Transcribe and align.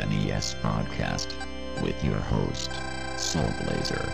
SNES 0.00 0.54
podcast 0.62 1.30
with 1.82 2.02
your 2.02 2.16
host, 2.16 2.70
Soul 3.18 3.44
Blazer. 3.62 4.10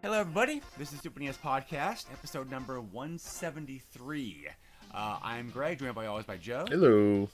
Hello, 0.00 0.20
everybody. 0.20 0.62
This 0.78 0.92
is 0.92 1.00
Super 1.00 1.18
NES 1.18 1.36
Podcast, 1.36 2.04
episode 2.12 2.48
number 2.48 2.80
173. 2.80 4.46
Uh, 4.94 5.18
I'm 5.20 5.50
Greg, 5.50 5.80
joined 5.80 5.96
by 5.96 6.06
always 6.06 6.24
by 6.24 6.36
Joe, 6.36 6.64
Hello. 6.68 7.28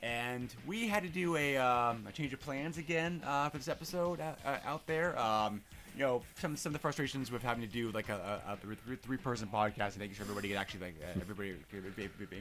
and 0.00 0.54
we 0.64 0.86
had 0.86 1.02
to 1.02 1.08
do 1.08 1.34
a, 1.36 1.56
um, 1.56 2.06
a 2.08 2.12
change 2.12 2.32
of 2.32 2.38
plans 2.38 2.78
again 2.78 3.20
uh, 3.26 3.48
for 3.48 3.58
this 3.58 3.66
episode 3.66 4.20
uh, 4.20 4.34
uh, 4.46 4.58
out 4.64 4.86
there. 4.86 5.18
Um, 5.18 5.60
you 5.96 6.02
know, 6.02 6.22
some 6.36 6.56
some 6.56 6.70
of 6.70 6.74
the 6.74 6.78
frustrations 6.78 7.30
with 7.30 7.42
having 7.42 7.62
to 7.62 7.72
do 7.72 7.90
like 7.92 8.08
a, 8.08 8.40
a, 8.46 8.52
a 8.52 8.96
three 8.96 9.16
person 9.16 9.48
podcast 9.52 9.92
and 9.92 9.98
making 9.98 10.16
sure 10.16 10.24
everybody 10.24 10.48
can 10.48 10.56
actually 10.56 10.80
like 10.80 10.94
uh, 11.02 11.20
everybody 11.20 11.54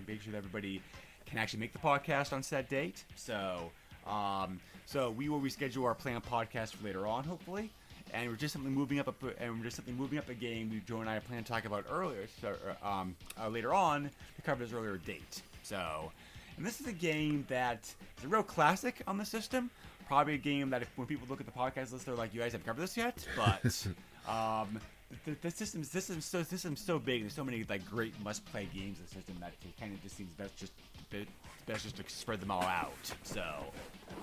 make 0.07 0.21
sure 0.21 0.31
that 0.31 0.37
everybody 0.37 0.81
can 1.25 1.37
actually 1.37 1.59
make 1.59 1.73
the 1.73 1.79
podcast 1.79 2.33
on 2.33 2.43
set 2.43 2.69
date. 2.69 3.03
So, 3.15 3.71
um, 4.07 4.59
so 4.85 5.11
we 5.11 5.29
will 5.29 5.39
reschedule 5.39 5.85
our 5.85 5.95
planned 5.95 6.23
podcast 6.23 6.73
for 6.75 6.85
later 6.85 7.07
on, 7.07 7.23
hopefully. 7.23 7.69
And 8.13 8.29
we're 8.29 8.35
just 8.35 8.53
simply 8.53 8.69
moving 8.69 8.99
up, 8.99 9.07
a, 9.07 9.43
and 9.43 9.57
we're 9.57 9.63
just 9.63 9.77
simply 9.77 9.93
moving 9.93 10.19
up 10.19 10.29
a 10.29 10.33
game 10.35 10.69
we 10.69 10.81
Joe 10.81 10.99
and 11.01 11.09
I 11.09 11.17
plan 11.19 11.43
to 11.43 11.49
talk 11.49 11.65
about 11.65 11.85
earlier, 11.89 12.27
so, 12.41 12.53
uh, 12.83 12.87
um, 12.87 13.15
uh, 13.41 13.47
later 13.47 13.73
on 13.73 14.03
to 14.35 14.41
cover 14.43 14.63
this 14.63 14.73
earlier 14.73 14.97
date. 14.97 15.41
So, 15.63 16.11
and 16.57 16.65
this 16.65 16.79
is 16.79 16.85
a 16.87 16.93
game 16.93 17.45
that 17.49 17.91
is 18.19 18.23
a 18.23 18.27
real 18.27 18.43
classic 18.43 19.01
on 19.07 19.17
the 19.17 19.25
system. 19.25 19.71
Probably 20.07 20.35
a 20.35 20.37
game 20.37 20.69
that 20.71 20.81
if, 20.81 20.89
when 20.97 21.07
people 21.07 21.27
look 21.29 21.39
at 21.39 21.45
the 21.45 21.51
podcast 21.51 21.91
list, 21.91 22.05
they're 22.05 22.15
like, 22.15 22.33
"You 22.33 22.41
guys 22.41 22.51
haven't 22.51 22.65
covered 22.65 22.81
this 22.81 22.97
yet," 22.97 23.25
but. 23.35 23.87
um, 24.27 24.79
the, 25.25 25.35
the 25.41 25.51
system's 25.51 25.91
system's 25.91 26.25
so 26.25 26.43
system's 26.43 26.81
so 26.81 26.99
big. 26.99 27.21
There's 27.21 27.33
so 27.33 27.43
many 27.43 27.63
like 27.69 27.87
great 27.89 28.13
must-play 28.23 28.67
games 28.73 28.97
in 28.99 29.05
the 29.05 29.11
system 29.11 29.37
that 29.39 29.53
it 29.61 29.79
kind 29.79 29.93
of 29.93 30.01
just 30.01 30.17
seems 30.17 30.33
best 30.33 30.57
just 30.57 30.73
best 31.65 31.83
just 31.83 31.95
to 31.97 32.03
spread 32.07 32.41
them 32.41 32.51
all 32.51 32.63
out. 32.63 32.91
So, 33.23 33.43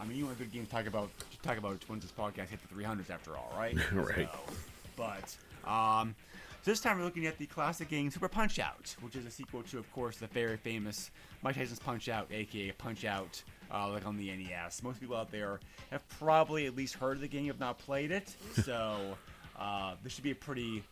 I 0.00 0.04
mean, 0.04 0.18
you 0.18 0.26
want 0.26 0.36
a 0.36 0.42
good 0.42 0.52
game 0.52 0.66
to 0.66 0.70
talk 0.70 0.86
about 0.86 1.10
to 1.18 1.38
talk 1.42 1.58
about 1.58 1.78
once 1.88 2.02
this 2.02 2.12
podcast 2.12 2.48
hit 2.48 2.60
the 2.68 2.74
300s 2.74 3.10
after 3.10 3.36
all, 3.36 3.52
right? 3.56 3.76
Right. 3.92 4.28
So, 4.32 4.54
but 4.96 5.36
um, 5.70 6.14
so 6.62 6.70
this 6.70 6.80
time 6.80 6.98
we're 6.98 7.04
looking 7.04 7.26
at 7.26 7.38
the 7.38 7.46
classic 7.46 7.88
game 7.88 8.10
Super 8.10 8.28
Punch 8.28 8.58
Out, 8.58 8.94
which 9.00 9.16
is 9.16 9.24
a 9.24 9.30
sequel 9.30 9.62
to, 9.64 9.78
of 9.78 9.90
course, 9.92 10.16
the 10.18 10.26
very 10.26 10.56
famous 10.56 11.10
Mike 11.42 11.56
Tyson's 11.56 11.78
Punch 11.78 12.08
Out, 12.08 12.28
aka 12.30 12.70
Punch 12.72 13.04
Out, 13.04 13.42
uh, 13.72 13.88
like 13.88 14.06
on 14.06 14.16
the 14.16 14.30
NES. 14.30 14.82
Most 14.82 15.00
people 15.00 15.16
out 15.16 15.30
there 15.30 15.60
have 15.90 16.06
probably 16.18 16.66
at 16.66 16.76
least 16.76 16.94
heard 16.94 17.16
of 17.16 17.20
the 17.22 17.28
game, 17.28 17.48
if 17.48 17.58
not 17.58 17.78
played 17.78 18.10
it. 18.10 18.34
So 18.64 19.16
uh, 19.58 19.94
this 20.02 20.12
should 20.12 20.24
be 20.24 20.32
a 20.32 20.34
pretty. 20.34 20.82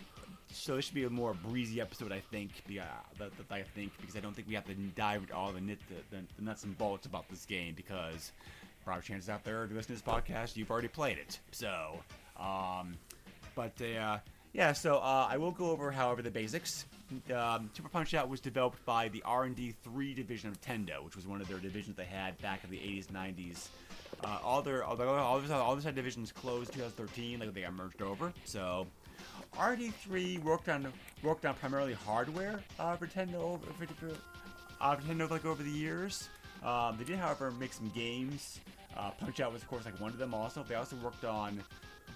So 0.51 0.77
this 0.77 0.87
should 0.87 0.95
be 0.95 1.05
a 1.05 1.11
more 1.11 1.35
breezy 1.35 1.81
episode, 1.81 2.13
I 2.13 2.21
think. 2.21 2.51
Be, 2.67 2.81
uh, 2.81 2.85
that, 3.19 3.31
that 3.37 3.55
I 3.55 3.63
think 3.63 3.93
because 4.01 4.17
I 4.17 4.21
don't 4.21 4.35
think 4.35 4.49
we 4.49 4.55
have 4.55 4.65
to 4.67 4.75
dive 4.75 5.23
into 5.23 5.35
all 5.35 5.53
the, 5.53 5.61
nit, 5.61 5.79
the, 5.91 6.17
the, 6.17 6.23
the 6.37 6.43
nuts 6.43 6.65
and 6.65 6.77
bolts 6.79 7.05
about 7.05 7.29
this 7.29 7.45
game 7.45 7.75
because 7.75 8.33
probably 8.89 9.03
chances 9.03 9.29
out 9.29 9.45
there 9.45 9.67
to 9.67 9.75
listen 9.75 9.95
to 9.95 10.03
this 10.03 10.15
podcast, 10.15 10.57
you've 10.57 10.71
already 10.71 10.89
played 10.89 11.19
it. 11.19 11.39
So, 11.51 11.99
um, 12.41 12.97
but 13.55 13.75
uh, 13.83 14.17
yeah, 14.53 14.73
so 14.73 14.97
uh, 14.97 15.29
I 15.31 15.37
will 15.37 15.51
go 15.51 15.71
over, 15.71 15.91
however, 15.91 16.23
the 16.23 16.31
basics. 16.31 16.87
Um, 17.35 17.71
Super 17.75 17.89
Punch 17.89 18.15
Out 18.15 18.29
was 18.29 18.41
developed 18.41 18.85
by 18.85 19.09
the 19.09 19.23
R&D 19.25 19.75
3 19.83 20.15
division 20.15 20.51
of 20.51 20.61
Nintendo, 20.61 21.03
which 21.05 21.17
was 21.17 21.27
one 21.27 21.41
of 21.41 21.49
their 21.49 21.59
divisions 21.59 21.97
they 21.97 22.05
had 22.05 22.37
back 22.43 22.65
in 22.65 22.71
the 22.71 22.79
80s, 22.79 23.07
90s. 23.07 23.69
Uh, 24.25 24.39
all 24.43 24.63
their 24.63 24.83
all 24.83 25.01
all 25.01 25.39
their, 25.39 25.57
all 25.57 25.77
their 25.77 25.93
divisions 25.93 26.33
closed 26.33 26.73
2013, 26.73 27.39
like 27.39 27.55
they 27.55 27.61
got 27.61 27.73
merged 27.73 28.03
over. 28.03 28.33
So 28.45 28.87
RD3 29.57 30.43
worked 30.43 30.69
on 30.69 30.93
worked 31.23 31.47
on 31.47 31.55
primarily 31.55 31.93
hardware 31.93 32.61
uh, 32.81 32.97
for 32.97 33.07
Nintendo 33.07 33.35
over 33.35 33.67
for, 33.67 33.87
for, 33.95 34.11
uh, 34.81 34.97
for 34.97 35.03
Nintendo 35.03 35.31
like 35.31 35.45
over 35.45 35.63
the 35.63 35.71
years. 35.71 36.29
Um, 36.65 36.97
they 36.99 37.05
did, 37.05 37.19
however, 37.19 37.51
make 37.53 37.73
some 37.73 37.91
games. 37.91 38.61
Uh, 38.97 39.11
Punch 39.11 39.41
Out 39.41 39.53
was, 39.53 39.63
of 39.63 39.69
course, 39.69 39.85
like 39.85 40.01
one 40.01 40.11
of 40.11 40.19
them. 40.19 40.35
Also, 40.35 40.65
they 40.65 40.75
also 40.75 40.97
worked 40.97 41.25
on, 41.25 41.63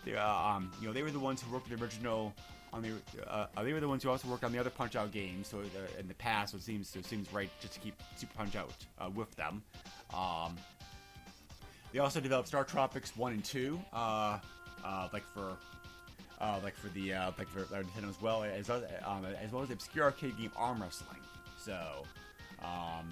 the, 0.04 0.18
uh, 0.18 0.48
um, 0.48 0.70
you 0.80 0.86
know, 0.86 0.92
they 0.92 1.02
were 1.02 1.10
the 1.10 1.18
ones 1.18 1.42
who 1.42 1.52
worked 1.52 1.68
the 1.68 1.76
original. 1.76 2.32
On 2.74 2.80
the, 2.80 2.92
uh, 3.26 3.46
uh, 3.54 3.62
they 3.62 3.74
were 3.74 3.80
the 3.80 3.88
ones 3.88 4.02
who 4.02 4.08
also 4.08 4.26
worked 4.28 4.44
on 4.44 4.52
the 4.52 4.58
other 4.58 4.70
Punch 4.70 4.96
Out 4.96 5.12
games. 5.12 5.48
So 5.48 5.58
uh, 5.58 6.00
in 6.00 6.08
the 6.08 6.14
past, 6.14 6.52
so 6.52 6.56
it 6.56 6.62
seems 6.62 6.88
so 6.88 7.00
it 7.00 7.04
seems 7.06 7.30
right 7.30 7.50
just 7.60 7.74
to 7.74 7.80
keep 7.80 7.94
Super 8.16 8.32
Punch 8.34 8.56
Out 8.56 8.72
uh, 8.98 9.10
with 9.10 9.30
them. 9.36 9.62
Um, 10.14 10.56
they 11.92 11.98
also 11.98 12.18
developed 12.18 12.48
Star 12.48 12.64
Tropics 12.64 13.14
one 13.14 13.32
and 13.32 13.44
two, 13.44 13.78
uh, 13.92 14.38
uh, 14.82 15.08
like 15.12 15.24
for 15.34 15.56
uh, 16.40 16.60
like 16.64 16.74
for 16.74 16.88
the 16.88 17.12
uh, 17.12 17.30
like 17.36 17.48
for 17.48 17.60
uh, 17.60 17.82
Nintendo 17.82 18.08
as 18.08 18.20
well 18.22 18.42
as 18.42 18.68
well 18.68 18.78
as, 18.78 19.02
um, 19.04 19.26
as 19.26 19.52
well 19.52 19.62
as 19.62 19.68
the 19.68 19.74
obscure 19.74 20.04
arcade 20.04 20.38
game 20.38 20.50
Arm 20.56 20.80
Wrestling. 20.80 21.20
So, 21.58 22.04
um, 22.62 23.06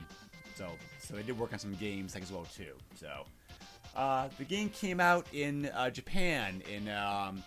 so 0.57 0.69
so 0.99 1.15
they 1.15 1.23
did 1.23 1.39
work 1.39 1.53
on 1.53 1.59
some 1.59 1.75
games 1.75 2.15
like 2.15 2.23
as 2.23 2.33
well 2.33 2.47
too. 2.57 2.73
So, 2.97 3.27
uh, 3.97 4.29
the 4.39 4.45
game 4.45 4.69
came 4.69 5.01
out 5.01 5.27
in 5.33 5.67
uh, 5.67 5.91
Japan 5.91 6.63
in. 6.71 6.89
Um, 6.89 7.43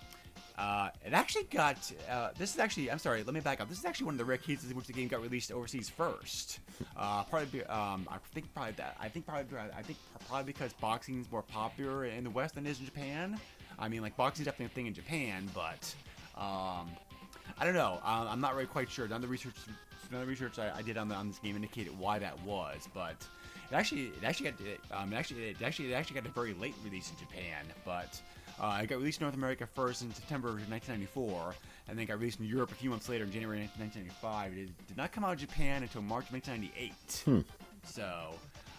uh, 0.56 0.90
it 1.04 1.14
actually 1.14 1.46
got. 1.46 1.92
Uh, 2.10 2.30
this 2.38 2.54
is 2.54 2.60
actually. 2.60 2.92
I'm 2.92 3.00
sorry. 3.00 3.24
Let 3.24 3.34
me 3.34 3.40
back 3.40 3.60
up. 3.60 3.70
This 3.70 3.80
is 3.80 3.86
actually 3.86 4.06
one 4.06 4.14
of 4.16 4.20
the 4.20 4.26
rare 4.26 4.38
cases 4.38 4.70
in 4.70 4.78
which 4.78 4.86
the 4.86 4.94
game 4.94 5.08
got 5.08 5.22
released 5.22 5.52
overseas 5.52 5.90
first. 5.90 6.60
Uh, 6.96 7.24
probably. 7.24 7.64
Um, 7.66 8.08
I 8.10 8.18
think 8.34 8.54
probably 8.54 8.74
that. 8.74 8.96
I 9.00 9.10
think 9.10 9.26
probably. 9.26 9.58
I 9.58 9.82
think 9.82 9.98
probably 10.28 10.54
because 10.54 10.72
boxing 10.74 11.20
is 11.20 11.32
more 11.32 11.42
popular 11.42 12.06
in 12.06 12.24
the 12.24 12.30
West 12.30 12.54
than 12.56 12.68
it 12.68 12.70
is 12.70 12.80
in 12.80 12.86
Japan. 12.86 13.40
I 13.80 13.90
mean, 13.90 14.02
like 14.02 14.16
boxing 14.16 14.44
is 14.44 14.46
definitely 14.46 14.68
a 14.68 14.76
thing 14.76 14.86
in 14.86 14.94
Japan, 14.94 15.50
but 15.56 15.96
um, 16.38 16.88
I 17.58 17.66
don't 17.66 17.74
know. 17.74 18.00
Um, 18.04 18.28
I'm 18.28 18.42
not 18.42 18.54
really 18.54 18.68
quite 18.68 18.90
sure. 18.90 19.08
None 19.08 19.16
of 19.16 19.22
the 19.22 19.28
research, 19.28 19.56
none 20.12 20.22
of 20.22 20.28
the 20.28 20.32
research 20.32 20.60
I, 20.60 20.78
I 20.78 20.82
did 20.82 20.98
on, 20.98 21.08
the, 21.08 21.16
on 21.16 21.28
this 21.28 21.40
game 21.40 21.56
indicated 21.56 21.98
why 21.98 22.20
that 22.20 22.40
was, 22.44 22.88
but 22.94 23.26
it 23.74 23.78
actually, 23.78 24.06
it 24.08 24.24
actually 24.24 24.52
got, 24.52 24.62
it, 24.62 24.80
um, 24.92 25.12
it 25.12 25.16
actually, 25.16 25.44
it 25.50 25.62
actually, 25.62 25.92
it 25.92 25.96
actually 25.96 26.20
got 26.22 26.30
a 26.30 26.34
very 26.34 26.54
late 26.54 26.76
release 26.84 27.10
in 27.12 27.18
Japan, 27.18 27.66
but 27.84 28.22
uh, 28.62 28.80
it 28.84 28.88
got 28.88 29.00
released 29.00 29.20
in 29.20 29.26
North 29.26 29.36
America 29.36 29.66
first 29.66 30.04
in 30.04 30.14
September 30.14 30.50
of 30.50 30.70
1994, 30.70 31.56
and 31.88 31.98
then 31.98 32.06
got 32.06 32.20
released 32.20 32.40
in 32.40 32.46
Europe 32.46 32.72
a 32.72 32.76
few 32.76 32.90
months 32.90 33.10
later 33.10 33.24
in 33.24 33.32
January 33.32 33.58
1995. 33.80 34.54
It 34.58 34.88
did 34.88 34.98
not 34.98 35.12
come 35.12 35.26
out 35.26 35.34
of 35.34 35.40
Japan 35.40 35.82
until 35.82 36.02
March 36.04 36.26
1998. 36.32 37.44
So, 37.86 38.30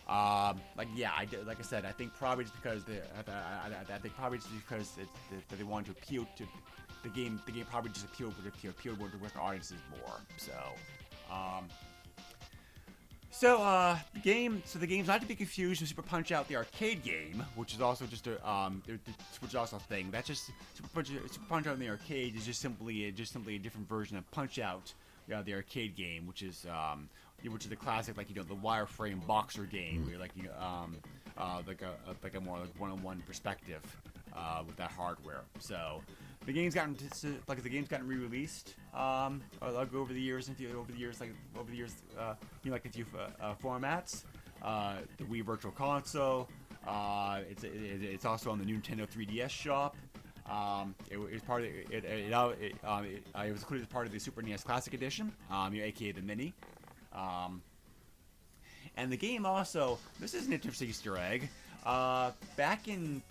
um, 0.09 0.61
like 0.79 0.89
yeah, 0.95 1.11
I 1.17 1.25
did- 1.25 1.47
like 1.47 1.59
I 1.59 1.63
said, 1.63 1.85
I 1.85 1.93
think 1.93 2.15
probably 2.15 2.45
just 2.45 2.55
because 2.57 2.85
the 2.85 2.99
I, 3.17 3.31
I, 3.31 3.69
I, 3.93 3.95
I 3.97 3.99
think 3.99 4.15
probably 4.15 4.39
just 4.39 4.51
because 4.67 4.93
it, 4.99 5.09
that 5.51 5.59
they 5.59 5.65
wanted 5.65 5.87
to 5.87 5.93
appeal 6.03 6.27
to 6.37 6.45
the 7.03 7.09
game. 7.11 7.41
The 7.47 7.53
game 7.53 7.67
probably 7.71 7.91
just 7.91 8.07
appealed 8.07 8.35
to 8.43 8.49
appeal, 8.49 8.71
appealed 8.71 8.99
to 9.01 9.19
Western 9.19 9.43
audiences 9.43 9.79
more. 9.91 10.15
So, 10.39 10.53
um, 11.31 11.69
so 13.35 13.61
uh, 13.63 13.99
the 14.15 14.21
game. 14.21 14.63
So 14.65 14.79
the 14.79 14.87
game's 14.87 15.09
not 15.09 15.21
to 15.21 15.27
be 15.27 15.35
confused 15.35 15.81
with 15.81 15.89
Super 15.89 16.03
Punch 16.03 16.33
Out, 16.33 16.49
the 16.49 16.57
arcade 16.57 17.03
game, 17.03 17.43
which 17.57 17.75
is 17.75 17.81
also 17.81 18.07
just 18.07 18.27
a 18.27 18.49
um, 18.49 18.83
which 18.87 19.51
is 19.51 19.55
also 19.55 19.77
a 19.77 19.81
thing. 19.81 20.09
That's 20.11 20.29
just 20.29 20.51
Super 20.75 20.89
Punch, 20.95 21.09
Super 21.09 21.47
Punch 21.49 21.67
Out 21.67 21.75
in 21.75 21.81
the 21.81 21.89
arcade 21.89 22.37
is 22.37 22.47
just 22.47 22.61
simply 22.61 23.11
just 23.13 23.33
simply 23.33 23.57
a 23.57 23.59
different 23.59 23.89
version 23.89 24.17
of 24.17 24.31
Punch 24.31 24.59
Out, 24.59 24.93
uh, 25.35 25.43
the 25.43 25.55
arcade 25.55 25.97
game, 25.97 26.27
which 26.27 26.43
is 26.43 26.67
um, 26.71 27.09
which 27.49 27.65
is 27.65 27.71
the 27.71 27.77
classic 27.77 28.17
like 28.17 28.29
you 28.31 28.37
know 28.37 28.45
the 28.45 28.55
wireframe 28.55 29.25
boxer 29.27 29.65
game, 29.65 30.03
where 30.03 30.13
you're 30.13 30.21
like 30.21 30.33
you 30.37 30.49
um, 30.59 30.97
uh, 31.37 31.61
like 31.67 31.83
a, 31.83 32.11
a 32.11 32.15
like 32.23 32.37
a 32.37 32.41
more 32.41 32.59
like 32.59 32.79
one-on-one 32.79 33.23
perspective 33.27 33.83
uh, 34.37 34.63
with 34.67 34.77
that 34.77 34.91
hardware. 34.91 35.43
So 35.59 36.03
the 36.47 36.53
game's 36.53 36.75
gotten 36.75 36.95
to, 36.95 37.35
like 37.49 37.63
the 37.63 37.69
game's 37.69 37.89
gotten 37.89 38.07
re-released 38.07 38.75
um, 38.95 39.43
like 39.63 39.95
over 39.95 40.13
the 40.13 40.21
years, 40.21 40.49
into 40.49 40.71
over 40.77 40.93
the 40.93 40.99
years, 40.99 41.21
like 41.21 41.35
over 41.59 41.71
the 41.71 41.77
years, 41.77 41.95
uh, 42.19 42.35
you 42.63 42.71
know, 42.71 42.75
like 42.75 42.85
a 42.85 42.91
few 42.91 43.07
uh, 43.17 43.43
uh, 43.43 43.55
formats. 43.63 44.25
Uh, 44.63 44.95
the 45.19 45.25
Wii 45.25 45.45
Virtual 45.45 45.73
Console. 45.73 46.49
Uh, 46.87 47.41
it's 47.51 47.65
it, 47.65 47.71
it's 48.03 48.25
also 48.25 48.51
on 48.51 48.59
the 48.59 48.65
Nintendo 48.65 49.07
3DS 49.07 49.51
shop. 49.51 49.97
Um, 50.51 50.95
it, 51.11 51.19
was 51.19 51.43
part 51.43 51.63
of 51.63 51.69
it. 51.69 51.87
It, 51.91 52.05
it, 52.05 52.33
um, 52.33 52.53
it, 52.61 52.75
it 52.85 53.53
was 53.53 53.61
included 53.61 53.83
as 53.83 53.89
part 53.89 54.07
of 54.07 54.13
the 54.13 54.19
Super 54.19 54.43
NES 54.43 54.65
Classic 54.65 54.93
Edition, 54.95 55.33
um, 55.51 55.75
aka 55.75 56.13
the 56.13 56.23
Mini. 56.23 56.53
Um, 57.13 57.63
and 58.97 59.11
the 59.11 59.17
game 59.17 59.45
also, 59.47 59.99
this 60.21 60.35
is 60.35 60.47
an 60.47 60.53
interesting 60.53 60.89
Easter 60.89 61.17
egg. 61.17 61.49
Back 62.57 62.89
in 62.89 63.23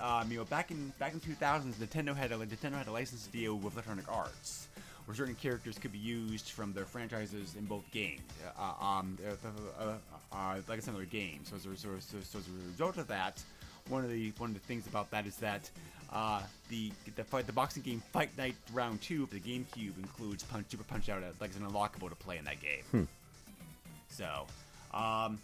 um, 0.00 0.30
you 0.30 0.38
know, 0.38 0.44
back 0.44 0.70
in 0.70 0.92
back 0.98 1.12
in 1.12 1.20
2000s, 1.20 1.74
Nintendo 1.74 2.16
had 2.16 2.32
a 2.32 2.36
Nintendo 2.36 2.74
had 2.74 2.86
a 2.86 2.92
license 2.92 3.26
deal 3.26 3.56
with 3.56 3.74
Electronic 3.74 4.10
Arts, 4.10 4.68
where 5.06 5.16
certain 5.16 5.34
characters 5.34 5.78
could 5.78 5.92
be 5.92 5.98
used 5.98 6.50
from 6.50 6.72
their 6.72 6.84
franchises 6.84 7.54
in 7.58 7.64
both 7.64 7.84
games. 7.90 8.20
Uh, 8.58 8.84
um, 8.84 9.18
uh, 9.26 9.48
uh, 9.80 9.94
uh, 10.32 10.60
like 10.68 10.78
I 10.78 10.80
said, 10.80 10.94
other 10.94 11.04
games. 11.04 11.48
So 11.50 11.56
as, 11.56 11.66
a, 11.66 11.76
so, 11.76 11.88
so, 12.00 12.38
as 12.38 12.46
a 12.48 12.68
result 12.70 12.96
of 12.96 13.08
that, 13.08 13.42
one 13.88 14.04
of 14.04 14.10
the 14.10 14.32
one 14.38 14.50
of 14.50 14.54
the 14.54 14.60
things 14.60 14.86
about 14.86 15.10
that 15.10 15.26
is 15.26 15.36
that 15.36 15.70
uh, 16.12 16.42
the 16.68 16.92
the 17.16 17.24
fight 17.24 17.46
the 17.46 17.52
boxing 17.52 17.82
game 17.82 18.02
Fight 18.12 18.36
Night 18.36 18.56
Round 18.72 19.00
Two 19.00 19.26
for 19.26 19.34
the 19.34 19.40
GameCube 19.40 19.96
includes 19.98 20.42
Punch 20.44 20.66
Super 20.70 20.84
Punch 20.84 21.08
Out 21.08 21.22
as 21.22 21.40
like 21.40 21.50
as 21.50 21.56
an 21.56 21.66
unlockable 21.66 22.08
to 22.08 22.16
play 22.16 22.38
in 22.38 22.44
that 22.44 22.60
game. 22.60 23.08
So, 24.08 24.46
um, 24.92 25.38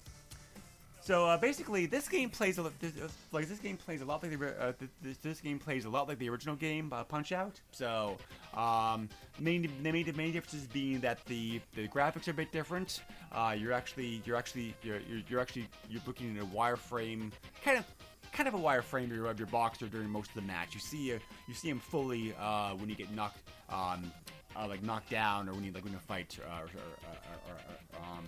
so 1.08 1.24
uh, 1.24 1.38
basically, 1.38 1.86
this 1.86 2.06
game 2.06 2.28
plays 2.28 2.58
a 2.58 2.62
lot. 2.62 2.78
This, 2.80 2.92
like 3.32 3.48
this 3.48 3.60
game 3.60 3.78
plays 3.78 4.02
a 4.02 4.04
lot 4.04 4.22
like 4.22 4.38
the 4.38 4.62
uh, 4.62 4.72
this, 5.00 5.16
this 5.16 5.40
game 5.40 5.58
plays 5.58 5.86
a 5.86 5.88
lot 5.88 6.06
like 6.06 6.18
the 6.18 6.28
original 6.28 6.54
game, 6.54 6.92
uh, 6.92 7.02
Punch 7.02 7.32
Out. 7.32 7.58
So, 7.70 8.18
um, 8.54 9.08
main 9.40 9.62
the 9.62 9.90
main, 9.90 10.04
main 10.14 10.32
differences 10.32 10.66
being 10.66 11.00
that 11.00 11.24
the 11.24 11.62
the 11.74 11.88
graphics 11.88 12.28
are 12.28 12.32
a 12.32 12.34
bit 12.34 12.52
different. 12.52 13.00
Uh, 13.32 13.56
you're 13.58 13.72
actually 13.72 14.20
you're 14.26 14.36
actually 14.36 14.74
you're, 14.82 15.00
you're, 15.08 15.22
you're 15.30 15.40
actually 15.40 15.66
you're 15.88 16.02
looking 16.06 16.36
at 16.36 16.42
a 16.42 16.46
wireframe 16.46 17.32
kind 17.64 17.78
of. 17.78 17.86
Kind 18.30 18.46
of 18.46 18.52
a 18.52 18.58
wireframe 18.58 19.10
of 19.26 19.38
your, 19.38 19.48
boxer 19.48 19.86
during 19.86 20.10
most 20.10 20.28
of 20.28 20.34
the 20.34 20.42
match. 20.42 20.74
You 20.74 20.80
see, 20.80 21.14
uh, 21.14 21.18
you 21.48 21.54
see 21.54 21.70
him 21.70 21.80
fully 21.80 22.34
uh, 22.38 22.74
when 22.74 22.90
you 22.90 22.94
get 22.94 23.10
knocked, 23.10 23.38
um, 23.70 24.12
uh, 24.54 24.68
like 24.68 24.82
knocked 24.82 25.08
down, 25.08 25.48
or 25.48 25.54
when 25.54 25.64
you 25.64 25.72
like 25.72 25.82
when 25.82 25.94
you 25.94 25.98
fight, 25.98 26.38
uh, 26.46 26.58
or, 26.60 26.64
or, 26.64 26.68
or, 26.68 27.54
or, 27.54 28.00
um, 28.04 28.26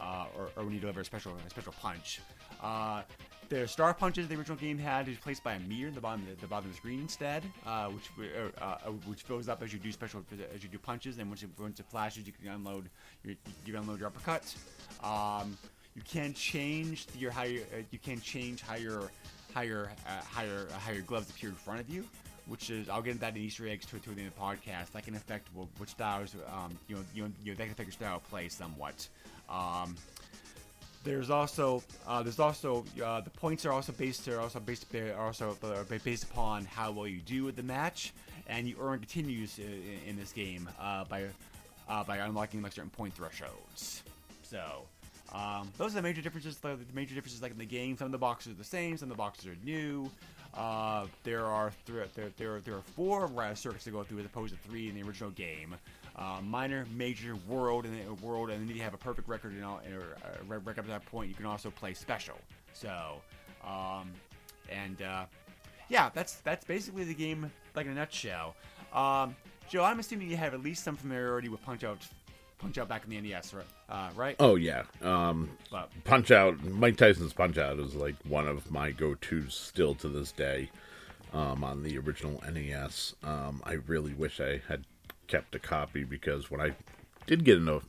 uh, 0.00 0.26
or, 0.36 0.48
or 0.56 0.64
when 0.64 0.74
you 0.74 0.80
deliver 0.80 1.00
a 1.00 1.04
special 1.04 1.32
a 1.46 1.50
special 1.50 1.72
punch. 1.80 2.20
Uh, 2.62 3.02
the 3.48 3.68
star 3.68 3.94
punches 3.94 4.26
the 4.26 4.34
original 4.34 4.56
game 4.56 4.78
had 4.78 5.08
is 5.08 5.18
placed 5.18 5.44
by 5.44 5.54
a 5.54 5.60
meter 5.60 5.86
in 5.86 5.94
the 5.94 6.00
bottom 6.00 6.24
the, 6.28 6.40
the 6.40 6.46
bottom 6.46 6.66
of 6.66 6.72
the 6.72 6.76
screen 6.76 7.00
instead, 7.00 7.44
uh, 7.64 7.88
which 7.88 8.10
uh, 8.60 8.64
uh, 8.64 8.90
which 9.06 9.22
fills 9.22 9.48
up 9.48 9.62
as 9.62 9.72
you 9.72 9.78
do 9.78 9.92
special 9.92 10.24
as 10.54 10.62
you 10.62 10.68
do 10.68 10.78
punches, 10.78 11.18
and 11.18 11.28
once 11.28 11.42
it, 11.42 11.50
once 11.58 11.78
it 11.78 11.86
flashes, 11.86 12.26
you 12.26 12.32
can 12.32 12.50
unload 12.50 12.88
your 13.22 13.34
you 13.64 13.72
can 13.72 13.82
unload 13.82 14.00
your 14.00 14.08
uppercut. 14.08 14.54
Um, 15.02 15.56
you 15.94 16.02
can 16.02 16.34
change 16.34 17.06
your 17.16 17.30
how 17.30 17.44
your, 17.44 17.62
uh, 17.64 17.82
you 17.90 17.98
can 17.98 18.20
change 18.20 18.62
how 18.62 18.74
your 18.74 19.10
how 19.54 19.62
uh, 19.62 20.78
how 20.78 20.92
your 20.92 21.02
gloves 21.02 21.30
appear 21.30 21.50
in 21.50 21.54
front 21.54 21.80
of 21.80 21.88
you 21.88 22.04
which 22.46 22.70
is 22.70 22.88
I'll 22.88 23.02
get 23.02 23.10
into 23.10 23.20
that 23.22 23.36
in 23.36 23.42
Easter 23.42 23.66
eggs 23.68 23.86
to, 23.86 23.98
the 23.98 24.10
end 24.10 24.28
of 24.28 24.34
the 24.34 24.40
podcast. 24.40 24.92
That 24.92 25.04
can 25.04 25.16
affect 25.16 25.48
what 25.54 25.88
styles, 25.88 26.34
um, 26.52 26.78
you 26.88 26.96
know, 26.96 27.02
you 27.14 27.22
know, 27.24 27.30
you 27.44 27.52
know, 27.52 27.56
that 27.56 27.64
can 27.64 27.72
affect 27.72 27.88
your 27.88 27.92
style 27.92 28.16
of 28.16 28.30
play 28.30 28.48
somewhat. 28.48 29.08
Um, 29.48 29.96
there's 31.04 31.30
also 31.30 31.82
uh, 32.06 32.22
there's 32.22 32.40
also 32.40 32.84
uh, 33.02 33.20
the 33.20 33.30
points 33.30 33.64
are 33.64 33.72
also 33.72 33.92
based 33.92 34.26
are 34.28 34.40
also 34.40 34.58
based 34.58 34.86
are 34.94 35.24
also 35.24 35.56
uh, 35.62 35.98
based 36.04 36.24
upon 36.24 36.64
how 36.64 36.90
well 36.90 37.06
you 37.06 37.20
do 37.20 37.44
with 37.44 37.56
the 37.56 37.62
match, 37.62 38.12
and 38.48 38.68
you 38.68 38.76
earn 38.80 38.98
continues 38.98 39.58
in, 39.58 39.82
in 40.06 40.16
this 40.16 40.32
game 40.32 40.68
uh, 40.80 41.04
by 41.04 41.24
uh, 41.88 42.02
by 42.04 42.18
unlocking 42.18 42.60
like 42.62 42.72
certain 42.72 42.90
point 42.90 43.14
thresholds. 43.14 44.02
So. 44.42 44.82
Um, 45.34 45.72
those 45.76 45.90
are 45.90 45.96
the 45.96 46.02
major 46.02 46.22
differences. 46.22 46.56
The 46.58 46.78
major 46.94 47.14
differences, 47.14 47.42
like 47.42 47.50
in 47.50 47.58
the 47.58 47.66
game, 47.66 47.96
some 47.96 48.06
of 48.06 48.12
the 48.12 48.18
boxes 48.18 48.52
are 48.52 48.56
the 48.56 48.64
same, 48.64 48.96
some 48.96 49.10
of 49.10 49.16
the 49.16 49.20
boxes 49.20 49.46
are 49.46 49.56
new. 49.64 50.08
Uh, 50.54 51.06
there 51.24 51.44
are 51.44 51.72
th- 51.86 52.08
there, 52.14 52.30
there 52.38 52.60
there 52.60 52.74
are 52.74 52.82
four 52.94 53.28
circuits 53.54 53.84
to 53.84 53.90
go 53.90 54.04
through 54.04 54.20
as 54.20 54.24
opposed 54.24 54.54
to 54.54 54.68
three 54.68 54.88
in 54.88 54.94
the 54.94 55.02
original 55.02 55.30
game. 55.30 55.74
Uh, 56.16 56.40
minor, 56.42 56.86
major, 56.96 57.36
world, 57.46 57.84
and 57.84 57.94
then 57.94 58.16
world, 58.26 58.48
and 58.48 58.66
then 58.66 58.74
you 58.74 58.82
have 58.82 58.94
a 58.94 58.98
perfect 58.98 59.28
record 59.28 59.52
and 59.52 59.62
all, 59.62 59.82
or 59.92 60.16
uh, 60.24 60.28
re- 60.48 60.56
record 60.64 60.78
at 60.78 60.88
that 60.88 61.04
point. 61.04 61.28
You 61.28 61.34
can 61.34 61.44
also 61.44 61.70
play 61.70 61.92
special. 61.92 62.38
So, 62.72 63.20
um, 63.62 64.10
and 64.70 65.02
uh, 65.02 65.26
yeah, 65.90 66.10
that's 66.14 66.36
that's 66.36 66.64
basically 66.64 67.04
the 67.04 67.14
game, 67.14 67.50
like 67.74 67.84
in 67.84 67.92
a 67.92 67.94
nutshell. 67.94 68.56
Um, 68.94 69.36
Joe, 69.68 69.84
I'm 69.84 69.98
assuming 69.98 70.30
you 70.30 70.36
have 70.36 70.54
at 70.54 70.62
least 70.62 70.84
some 70.84 70.96
familiarity 70.96 71.48
with 71.50 71.62
Punch 71.62 71.84
Out, 71.84 71.98
Punch 72.58 72.78
Out 72.78 72.88
back 72.88 73.04
in 73.04 73.10
the 73.10 73.20
NES, 73.20 73.52
right? 73.52 73.64
Uh, 73.88 74.08
right? 74.16 74.36
Oh 74.40 74.54
yeah, 74.54 74.84
um, 75.02 75.50
But 75.70 75.90
Punch 76.04 76.30
Out. 76.30 76.62
Mike 76.64 76.96
Tyson's 76.96 77.32
Punch 77.34 77.58
Out 77.58 77.78
is 77.78 77.94
like 77.94 78.14
one 78.26 78.48
of 78.48 78.70
my 78.70 78.90
go-tos 78.90 79.54
still 79.54 79.94
to 79.96 80.08
this 80.08 80.32
day. 80.32 80.70
Um, 81.32 81.64
on 81.64 81.82
the 81.82 81.98
original 81.98 82.42
NES, 82.50 83.14
um, 83.22 83.60
I 83.64 83.74
really 83.74 84.14
wish 84.14 84.40
I 84.40 84.62
had 84.68 84.86
kept 85.26 85.54
a 85.54 85.58
copy 85.58 86.04
because 86.04 86.50
when 86.50 86.60
I 86.60 86.72
did 87.26 87.44
get 87.44 87.58
into 87.58 87.82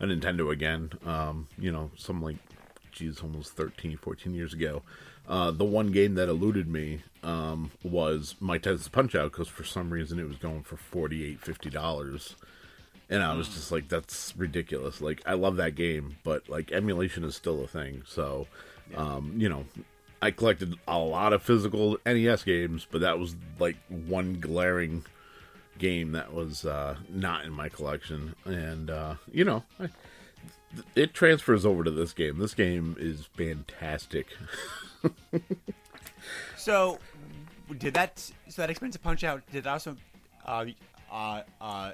a 0.00 0.06
Nintendo 0.06 0.50
again, 0.52 0.90
um, 1.04 1.48
you 1.58 1.72
know, 1.72 1.90
some 1.96 2.22
like, 2.22 2.36
geez, 2.90 3.20
almost 3.20 3.52
13, 3.52 3.96
14 3.96 4.34
years 4.34 4.52
ago, 4.52 4.82
uh, 5.28 5.50
the 5.50 5.64
one 5.64 5.92
game 5.92 6.14
that 6.14 6.28
eluded 6.28 6.68
me 6.68 7.02
um, 7.22 7.70
was 7.82 8.34
Mike 8.40 8.62
Tyson's 8.62 8.88
Punch 8.88 9.14
Out 9.14 9.30
because 9.30 9.48
for 9.48 9.64
some 9.64 9.90
reason 9.90 10.18
it 10.18 10.26
was 10.26 10.36
going 10.36 10.62
for 10.62 10.76
$48, 10.76 11.38
$50. 11.40 12.34
and 13.08 13.22
I 13.22 13.34
was 13.34 13.48
just 13.48 13.70
like, 13.70 13.88
that's 13.88 14.34
ridiculous. 14.36 15.00
Like, 15.00 15.22
I 15.24 15.34
love 15.34 15.56
that 15.56 15.74
game, 15.74 16.16
but 16.24 16.48
like 16.48 16.72
emulation 16.72 17.24
is 17.24 17.36
still 17.36 17.62
a 17.62 17.68
thing. 17.68 18.02
So, 18.06 18.48
um, 18.96 19.34
you 19.36 19.48
know, 19.48 19.64
I 20.20 20.30
collected 20.30 20.74
a 20.86 20.98
lot 20.98 21.32
of 21.32 21.42
physical 21.42 21.98
NES 22.06 22.44
games, 22.44 22.86
but 22.90 23.00
that 23.00 23.18
was 23.18 23.34
like 23.58 23.76
one 23.88 24.34
glaring 24.40 25.04
game 25.78 26.12
that 26.12 26.32
was 26.32 26.64
uh, 26.64 26.96
not 27.08 27.44
in 27.44 27.52
my 27.52 27.68
collection. 27.68 28.34
And 28.44 28.90
uh, 28.90 29.14
you 29.30 29.44
know, 29.44 29.64
I, 29.80 29.88
it 30.94 31.14
transfers 31.14 31.66
over 31.66 31.84
to 31.84 31.90
this 31.90 32.12
game. 32.12 32.38
This 32.38 32.54
game 32.54 32.96
is 32.98 33.26
fantastic. 33.36 34.28
So, 36.56 36.98
did 37.78 37.94
that 37.94 38.18
so 38.18 38.62
that 38.62 38.70
expensive 38.70 39.02
Punch 39.02 39.24
Out 39.24 39.42
did 39.50 39.64
that 39.64 39.70
also 39.70 39.96
uh, 40.44 40.64
uh, 41.10 41.42
uh, 41.60 41.92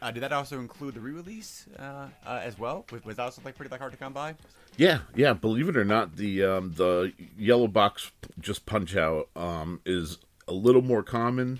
uh, 0.00 0.10
did 0.10 0.22
that 0.22 0.32
also 0.32 0.60
include 0.60 0.94
the 0.94 1.00
re-release 1.00 1.66
uh, 1.78 2.06
uh, 2.24 2.40
as 2.42 2.58
well? 2.58 2.86
Was, 2.92 3.04
was 3.04 3.16
that 3.16 3.24
also 3.24 3.42
like 3.44 3.56
pretty 3.56 3.70
like 3.70 3.80
hard 3.80 3.92
to 3.92 3.98
come 3.98 4.12
by? 4.12 4.34
Yeah, 4.76 5.00
yeah. 5.14 5.32
Believe 5.32 5.68
it 5.68 5.76
or 5.76 5.84
not, 5.84 6.16
the 6.16 6.44
um, 6.44 6.72
the 6.76 7.12
yellow 7.36 7.66
box 7.66 8.12
just 8.38 8.64
punch 8.64 8.96
out 8.96 9.28
um, 9.34 9.80
is 9.84 10.18
a 10.46 10.52
little 10.52 10.82
more 10.82 11.02
common 11.02 11.58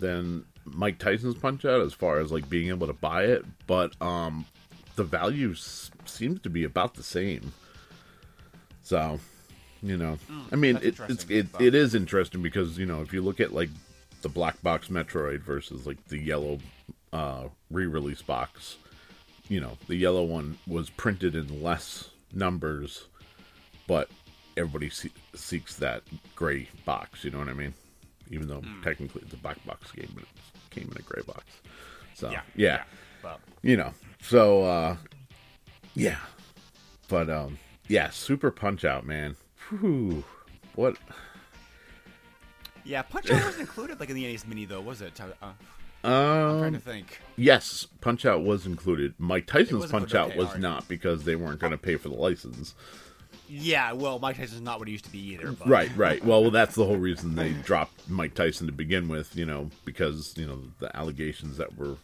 than 0.00 0.44
Mike 0.72 0.98
Tyson's 0.98 1.36
punch 1.36 1.64
out 1.64 1.80
as 1.80 1.92
far 1.92 2.18
as 2.20 2.32
like 2.32 2.48
being 2.48 2.68
able 2.68 2.86
to 2.86 2.92
buy 2.92 3.24
it, 3.24 3.44
but 3.66 4.00
um, 4.02 4.44
the 4.96 5.04
value 5.04 5.52
s- 5.52 5.90
seems 6.04 6.40
to 6.42 6.50
be 6.50 6.64
about 6.64 6.94
the 6.94 7.02
same. 7.02 7.52
So, 8.82 9.20
you 9.82 9.96
know, 9.96 10.18
I 10.50 10.56
mean, 10.56 10.76
it, 10.82 10.98
it's 11.08 11.24
it, 11.28 11.46
it 11.60 11.74
is 11.74 11.94
interesting 11.94 12.42
because 12.42 12.78
you 12.78 12.86
know 12.86 13.00
if 13.02 13.12
you 13.12 13.22
look 13.22 13.40
at 13.40 13.52
like 13.52 13.70
the 14.22 14.28
black 14.28 14.60
box 14.62 14.88
Metroid 14.88 15.40
versus 15.40 15.86
like 15.86 16.04
the 16.08 16.18
yellow 16.18 16.58
uh, 17.12 17.44
re-release 17.70 18.22
box, 18.22 18.76
you 19.48 19.60
know, 19.60 19.76
the 19.88 19.96
yellow 19.96 20.24
one 20.24 20.58
was 20.66 20.90
printed 20.90 21.34
in 21.34 21.62
less 21.62 22.10
numbers, 22.32 23.04
but 23.86 24.08
everybody 24.56 24.90
se- 24.90 25.10
seeks 25.34 25.76
that 25.76 26.02
gray 26.34 26.68
box. 26.84 27.24
You 27.24 27.30
know 27.30 27.38
what 27.38 27.48
I 27.48 27.54
mean? 27.54 27.74
Even 28.30 28.48
though 28.48 28.60
Hmm. 28.60 28.82
technically 28.82 29.22
it's 29.24 29.34
a 29.34 29.38
black 29.38 29.64
box 29.66 29.90
game, 29.92 30.10
but 30.14 30.22
it 30.24 30.28
came 30.72 30.88
in 30.90 30.96
a 30.98 31.02
gray 31.02 31.22
box. 31.26 31.44
So 32.14 32.30
Yeah, 32.30 32.42
yeah, 32.56 32.66
yeah, 32.76 32.82
but- 33.22 33.40
you 33.62 33.76
know, 33.76 33.92
so 34.20 34.64
uh, 34.64 34.96
yeah, 35.94 36.18
but 37.08 37.28
um, 37.30 37.58
yeah, 37.88 38.10
Super 38.10 38.50
Punch 38.50 38.84
Out, 38.84 39.06
man. 39.06 39.36
Whew, 39.70 40.24
what? 40.74 40.96
Yeah, 42.84 43.02
Punch 43.02 43.30
Out 43.30 43.44
wasn't 43.44 43.60
included 43.60 44.00
like 44.00 44.10
in 44.10 44.16
the 44.16 44.26
NES 44.26 44.46
Mini 44.46 44.64
though, 44.64 44.80
was 44.80 45.00
it? 45.02 45.20
Uh, 45.20 45.26
uh, 45.42 45.52
I'm 46.04 46.12
Um, 46.12 46.58
trying 46.60 46.72
to 46.72 46.80
think. 46.80 47.20
yes, 47.36 47.86
Punch 48.00 48.26
Out 48.26 48.42
was 48.42 48.66
included. 48.66 49.14
Mike 49.18 49.46
Tyson's 49.46 49.90
Punch 49.90 50.14
Out 50.14 50.30
okay, 50.30 50.38
was 50.38 50.46
alright. 50.48 50.60
not 50.62 50.88
because 50.88 51.22
they 51.24 51.36
weren't 51.36 51.60
going 51.60 51.70
to 51.70 51.78
pay 51.78 51.94
for 51.96 52.08
the 52.08 52.16
license. 52.16 52.74
Yeah, 53.48 53.92
well, 53.92 54.18
Mike 54.18 54.36
Tyson's 54.38 54.62
not 54.62 54.78
what 54.78 54.88
he 54.88 54.92
used 54.92 55.04
to 55.04 55.12
be 55.12 55.18
either. 55.34 55.52
But. 55.52 55.68
Right, 55.68 55.96
right. 55.96 56.24
Well, 56.24 56.50
that's 56.50 56.74
the 56.74 56.84
whole 56.86 56.96
reason 56.96 57.34
they 57.34 57.52
dropped 57.52 58.08
Mike 58.08 58.34
Tyson 58.34 58.66
to 58.66 58.72
begin 58.72 59.08
with, 59.08 59.36
you 59.36 59.44
know, 59.44 59.68
because, 59.84 60.34
you 60.38 60.46
know, 60.46 60.60
the 60.78 60.94
allegations 60.96 61.58
that 61.58 61.76
were 61.76 61.96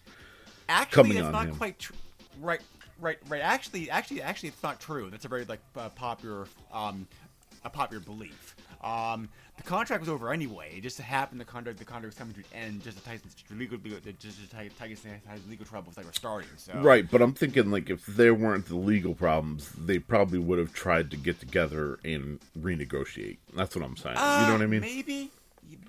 Actually, 0.68 0.94
coming 0.94 1.16
it's 1.18 1.26
on 1.26 1.32
not 1.32 1.46
him. 1.46 1.56
quite 1.56 1.78
tr- 1.78 1.92
right. 2.40 2.60
Right, 3.00 3.18
right. 3.28 3.40
Actually, 3.40 3.88
actually, 3.90 4.22
actually, 4.22 4.48
it's 4.48 4.62
not 4.62 4.80
true. 4.80 5.08
That's 5.08 5.24
a 5.24 5.28
very 5.28 5.44
like 5.44 5.60
uh, 5.76 5.88
popular, 5.90 6.46
um, 6.72 7.06
a 7.64 7.70
popular 7.70 8.02
belief. 8.02 8.56
Um, 8.82 9.28
the 9.56 9.64
contract 9.64 10.00
was 10.00 10.08
over 10.08 10.32
anyway. 10.32 10.74
It 10.76 10.82
just 10.82 10.98
happened 11.00 11.40
the 11.40 11.44
contract, 11.44 11.78
the 11.78 11.84
contract 11.84 12.14
was 12.14 12.14
coming 12.14 12.34
to 12.34 12.40
an 12.40 12.46
end. 12.64 12.84
Just 12.84 13.02
the 13.02 13.10
Tyson's 13.10 13.34
legal, 13.50 13.76
just 14.18 14.40
the 14.40 14.56
Ty- 14.56 14.70
Tyson 14.78 15.10
had 15.26 15.40
legal 15.48 15.66
troubles 15.66 15.96
that 15.96 16.04
were 16.04 16.12
starting. 16.12 16.48
So 16.56 16.74
Right, 16.80 17.10
but 17.10 17.20
I'm 17.20 17.32
thinking 17.32 17.70
like 17.70 17.90
if 17.90 18.06
there 18.06 18.34
weren't 18.34 18.66
the 18.66 18.76
legal 18.76 19.14
problems, 19.14 19.70
they 19.70 19.98
probably 19.98 20.38
would 20.38 20.58
have 20.60 20.72
tried 20.72 21.10
to 21.10 21.16
get 21.16 21.40
together 21.40 21.98
and 22.04 22.38
renegotiate. 22.58 23.38
That's 23.54 23.74
what 23.74 23.84
I'm 23.84 23.96
saying. 23.96 24.14
you 24.16 24.22
know 24.22 24.52
what 24.52 24.60
I 24.60 24.64
Uh, 24.64 24.68
mean? 24.68 24.80
Maybe, 24.80 25.30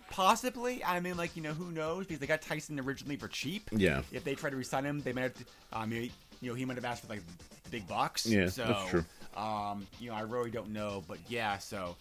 possibly. 0.09 0.83
I 0.83 0.99
mean, 0.99 1.17
like 1.17 1.35
you 1.35 1.43
know, 1.43 1.53
who 1.53 1.71
knows? 1.71 2.05
Because 2.07 2.19
they 2.19 2.27
got 2.27 2.41
Tyson 2.41 2.79
originally 2.79 3.15
for 3.17 3.27
cheap. 3.27 3.69
Yeah. 3.71 4.01
If 4.11 4.23
they 4.23 4.35
try 4.35 4.49
to 4.49 4.55
resign 4.55 4.85
him, 4.85 5.01
they 5.01 5.13
might 5.13 5.21
have 5.23 5.33
to. 5.35 5.43
Um, 5.73 5.91
you 5.91 6.09
you 6.41 6.49
know, 6.49 6.55
he 6.55 6.65
might 6.65 6.77
have 6.77 6.85
asked 6.85 7.03
for 7.03 7.09
like 7.09 7.21
big 7.69 7.87
bucks. 7.87 8.25
Yeah, 8.25 8.47
so, 8.47 8.63
that's 8.65 8.89
true. 8.89 9.05
Um, 9.35 9.85
you 9.99 10.09
know, 10.09 10.15
I 10.15 10.21
really 10.21 10.49
don't 10.49 10.69
know, 10.69 11.03
but 11.07 11.17
yeah. 11.27 11.57
So, 11.57 11.95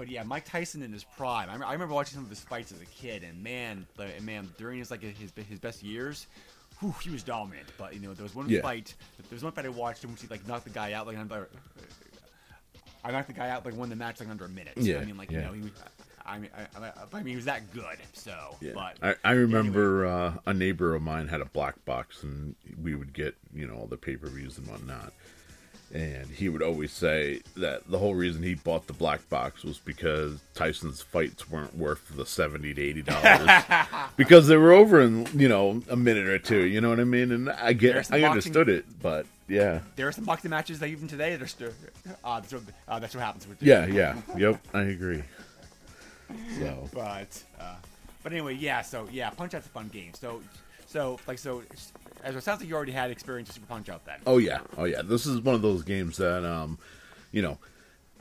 but 0.00 0.08
yeah, 0.08 0.22
Mike 0.22 0.46
Tyson 0.46 0.80
in 0.80 0.94
his 0.94 1.04
prime. 1.04 1.50
I, 1.50 1.62
I 1.62 1.72
remember 1.74 1.92
watching 1.92 2.14
some 2.14 2.24
of 2.24 2.30
his 2.30 2.40
fights 2.40 2.72
as 2.72 2.80
a 2.80 2.86
kid, 2.86 3.22
and 3.22 3.42
man, 3.44 3.86
like, 3.98 4.22
man, 4.22 4.48
during 4.56 4.78
his 4.78 4.90
like 4.90 5.02
his 5.02 5.30
his 5.46 5.58
best 5.58 5.82
years, 5.82 6.26
whew, 6.78 6.94
he 7.02 7.10
was 7.10 7.22
dominant. 7.22 7.68
But 7.76 7.92
you 7.92 8.00
know, 8.00 8.14
there 8.14 8.22
was 8.22 8.34
one 8.34 8.48
Yeah. 8.48 8.62
fight. 8.62 8.94
There 9.18 9.36
was 9.36 9.44
one 9.44 9.52
fight 9.52 9.66
I 9.66 9.68
watched 9.68 10.02
in 10.02 10.10
which 10.10 10.22
he 10.22 10.28
like 10.28 10.48
knocked 10.48 10.64
the 10.64 10.70
guy 10.70 10.94
out 10.94 11.06
like 11.06 11.18
under. 11.18 11.50
I 13.04 13.10
knocked 13.10 13.26
the 13.26 13.34
guy 13.34 13.50
out 13.50 13.66
like 13.66 13.76
won 13.76 13.90
the 13.90 13.96
match 13.96 14.20
like 14.20 14.30
under 14.30 14.46
a 14.46 14.48
minute. 14.48 14.72
Yeah, 14.78 15.00
I 15.00 15.04
mean, 15.04 15.18
like 15.18 15.30
yeah. 15.30 15.40
you 15.40 15.44
know, 15.44 15.52
he 15.52 15.60
was. 15.60 15.72
I 16.24 16.38
mean, 16.38 16.50
I, 16.56 16.78
I, 16.82 16.92
I 17.12 17.16
mean, 17.18 17.26
he 17.26 17.36
was 17.36 17.44
that 17.44 17.70
good. 17.70 17.98
So, 18.14 18.56
but 18.74 18.96
I, 19.02 19.16
I 19.22 19.32
remember 19.32 20.06
uh, 20.06 20.32
a 20.46 20.54
neighbor 20.54 20.94
of 20.94 21.02
mine 21.02 21.28
had 21.28 21.42
a 21.42 21.46
black 21.46 21.84
box, 21.84 22.22
and 22.22 22.54
we 22.82 22.94
would 22.94 23.12
get 23.12 23.36
you 23.52 23.66
know 23.66 23.74
all 23.74 23.86
the 23.86 23.98
pay 23.98 24.16
per 24.16 24.28
views 24.28 24.56
and 24.56 24.66
whatnot. 24.66 25.12
And 25.92 26.28
he 26.28 26.48
would 26.48 26.62
always 26.62 26.92
say 26.92 27.40
that 27.56 27.90
the 27.90 27.98
whole 27.98 28.14
reason 28.14 28.44
he 28.44 28.54
bought 28.54 28.86
the 28.86 28.92
black 28.92 29.28
box 29.28 29.64
was 29.64 29.78
because 29.78 30.38
Tyson's 30.54 31.02
fights 31.02 31.50
weren't 31.50 31.76
worth 31.76 32.14
the 32.14 32.24
seventy 32.24 32.72
to 32.72 32.80
eighty 32.80 33.02
dollars 33.02 33.48
because 34.16 34.46
they 34.46 34.56
were 34.56 34.70
over 34.72 35.00
in 35.00 35.26
you 35.34 35.48
know 35.48 35.82
a 35.90 35.96
minute 35.96 36.28
or 36.28 36.38
two. 36.38 36.64
You 36.64 36.80
know 36.80 36.90
what 36.90 37.00
I 37.00 37.04
mean? 37.04 37.32
And 37.32 37.50
I 37.50 37.72
get, 37.72 37.90
I 37.90 38.00
boxing- 38.00 38.24
understood 38.24 38.68
it, 38.68 38.84
but 39.02 39.26
yeah, 39.48 39.80
there 39.96 40.06
are 40.06 40.12
some 40.12 40.24
boxing 40.24 40.50
matches 40.50 40.78
that 40.78 40.86
even 40.90 41.08
today 41.08 41.34
they're 41.34 41.48
still. 41.48 41.72
Uh, 42.22 42.38
that's, 42.38 42.52
what, 42.52 42.62
uh, 42.86 42.98
that's 43.00 43.14
what 43.16 43.24
happens 43.24 43.48
with. 43.48 43.60
yeah, 43.60 43.84
yeah, 43.86 44.14
yep, 44.38 44.64
I 44.72 44.82
agree. 44.82 45.24
So 46.60 46.88
But 46.94 47.42
uh, 47.58 47.74
but 48.22 48.30
anyway, 48.32 48.54
yeah. 48.54 48.82
So 48.82 49.08
yeah, 49.10 49.30
Punch 49.30 49.54
Out's 49.54 49.66
a 49.66 49.70
fun 49.70 49.88
game. 49.88 50.14
So 50.14 50.40
so 50.86 51.18
like 51.26 51.38
so. 51.38 51.62
As 52.22 52.36
it 52.36 52.42
sounds 52.42 52.60
like 52.60 52.68
you 52.68 52.74
already 52.74 52.92
had 52.92 53.10
experience 53.10 53.48
with 53.48 53.56
Super 53.56 53.66
Punch 53.66 53.88
Out 53.88 54.04
then. 54.04 54.18
Oh 54.26 54.38
yeah, 54.38 54.60
oh 54.76 54.84
yeah. 54.84 55.02
This 55.02 55.26
is 55.26 55.40
one 55.40 55.54
of 55.54 55.62
those 55.62 55.82
games 55.82 56.16
that, 56.18 56.44
um, 56.44 56.78
you 57.32 57.42
know, 57.42 57.58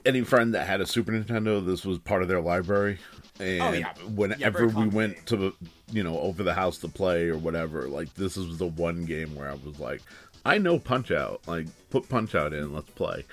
any 0.05 0.21
friend 0.21 0.53
that 0.53 0.65
had 0.67 0.79
a 0.81 0.85
Super 0.85 1.11
Nintendo, 1.11 1.65
this 1.65 1.85
was 1.85 1.99
part 1.99 2.21
of 2.21 2.27
their 2.27 2.41
library. 2.41 2.99
And 3.39 3.61
Oh, 3.61 3.71
yeah. 3.71 3.93
whenever 4.15 4.65
Yeah, 4.65 4.79
we 4.79 4.87
went 4.87 5.25
to, 5.27 5.35
the, 5.35 5.53
you 5.91 6.03
know, 6.03 6.19
over 6.19 6.43
the 6.43 6.53
house 6.53 6.77
to 6.79 6.87
play 6.87 7.27
or 7.29 7.37
whatever, 7.37 7.87
like 7.87 8.13
this 8.15 8.35
was 8.37 8.57
the 8.57 8.67
one 8.67 9.05
game 9.05 9.35
where 9.35 9.49
I 9.49 9.53
was 9.53 9.79
like, 9.79 10.01
I 10.45 10.57
know 10.57 10.79
Punch 10.79 11.11
Out. 11.11 11.41
Like, 11.47 11.67
put 11.89 12.07
Punch 12.09 12.35
Out 12.35 12.53
in, 12.53 12.73
let's 12.73 12.89
play. 12.91 13.25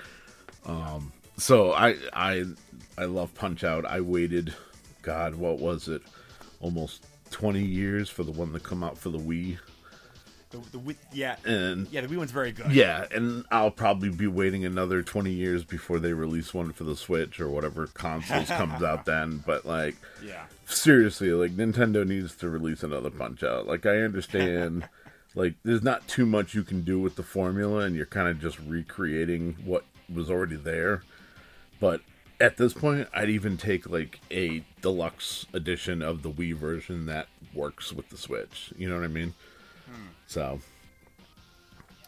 Um, 0.65 1.11
so 1.37 1.71
I, 1.71 1.95
I, 2.13 2.45
I 2.97 3.05
love 3.05 3.33
Punch 3.33 3.63
Out. 3.63 3.85
I 3.85 4.01
waited, 4.01 4.53
God, 5.01 5.35
what 5.35 5.59
was 5.59 5.87
it? 5.87 6.01
Almost 6.59 7.05
twenty 7.29 7.63
years 7.63 8.09
for 8.09 8.23
the 8.23 8.31
one 8.31 8.51
to 8.53 8.59
come 8.59 8.83
out 8.83 8.97
for 8.97 9.09
the 9.09 9.19
Wii. 9.19 9.59
The, 10.49 10.59
the 10.71 10.79
Wii- 10.79 10.95
yeah 11.11 11.35
And 11.45 11.87
yeah 11.91 11.99
the 12.01 12.07
Wii 12.07 12.17
one's 12.17 12.31
very 12.31 12.53
good. 12.53 12.71
yeah, 12.71 13.05
and 13.13 13.43
I'll 13.51 13.69
probably 13.71 14.09
be 14.09 14.27
waiting 14.27 14.63
another 14.63 15.03
20 15.03 15.29
years 15.31 15.65
before 15.65 15.99
they 15.99 16.13
release 16.13 16.53
one 16.53 16.71
for 16.71 16.85
the 16.85 16.95
Switch 16.95 17.39
or 17.41 17.49
whatever 17.49 17.87
consoles 17.87 18.47
comes 18.47 18.81
out 18.89 19.05
then. 19.05 19.43
But 19.45 19.65
like, 19.65 19.95
Yeah. 20.23 20.45
seriously, 20.65 21.31
like 21.31 21.51
Nintendo 21.57 22.07
needs 22.07 22.33
to 22.37 22.49
release 22.49 22.81
another 22.81 23.09
Punch 23.09 23.43
Out. 23.43 23.67
Like, 23.67 23.85
I 23.85 23.97
understand, 23.97 24.87
like, 25.35 25.55
there's 25.65 25.83
not 25.83 26.07
too 26.07 26.25
much 26.25 26.53
you 26.55 26.63
can 26.63 26.81
do 26.83 26.97
with 26.97 27.17
the 27.17 27.23
formula, 27.23 27.79
and 27.79 27.93
you're 27.95 28.05
kind 28.05 28.29
of 28.29 28.39
just 28.39 28.57
recreating 28.59 29.57
what 29.65 29.83
was 30.13 30.31
already 30.31 30.55
there. 30.55 31.03
But 31.81 31.99
at 32.39 32.55
this 32.55 32.73
point, 32.73 33.09
I'd 33.13 33.29
even 33.29 33.57
take 33.57 33.89
like 33.89 34.21
a 34.31 34.63
deluxe 34.81 35.45
edition 35.53 36.01
of 36.01 36.23
the 36.23 36.31
Wii 36.31 36.55
version 36.55 37.05
that 37.07 37.27
works 37.53 37.91
with 37.91 38.07
the 38.09 38.17
Switch. 38.17 38.71
You 38.77 38.87
know 38.87 38.95
what 38.95 39.03
I 39.03 39.07
mean? 39.09 39.33
So, 40.27 40.59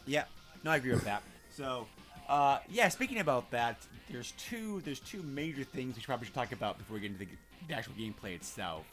Yeah, 0.06 0.24
no, 0.64 0.70
I 0.70 0.76
agree 0.76 0.92
with 0.92 1.04
that. 1.04 1.22
So, 1.52 1.86
uh, 2.28 2.60
yeah, 2.70 2.88
speaking 2.88 3.18
about 3.18 3.50
that, 3.50 3.76
there's 4.10 4.32
two 4.38 4.80
there's 4.82 5.00
two 5.00 5.20
major 5.22 5.64
things 5.64 5.94
we 5.96 6.00
should 6.00 6.06
probably 6.06 6.24
should 6.26 6.34
talk 6.34 6.52
about 6.52 6.78
before 6.78 6.94
we 6.94 7.00
get 7.00 7.10
into 7.10 7.24
the, 7.26 7.30
the 7.68 7.74
actual 7.74 7.92
gameplay 7.94 8.34
itself. 8.34 8.84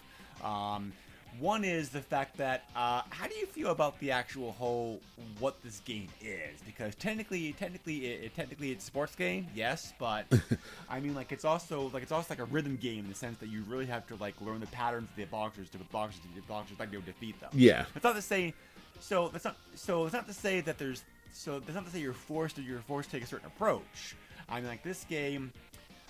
Um, 0.43 0.91
one 1.39 1.63
is 1.63 1.89
the 1.89 2.01
fact 2.01 2.35
that 2.37 2.63
uh, 2.75 3.03
how 3.11 3.27
do 3.27 3.35
you 3.35 3.45
feel 3.45 3.69
about 3.69 3.97
the 3.99 4.11
actual 4.11 4.51
whole 4.53 4.99
what 5.39 5.61
this 5.63 5.79
game 5.85 6.07
is? 6.19 6.59
Because 6.65 6.95
technically, 6.95 7.53
technically, 7.53 8.07
it, 8.07 8.23
it- 8.25 8.35
technically 8.35 8.71
it's 8.71 8.83
a 8.83 8.87
sports 8.87 9.15
game, 9.15 9.47
yes, 9.55 9.93
but 9.99 10.25
I 10.89 10.99
mean, 10.99 11.13
like 11.15 11.31
it's 11.31 11.45
also 11.45 11.89
like 11.93 12.03
it's 12.03 12.11
also 12.11 12.27
like 12.31 12.39
a 12.39 12.45
rhythm 12.45 12.75
game 12.75 13.01
in 13.05 13.09
the 13.09 13.15
sense 13.15 13.37
that 13.37 13.47
you 13.49 13.63
really 13.69 13.85
have 13.85 14.05
to 14.07 14.15
like 14.15 14.33
learn 14.41 14.59
the 14.59 14.67
patterns 14.67 15.07
of 15.09 15.15
the 15.15 15.25
boxers 15.25 15.69
to 15.69 15.77
the 15.77 15.83
boxers 15.85 16.19
to 16.21 16.27
the 16.35 16.41
boxers 16.47 16.77
like 16.79 16.91
to 16.91 16.99
defeat 17.01 17.39
them. 17.39 17.51
Yeah. 17.53 17.85
it's 17.95 18.03
not 18.03 18.15
the 18.15 18.21
say. 18.21 18.53
So 18.99 19.29
that's 19.29 19.45
not. 19.45 19.55
So 19.75 20.05
it's 20.05 20.13
not 20.13 20.27
to 20.27 20.33
say 20.33 20.61
that 20.61 20.77
there's. 20.77 21.03
So 21.33 21.59
that's 21.59 21.75
not 21.75 21.85
to 21.85 21.91
say 21.91 21.99
you're 21.99 22.13
forced 22.13 22.55
to. 22.57 22.61
You're 22.61 22.79
forced 22.79 23.09
to 23.11 23.17
take 23.17 23.23
a 23.23 23.27
certain 23.27 23.47
approach. 23.47 24.15
I 24.49 24.59
mean, 24.59 24.67
like 24.69 24.83
this 24.83 25.03
game. 25.05 25.51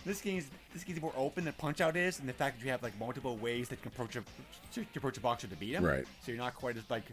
This 0.05 0.21
game's 0.21 0.45
this 0.73 0.83
game's 0.85 1.01
more 1.01 1.11
open 1.17 1.43
than 1.43 1.53
Punch 1.53 1.81
Out 1.81 1.97
is, 1.97 2.19
and 2.19 2.29
the 2.29 2.33
fact 2.33 2.59
that 2.59 2.63
you 2.65 2.71
have 2.71 2.81
like 2.81 2.97
multiple 2.97 3.35
ways 3.35 3.67
that 3.69 3.75
you 3.79 3.81
can 3.81 3.91
approach 3.91 4.15
a 4.15 4.23
to 4.73 4.85
approach 4.95 5.17
a 5.17 5.19
boxer 5.21 5.47
to 5.47 5.55
beat 5.57 5.73
him. 5.73 5.83
Right. 5.83 6.05
So 6.23 6.31
you're 6.31 6.37
not 6.39 6.55
quite 6.55 6.77
as 6.77 6.83
like. 6.89 7.03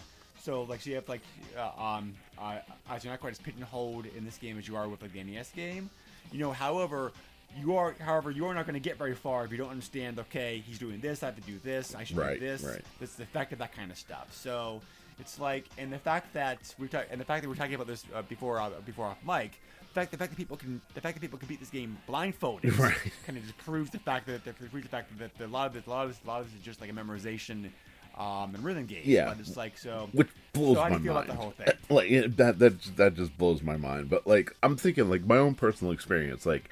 So 0.41 0.63
like 0.65 0.81
so 0.83 0.91
you 0.91 0.97
have 0.97 1.09
like 1.09 1.23
uh, 1.57 1.71
um 1.83 2.15
uh, 2.39 2.59
uh, 2.89 2.99
so 2.99 3.05
you're 3.05 3.13
not 3.13 3.21
quite 3.21 3.33
as 3.33 3.39
pigeonholed 3.39 4.05
in 4.05 4.11
hold 4.13 4.17
in 4.19 4.25
this 4.25 4.37
game 4.37 4.59
as 4.59 4.69
you 4.69 4.77
are 4.77 4.87
with 4.89 5.03
like 5.03 5.13
the 5.13 5.25
NES 5.25 5.51
game. 5.51 5.91
You 6.31 6.39
know, 6.41 6.53
however. 6.53 7.13
You 7.57 7.77
are, 7.77 7.95
however, 8.01 8.33
you 8.33 8.47
are 8.47 8.55
not 8.55 8.67
going 8.67 8.75
to 8.75 8.81
get 8.81 8.99
very 8.99 9.15
far 9.15 9.45
if 9.45 9.53
you 9.53 9.57
don't 9.57 9.71
understand. 9.71 10.19
Okay, 10.19 10.61
he's 10.67 10.77
doing 10.77 10.99
this. 10.99 11.23
I 11.23 11.27
have 11.27 11.37
to 11.37 11.41
do 11.43 11.57
this. 11.63 11.95
I 11.95 12.03
should 12.03 12.17
Right, 12.17 12.41
do 12.41 12.45
this. 12.45 12.65
right. 12.65 12.81
This 12.99 13.11
is 13.11 13.15
the 13.15 13.23
effect 13.23 13.53
of 13.53 13.61
that 13.61 13.73
kind 13.73 13.93
of 13.93 13.97
stuff. 13.97 14.35
So 14.35 14.81
it's 15.19 15.39
like, 15.39 15.67
and 15.79 15.93
the 15.93 15.99
fact 15.99 16.33
that 16.35 16.75
we 16.79 16.89
talk, 16.89 17.07
and 17.11 17.21
the 17.21 17.25
fact 17.25 17.43
that 17.43 17.49
we're 17.49 17.55
talking 17.55 17.75
about 17.75 17.87
this 17.87 18.05
uh, 18.15 18.23
before 18.23 18.61
uh, 18.61 18.71
before 18.85 19.07
off 19.07 19.19
mic, 19.27 19.61
the 19.81 19.87
fact 20.01 20.11
the 20.11 20.17
fact 20.19 20.31
that 20.33 20.37
people 20.37 20.57
can 20.57 20.81
the 20.95 21.01
fact 21.01 21.15
that 21.17 21.21
people 21.21 21.39
can 21.39 21.49
beat 21.49 21.61
this 21.61 21.71
game 21.71 21.97
blindfolded 22.07 22.73
Right. 22.79 22.97
kind 23.27 23.39
of 23.39 23.45
just 23.45 23.57
proves 23.59 23.91
the 23.91 23.99
fact 23.99 24.27
that 24.27 24.45
proves 24.45 24.73
the 24.73 24.89
fact 24.89 25.11
that, 25.19 25.31
a 25.41 25.47
lot 25.47 25.71
of 25.71 25.77
it, 25.77 25.87
a 25.87 25.91
lot 25.91 26.05
of 26.07 26.11
this, 26.11 26.21
a 26.25 26.27
lot 26.29 26.41
of 26.41 26.47
this 26.51 26.59
is 26.59 26.65
just 26.65 26.81
like 26.81 26.91
a 26.91 26.93
memorization 26.93 27.71
um, 28.19 28.55
and 28.55 28.63
rhythm 28.65 28.87
game. 28.87 29.03
Yeah. 29.05 29.27
but 29.29 29.39
it's 29.41 29.57
like 29.57 29.77
so. 29.77 30.09
which 30.13 30.29
blows 30.53 30.77
so 30.77 30.83
my 30.83 30.89
feel 30.91 30.99
mind. 30.99 31.07
about 31.09 31.27
the 31.27 31.35
whole 31.35 31.51
thing? 31.51 31.67
Like 31.91 32.37
that 32.37 32.59
that 32.59 32.97
that 32.97 33.15
just 33.15 33.37
blows 33.37 33.63
my 33.63 33.77
mind. 33.77 34.09
But 34.09 34.27
like 34.27 34.57
I'm 34.63 34.77
thinking 34.77 35.11
like 35.11 35.25
my 35.25 35.37
own 35.37 35.55
personal 35.55 35.93
experience, 35.93 36.47
like 36.47 36.71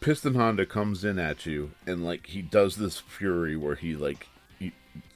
Piston 0.00 0.34
Honda 0.34 0.66
comes 0.66 1.04
in 1.04 1.18
at 1.18 1.46
you 1.46 1.72
and 1.86 2.04
like 2.04 2.26
he 2.26 2.42
does 2.42 2.76
this 2.76 2.98
fury 3.00 3.56
where 3.56 3.74
he 3.76 3.96
like 3.96 4.28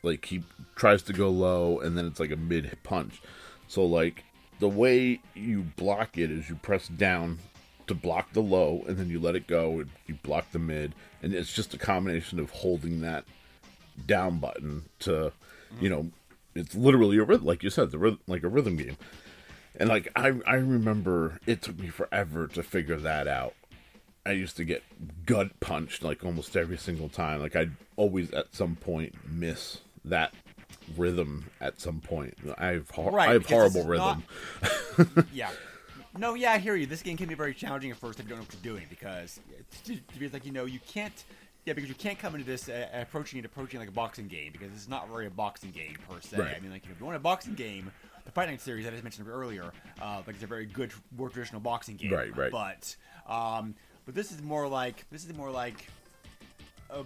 like 0.03 0.27
he 0.27 0.43
tries 0.77 1.03
to 1.03 1.13
go 1.13 1.31
low 1.31 1.81
and 1.81 1.97
then 1.97 2.07
it's 2.07 2.21
like 2.21 2.31
a 2.31 2.37
mid 2.37 2.77
punch. 2.83 3.21
So 3.69 3.85
like 3.85 4.25
the 4.59 4.69
way 4.69 5.21
you 5.35 5.63
block 5.77 6.19
it 6.19 6.31
is 6.31 6.49
you 6.49 6.57
press 6.57 6.89
down 6.89 7.39
to 7.87 7.95
block 7.95 8.33
the 8.33 8.43
low 8.43 8.85
and 8.87 8.97
then 8.97 9.09
you 9.11 9.19
let 9.19 9.35
it 9.35 9.47
go 9.47 9.81
and 9.81 9.91
you 10.07 10.15
block 10.23 10.53
the 10.53 10.59
mid. 10.59 10.95
And 11.23 11.35
it's 11.35 11.53
just 11.53 11.75
a 11.75 11.79
combination 11.79 12.39
of 12.39 12.51
holding 12.51 13.01
that 13.01 13.25
down 14.07 14.39
button 14.39 14.85
to 15.01 15.33
you 15.81 15.89
know 15.89 16.11
it's 16.55 16.75
literally 16.75 17.19
a 17.19 17.23
rhythm 17.23 17.47
like 17.47 17.63
you 17.63 17.69
said 17.71 17.91
the 17.91 17.99
rhythm, 17.99 18.21
like 18.27 18.43
a 18.43 18.49
rhythm 18.49 18.77
game. 18.77 18.97
And 19.77 19.89
like 19.89 20.11
I, 20.17 20.33
I 20.47 20.55
remember 20.55 21.39
it 21.47 21.63
took 21.63 21.79
me 21.79 21.89
forever 21.89 22.47
to 22.49 22.63
figure 22.63 22.99
that 22.99 23.27
out. 23.29 23.55
I 24.27 24.33
used 24.33 24.57
to 24.57 24.65
get 24.65 24.83
gut 25.27 25.59
punched 25.61 26.03
like 26.03 26.25
almost 26.25 26.57
every 26.57 26.77
single 26.77 27.09
time. 27.09 27.41
Like 27.41 27.57
i'd 27.57 27.73
always 28.01 28.31
at 28.33 28.55
some 28.55 28.77
point 28.77 29.15
miss 29.29 29.79
that 30.05 30.33
rhythm 30.97 31.45
at 31.61 31.79
some 31.81 32.01
point 32.01 32.35
i 32.57 32.69
have, 32.69 32.91
Right, 32.97 33.29
I 33.29 33.33
have 33.35 33.47
horrible 33.47 33.85
rhythm 33.85 34.25
not- 34.63 35.27
yeah. 35.33 35.51
No, 36.19 36.35
yeah, 36.35 36.53
I 36.53 36.59
hear 36.59 36.75
you. 36.75 36.87
This 36.87 37.03
game 37.03 37.17
can 37.17 37.29
be 37.29 37.37
very 37.37 37.55
challenging 37.55 37.93
at 37.93 37.97
first 37.97 38.19
if 38.19 38.25
you 38.25 38.31
don't 38.31 38.41
know 38.41 38.45
what 38.45 38.53
you're 38.53 38.75
doing 38.75 38.87
because 38.91 39.39
it's, 39.87 40.33
like 40.35 40.45
you 40.45 40.51
know 40.51 40.65
you 40.65 40.81
can't. 40.89 41.25
Yeah, 41.67 41.75
because 41.75 41.89
you 41.89 41.95
can't 41.95 42.19
come 42.19 42.35
into 42.35 42.45
this 42.45 42.69
uh, 42.69 42.89
approaching 42.93 43.39
it 43.39 43.45
approaching 43.45 43.79
like 43.79 43.89
a 43.89 43.93
boxing 43.93 44.27
game 44.27 44.51
because 44.51 44.73
it's 44.73 44.89
not 44.89 45.09
really 45.09 45.27
a 45.27 45.31
boxing 45.31 45.71
game 45.71 45.97
per 46.09 46.21
se. 46.21 46.39
Right. 46.39 46.57
I 46.57 46.61
mean, 46.61 46.73
like 46.73 46.83
if 46.85 46.99
you 46.99 47.05
want 47.05 47.17
a 47.17 47.21
boxing 47.21 47.55
game, 47.55 47.93
the 48.25 48.33
Fight 48.33 48.49
Night 48.49 48.61
series 48.61 48.87
that 48.87 48.95
I 48.95 49.01
mentioned 49.03 49.29
earlier, 49.29 49.73
uh, 50.03 50.23
like 50.27 50.35
it's 50.35 50.43
a 50.43 50.49
very 50.49 50.67
good, 50.67 50.91
more 51.17 51.29
traditional 51.29 51.61
boxing 51.61 51.97
game. 51.97 52.13
Right, 52.13 52.37
right. 52.37 52.51
But, 52.51 52.97
um, 53.33 53.75
but 54.05 54.17
this 54.17 54.33
is 54.33 54.43
more 54.43 54.67
like 54.67 55.05
this 55.13 55.25
is 55.25 55.37
more 55.37 55.51
like 55.51 55.87
a 56.91 57.05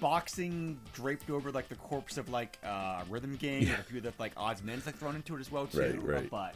boxing 0.00 0.78
draped 0.92 1.30
over 1.30 1.50
like 1.50 1.68
the 1.68 1.74
corpse 1.76 2.18
of 2.18 2.28
like 2.28 2.58
uh, 2.64 3.02
rhythm 3.08 3.36
game 3.36 3.68
and 3.68 3.78
a 3.78 3.82
few 3.82 3.98
of 3.98 4.04
the 4.04 4.12
like 4.18 4.32
odds 4.36 4.60
and 4.60 4.70
ends 4.70 4.86
like 4.86 4.96
thrown 4.96 5.16
into 5.16 5.36
it 5.36 5.40
as 5.40 5.50
well 5.50 5.66
too. 5.66 5.80
Right, 5.80 6.02
right. 6.02 6.30
But 6.30 6.54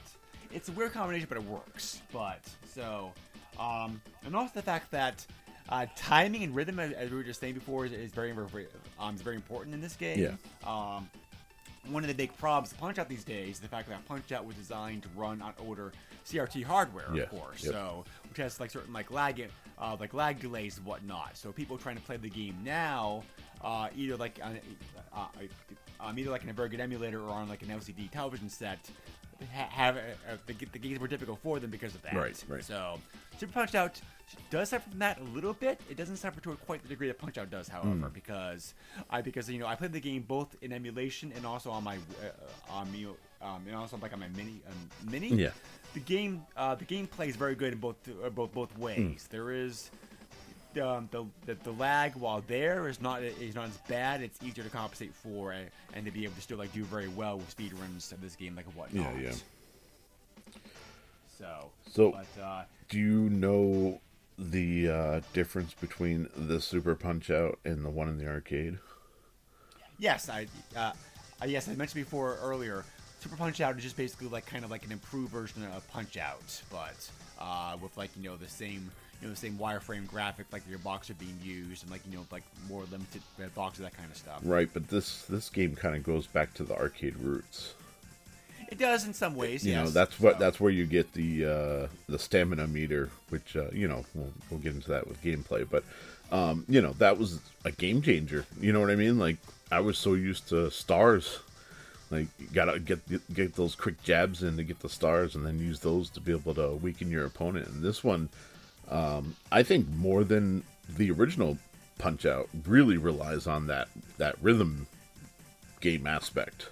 it's 0.52 0.68
a 0.68 0.72
weird 0.72 0.92
combination, 0.92 1.26
but 1.28 1.38
it 1.38 1.44
works. 1.44 2.00
But 2.12 2.40
so, 2.74 3.12
um, 3.58 4.00
and 4.24 4.34
also 4.36 4.52
the 4.54 4.62
fact 4.62 4.90
that 4.92 5.26
uh, 5.68 5.86
timing 5.96 6.42
and 6.44 6.54
rhythm, 6.54 6.78
as, 6.78 7.10
we 7.10 7.16
were 7.16 7.22
just 7.22 7.40
saying 7.40 7.54
before, 7.54 7.86
is, 7.86 7.92
is 7.92 8.12
very, 8.12 8.32
very 8.32 8.66
um, 8.98 9.14
is 9.14 9.22
very 9.22 9.36
important 9.36 9.74
in 9.74 9.80
this 9.80 9.96
game. 9.96 10.18
Yeah. 10.18 10.34
Um, 10.66 11.08
one 11.90 12.04
of 12.04 12.08
the 12.08 12.14
big 12.14 12.36
problems 12.36 12.70
with 12.70 12.80
Punch 12.80 12.98
Out 12.98 13.08
these 13.08 13.24
days 13.24 13.56
is 13.56 13.60
the 13.60 13.68
fact 13.68 13.88
that 13.88 14.06
Punch 14.06 14.30
Out 14.32 14.44
was 14.44 14.56
designed 14.56 15.02
to 15.02 15.08
run 15.16 15.40
on 15.40 15.54
older 15.58 15.92
CRT 16.28 16.62
hardware, 16.64 17.08
Yeah, 17.14 17.22
of 17.24 17.30
course. 17.30 17.64
yep. 17.64 17.72
So, 17.72 18.04
which 18.28 18.36
has 18.38 18.60
like 18.60 18.70
certain 18.70 18.92
like 18.92 19.10
lag, 19.10 19.48
uh, 19.78 19.96
like 19.98 20.12
lag 20.14 20.38
delays 20.40 20.76
and 20.76 20.86
whatnot. 20.86 21.36
So 21.36 21.52
people 21.52 21.78
trying 21.78 21.96
to 21.96 22.02
play 22.02 22.16
the 22.18 22.28
game 22.28 22.56
now, 22.64 23.22
uh, 23.62 23.88
either 23.96 24.16
like 24.16 24.38
on, 24.42 24.58
uh, 25.14 25.26
um, 26.00 26.18
either 26.18 26.30
like 26.30 26.42
in 26.42 26.48
a 26.50 26.52
very 26.52 26.68
good 26.68 26.80
emulator 26.80 27.22
or 27.22 27.30
on 27.30 27.48
like 27.48 27.62
an 27.62 27.68
LCD 27.68 28.10
television 28.10 28.48
set, 28.48 28.78
have 29.50 29.96
uh, 29.96 30.00
uh, 30.32 30.36
the, 30.46 30.52
the 30.72 30.78
games 30.78 30.98
more 30.98 31.08
difficult 31.08 31.38
for 31.42 31.58
them 31.60 31.70
because 31.70 31.94
of 31.94 32.02
that. 32.02 32.14
Right, 32.14 32.42
right. 32.48 32.64
So 32.64 32.98
Super 33.38 33.52
Punch 33.52 33.74
Out 33.74 34.00
does 34.50 34.68
suffer 34.70 34.90
from 34.90 34.98
that 34.98 35.18
a 35.20 35.24
little 35.24 35.54
bit. 35.54 35.80
It 35.88 35.96
doesn't 35.96 36.16
suffer 36.16 36.40
to 36.40 36.56
quite 36.66 36.82
the 36.82 36.88
degree 36.88 37.06
that 37.06 37.18
Punch 37.18 37.38
Out 37.38 37.48
does, 37.50 37.68
however, 37.68 37.88
Hmm. 37.90 38.08
because 38.12 38.74
I 39.08 39.22
because 39.22 39.48
you 39.48 39.58
know 39.60 39.66
I 39.66 39.76
played 39.76 39.92
the 39.92 40.00
game 40.00 40.22
both 40.22 40.56
in 40.60 40.72
emulation 40.72 41.32
and 41.36 41.46
also 41.46 41.70
on 41.70 41.84
my 41.84 41.96
uh, 41.96 42.72
on 42.72 42.90
me 42.92 43.06
um, 43.40 43.62
and 43.66 43.76
also 43.76 43.96
like 44.02 44.12
on 44.12 44.20
my 44.20 44.28
mini 44.28 44.60
um, 44.68 45.10
mini. 45.10 45.28
Yeah. 45.28 45.50
The 45.94 46.00
game 46.00 46.44
uh, 46.56 46.74
the 46.74 46.84
game 46.84 47.06
plays 47.06 47.34
very 47.36 47.54
good 47.54 47.72
in 47.72 47.78
both 47.78 47.96
uh, 48.24 48.28
both 48.30 48.52
both 48.52 48.76
ways. 48.78 49.26
Hmm. 49.28 49.34
There 49.36 49.50
is. 49.52 49.90
Um, 50.80 51.08
the, 51.10 51.24
the 51.46 51.54
the 51.64 51.72
lag 51.72 52.14
while 52.14 52.44
there 52.46 52.88
is 52.88 53.00
not 53.00 53.22
is 53.22 53.54
not 53.54 53.68
as 53.68 53.76
bad. 53.88 54.20
It's 54.22 54.40
easier 54.44 54.62
to 54.62 54.70
compensate 54.70 55.12
for 55.14 55.52
uh, 55.52 55.60
and 55.94 56.04
to 56.04 56.12
be 56.12 56.22
able 56.24 56.34
to 56.34 56.40
still 56.42 56.58
like 56.58 56.72
do 56.72 56.84
very 56.84 57.08
well 57.08 57.38
with 57.38 57.56
speedruns 57.56 58.12
of 58.12 58.20
this 58.20 58.36
game 58.36 58.54
like 58.54 58.66
whatnot. 58.76 59.16
Yeah, 59.18 59.30
yeah. 59.30 60.52
So, 61.36 61.70
So- 61.90 62.12
but, 62.12 62.42
uh, 62.42 62.64
Do 62.88 62.98
you 62.98 63.28
know 63.30 64.00
the 64.38 64.88
uh, 64.88 65.20
difference 65.32 65.74
between 65.74 66.28
the 66.36 66.60
Super 66.60 66.94
Punch 66.94 67.30
Out 67.30 67.58
and 67.64 67.84
the 67.84 67.90
one 67.90 68.08
in 68.08 68.18
the 68.18 68.28
arcade? 68.28 68.78
yes, 69.98 70.28
I 70.28 70.46
uh, 70.76 70.92
uh, 71.42 71.46
yes 71.46 71.66
I 71.68 71.74
mentioned 71.74 72.04
before 72.04 72.36
earlier. 72.42 72.84
Super 73.20 73.36
Punch 73.36 73.60
Out 73.60 73.76
is 73.76 73.82
just 73.82 73.96
basically 73.96 74.28
like 74.28 74.46
kind 74.46 74.64
of 74.64 74.70
like 74.70 74.84
an 74.84 74.92
improved 74.92 75.32
version 75.32 75.64
of 75.74 75.88
Punch 75.90 76.16
Out, 76.16 76.62
but 76.70 77.10
uh, 77.40 77.76
with 77.80 77.96
like 77.96 78.10
you 78.16 78.28
know 78.28 78.36
the 78.36 78.48
same 78.48 78.90
you 79.20 79.26
know 79.26 79.34
the 79.34 79.38
same 79.40 79.54
wireframe 79.58 80.06
graphic, 80.06 80.46
like 80.52 80.62
your 80.68 80.78
boxer 80.78 81.14
being 81.14 81.36
used, 81.42 81.82
and 81.82 81.90
like 81.90 82.00
you 82.08 82.16
know 82.16 82.24
like 82.30 82.44
more 82.68 82.84
limited 82.90 83.22
uh, 83.42 83.48
boxes, 83.54 83.82
that 83.82 83.96
kind 83.96 84.10
of 84.10 84.16
stuff. 84.16 84.40
Right, 84.44 84.68
but 84.72 84.88
this 84.88 85.22
this 85.24 85.48
game 85.48 85.74
kind 85.74 85.96
of 85.96 86.04
goes 86.04 86.26
back 86.26 86.54
to 86.54 86.64
the 86.64 86.76
arcade 86.76 87.16
roots. 87.16 87.74
It 88.70 88.78
does 88.78 89.06
in 89.06 89.14
some 89.14 89.34
ways. 89.34 89.64
You 89.64 89.72
yes. 89.72 89.86
know, 89.86 89.90
that's 89.90 90.20
what 90.20 90.34
So- 90.34 90.38
that's 90.38 90.60
where 90.60 90.70
you 90.70 90.86
get 90.86 91.12
the 91.14 91.44
uh, 91.44 91.86
the 92.08 92.18
stamina 92.18 92.68
meter, 92.68 93.10
which 93.30 93.56
uh, 93.56 93.68
you 93.72 93.88
know 93.88 94.04
we'll, 94.14 94.32
we'll 94.50 94.60
get 94.60 94.74
into 94.74 94.90
that 94.90 95.08
with 95.08 95.20
gameplay. 95.22 95.66
But 95.68 95.82
um, 96.30 96.64
you 96.68 96.80
know 96.80 96.92
that 96.98 97.18
was 97.18 97.40
a 97.64 97.72
game 97.72 98.00
changer. 98.02 98.44
You 98.60 98.72
know 98.72 98.80
what 98.80 98.90
I 98.90 98.96
mean? 98.96 99.18
Like 99.18 99.38
I 99.72 99.80
was 99.80 99.98
so 99.98 100.14
used 100.14 100.48
to 100.50 100.70
stars. 100.70 101.40
Like 102.10 102.28
you 102.38 102.46
gotta 102.52 102.78
get 102.78 103.34
get 103.34 103.54
those 103.54 103.74
quick 103.74 104.02
jabs 104.02 104.42
in 104.42 104.56
to 104.56 104.64
get 104.64 104.80
the 104.80 104.88
stars, 104.88 105.34
and 105.34 105.44
then 105.44 105.58
use 105.58 105.80
those 105.80 106.08
to 106.10 106.20
be 106.20 106.32
able 106.32 106.54
to 106.54 106.70
weaken 106.76 107.10
your 107.10 107.26
opponent. 107.26 107.68
And 107.68 107.82
this 107.82 108.02
one, 108.02 108.30
um, 108.90 109.36
I 109.52 109.62
think 109.62 109.88
more 109.90 110.24
than 110.24 110.64
the 110.88 111.10
original 111.10 111.58
Punch 111.98 112.24
Out, 112.24 112.48
really 112.66 112.96
relies 112.96 113.46
on 113.46 113.66
that 113.66 113.88
that 114.16 114.36
rhythm 114.40 114.86
game 115.80 116.06
aspect. 116.06 116.68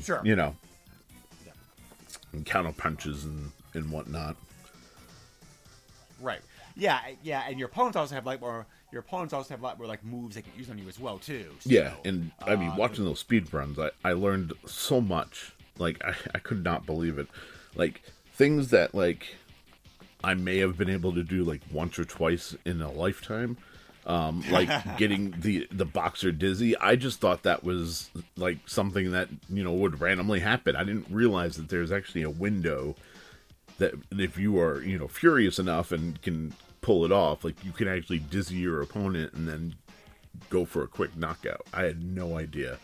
sure. 0.00 0.20
You 0.22 0.36
know, 0.36 0.54
and 2.32 2.44
counter 2.44 2.72
punches 2.72 3.24
and 3.24 3.52
and 3.74 3.90
whatnot. 3.90 4.36
Right. 6.20 6.40
Yeah, 6.76 7.00
yeah, 7.22 7.44
and 7.48 7.58
your 7.58 7.68
opponents 7.68 7.96
also 7.96 8.14
have 8.14 8.26
like 8.26 8.40
more. 8.40 8.66
Your 8.92 9.00
opponents 9.00 9.34
also 9.34 9.50
have 9.50 9.60
a 9.60 9.64
lot 9.64 9.78
more 9.78 9.86
like 9.86 10.04
moves 10.04 10.36
they 10.36 10.42
can 10.42 10.52
use 10.56 10.70
on 10.70 10.78
you 10.78 10.88
as 10.88 10.98
well 10.98 11.18
too. 11.18 11.50
So, 11.60 11.70
Yeah, 11.70 11.94
and 12.04 12.30
I 12.42 12.56
mean, 12.56 12.70
uh, 12.70 12.76
watching 12.76 13.04
those 13.04 13.18
speed 13.18 13.52
runs, 13.52 13.78
I, 13.78 13.90
I 14.04 14.12
learned 14.12 14.52
so 14.66 15.00
much. 15.00 15.52
Like, 15.78 16.02
I, 16.04 16.14
I 16.34 16.38
could 16.38 16.64
not 16.64 16.86
believe 16.86 17.18
it. 17.18 17.28
Like, 17.74 18.02
things 18.32 18.70
that, 18.70 18.94
like, 18.94 19.36
I 20.24 20.34
may 20.34 20.58
have 20.58 20.78
been 20.78 20.88
able 20.88 21.12
to 21.14 21.22
do, 21.22 21.44
like, 21.44 21.60
once 21.70 21.98
or 21.98 22.04
twice 22.04 22.56
in 22.64 22.80
a 22.80 22.90
lifetime. 22.90 23.58
Um, 24.06 24.44
like 24.52 24.70
getting 24.98 25.34
the 25.36 25.66
the 25.72 25.84
boxer 25.84 26.30
dizzy. 26.30 26.76
I 26.78 26.94
just 26.94 27.18
thought 27.18 27.42
that 27.42 27.64
was 27.64 28.08
like 28.36 28.58
something 28.66 29.10
that 29.10 29.28
you 29.50 29.64
know 29.64 29.72
would 29.72 30.00
randomly 30.00 30.38
happen. 30.38 30.76
I 30.76 30.84
didn't 30.84 31.08
realize 31.10 31.56
that 31.56 31.70
there's 31.70 31.90
actually 31.90 32.22
a 32.22 32.30
window 32.30 32.94
that 33.78 33.94
if 34.12 34.38
you 34.38 34.60
are 34.60 34.80
you 34.80 34.96
know 34.96 35.08
furious 35.08 35.58
enough 35.58 35.90
and 35.90 36.22
can 36.22 36.54
pull 36.86 37.04
it 37.04 37.10
off, 37.10 37.42
like 37.42 37.56
you 37.64 37.72
can 37.72 37.88
actually 37.88 38.20
dizzy 38.20 38.54
your 38.54 38.80
opponent 38.80 39.32
and 39.32 39.48
then 39.48 39.74
go 40.50 40.64
for 40.64 40.84
a 40.84 40.86
quick 40.86 41.16
knockout. 41.16 41.66
I 41.74 41.82
had 41.82 42.00
no 42.00 42.38
idea. 42.38 42.78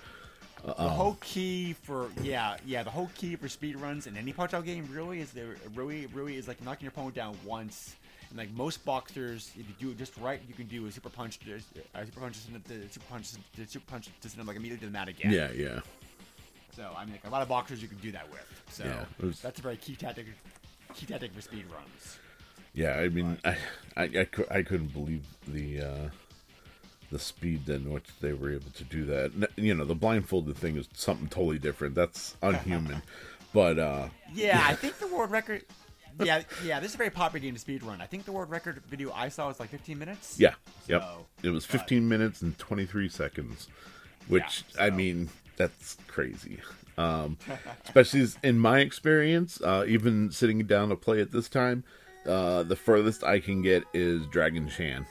the 0.64 0.72
whole 0.72 1.16
key 1.20 1.74
for 1.84 2.08
yeah, 2.20 2.56
yeah, 2.66 2.82
the 2.82 2.90
whole 2.90 3.08
key 3.14 3.36
for 3.36 3.48
speed 3.48 3.76
runs 3.76 4.08
in 4.08 4.16
any 4.16 4.32
punch 4.32 4.54
out 4.54 4.64
game 4.64 4.88
really 4.90 5.20
is 5.20 5.30
there 5.30 5.54
really 5.76 6.06
really 6.06 6.36
is 6.36 6.48
like 6.48 6.60
knocking 6.64 6.84
your 6.84 6.90
opponent 6.90 7.14
down 7.14 7.36
once. 7.44 7.94
And 8.30 8.38
like 8.38 8.50
most 8.54 8.84
boxers, 8.84 9.52
if 9.56 9.68
you 9.68 9.74
do 9.78 9.90
it 9.90 9.98
just 9.98 10.16
right, 10.16 10.40
you 10.48 10.54
can 10.54 10.66
do 10.66 10.86
a 10.86 10.90
super 10.90 11.10
punch, 11.10 11.38
a 11.46 12.04
super 12.04 12.20
punch, 12.20 12.38
the 12.66 12.88
super 12.90 13.06
punch, 13.08 13.30
the 13.54 13.66
super 13.68 13.86
punch 13.88 14.08
them 14.34 14.46
like 14.48 14.56
immediately 14.56 14.80
to 14.80 14.86
the 14.86 14.98
mat 14.98 15.06
again. 15.06 15.30
Yeah, 15.30 15.52
yeah. 15.54 15.78
So 16.74 16.90
I 16.96 17.04
mean, 17.04 17.12
like 17.14 17.24
a 17.24 17.30
lot 17.30 17.42
of 17.42 17.48
boxers 17.48 17.80
you 17.80 17.86
can 17.86 17.98
do 17.98 18.10
that 18.10 18.28
with. 18.32 18.62
So 18.68 18.82
Yeah, 18.84 19.04
was- 19.24 19.40
that's 19.40 19.60
a 19.60 19.62
very 19.62 19.76
key 19.76 19.94
tactic, 19.94 20.26
key 20.94 21.06
tactic 21.06 21.32
for 21.32 21.40
speed 21.40 21.66
runs. 21.72 22.18
Yeah, 22.74 22.94
I 22.94 23.08
mean, 23.08 23.38
I, 23.44 23.56
I, 23.96 24.02
I, 24.04 24.26
I 24.50 24.62
couldn't 24.62 24.92
believe 24.94 25.24
the 25.46 25.80
uh, 25.82 26.08
the 27.10 27.18
speed 27.18 27.68
in 27.68 27.92
which 27.92 28.06
they 28.20 28.32
were 28.32 28.50
able 28.50 28.70
to 28.70 28.84
do 28.84 29.04
that. 29.06 29.48
You 29.56 29.74
know, 29.74 29.84
the 29.84 29.94
blindfolded 29.94 30.56
thing 30.56 30.76
is 30.76 30.88
something 30.94 31.28
totally 31.28 31.58
different. 31.58 31.94
That's 31.94 32.36
unhuman. 32.42 33.02
but 33.52 33.78
uh, 33.78 34.08
Yeah, 34.32 34.64
I 34.66 34.74
think 34.74 34.98
the 34.98 35.08
world 35.08 35.30
record. 35.30 35.64
Yeah, 36.22 36.42
yeah, 36.62 36.78
this 36.78 36.90
is 36.90 36.94
a 36.94 36.98
very 36.98 37.08
popular 37.08 37.40
game 37.42 37.54
to 37.54 37.58
speed 37.58 37.82
run. 37.82 38.02
I 38.02 38.06
think 38.06 38.26
the 38.26 38.32
world 38.32 38.50
record 38.50 38.82
video 38.90 39.10
I 39.14 39.30
saw 39.30 39.48
was 39.48 39.58
like 39.58 39.70
15 39.70 39.98
minutes. 39.98 40.38
yeah, 40.38 40.52
yep, 40.86 41.02
it 41.42 41.48
was 41.48 41.64
but- 41.66 41.78
15 41.80 42.06
minutes 42.06 42.42
and 42.42 42.56
23 42.58 43.08
seconds, 43.08 43.68
which 44.28 44.62
Yeah, 44.76 44.84
I 44.84 44.90
mean, 44.90 45.30
that's 45.56 45.96
crazy. 46.08 46.58
Um, 46.98 47.38
especially 47.86 48.26
in 48.42 48.58
my 48.58 48.80
experience, 48.80 49.58
uh, 49.62 49.86
even 49.88 50.30
sitting 50.30 50.58
down 50.66 50.90
to 50.90 50.96
play 50.96 51.18
it 51.18 51.32
this 51.32 51.48
time, 51.48 51.82
uh, 52.26 52.62
the 52.62 52.76
furthest 52.76 53.24
I 53.24 53.40
can 53.40 53.62
get 53.62 53.84
is 53.92 54.26
Dragon 54.26 54.68
Chan. 54.68 55.06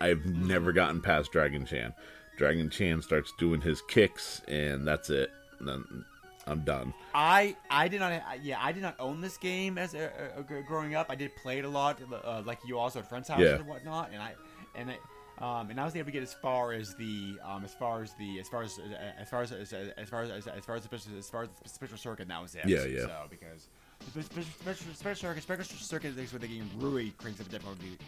I've 0.00 0.24
never 0.26 0.72
gotten 0.72 1.00
past 1.00 1.32
Dragon 1.32 1.64
Chan. 1.64 1.94
Dragon 2.36 2.68
Chan 2.68 3.02
starts 3.02 3.32
doing 3.38 3.60
his 3.60 3.80
kicks, 3.82 4.42
and 4.48 4.86
that's 4.86 5.08
it. 5.10 5.30
And 5.60 5.68
then 5.68 6.04
I'm 6.46 6.60
done. 6.60 6.92
I 7.14 7.56
I 7.70 7.88
did 7.88 8.00
not 8.00 8.22
yeah 8.42 8.58
I 8.60 8.72
did 8.72 8.82
not 8.82 8.96
own 8.98 9.20
this 9.20 9.36
game 9.38 9.78
as 9.78 9.94
uh, 9.94 10.10
uh, 10.36 10.42
gr- 10.42 10.60
growing 10.60 10.94
up. 10.94 11.06
I 11.08 11.14
did 11.14 11.34
play 11.36 11.58
it 11.58 11.64
a 11.64 11.68
lot, 11.68 11.98
uh, 12.24 12.42
like 12.44 12.58
you 12.66 12.78
also 12.78 12.98
at 12.98 13.08
friends' 13.08 13.28
houses 13.28 13.46
Yeah. 13.46 13.56
and 13.56 13.66
whatnot, 13.66 14.10
and 14.12 14.20
I 14.20 14.34
and 14.74 14.90
I. 14.90 14.98
Um, 15.36 15.68
and 15.68 15.80
I 15.80 15.84
was 15.84 15.96
able 15.96 16.06
to 16.06 16.12
get 16.12 16.22
as 16.22 16.32
far 16.32 16.72
as 16.72 16.94
the, 16.94 17.36
um, 17.44 17.64
as 17.64 17.74
far 17.74 18.02
as 18.02 18.12
the, 18.14 18.38
as 18.38 18.46
far 18.46 18.62
as, 18.62 18.78
uh, 18.78 18.82
as 19.20 19.28
far 19.28 19.42
as, 19.42 19.50
as, 19.50 19.72
as 19.72 20.08
far 20.08 20.22
as, 20.22 20.30
as, 20.30 20.64
far 20.64 20.76
as 20.76 20.84
the 20.84 20.92
as 21.18 21.28
far 21.28 21.42
as 21.42 21.48
the 21.60 21.68
special 21.68 21.98
circuit, 21.98 22.22
and 22.22 22.30
that 22.30 22.40
was 22.40 22.54
it. 22.54 22.68
Yeah, 22.68 22.84
yeah. 22.84 23.00
So 23.00 23.22
because 23.28 23.66
special, 24.04 25.14
circuit, 25.14 25.42
special 25.42 25.64
circuit 25.64 26.18
is 26.18 26.32
where 26.32 26.40
the 26.40 26.46
game 26.46 26.70
really 26.76 27.10
cranks 27.18 27.40
up 27.40 27.46
the 27.46 27.52
difficulty, 27.52 27.98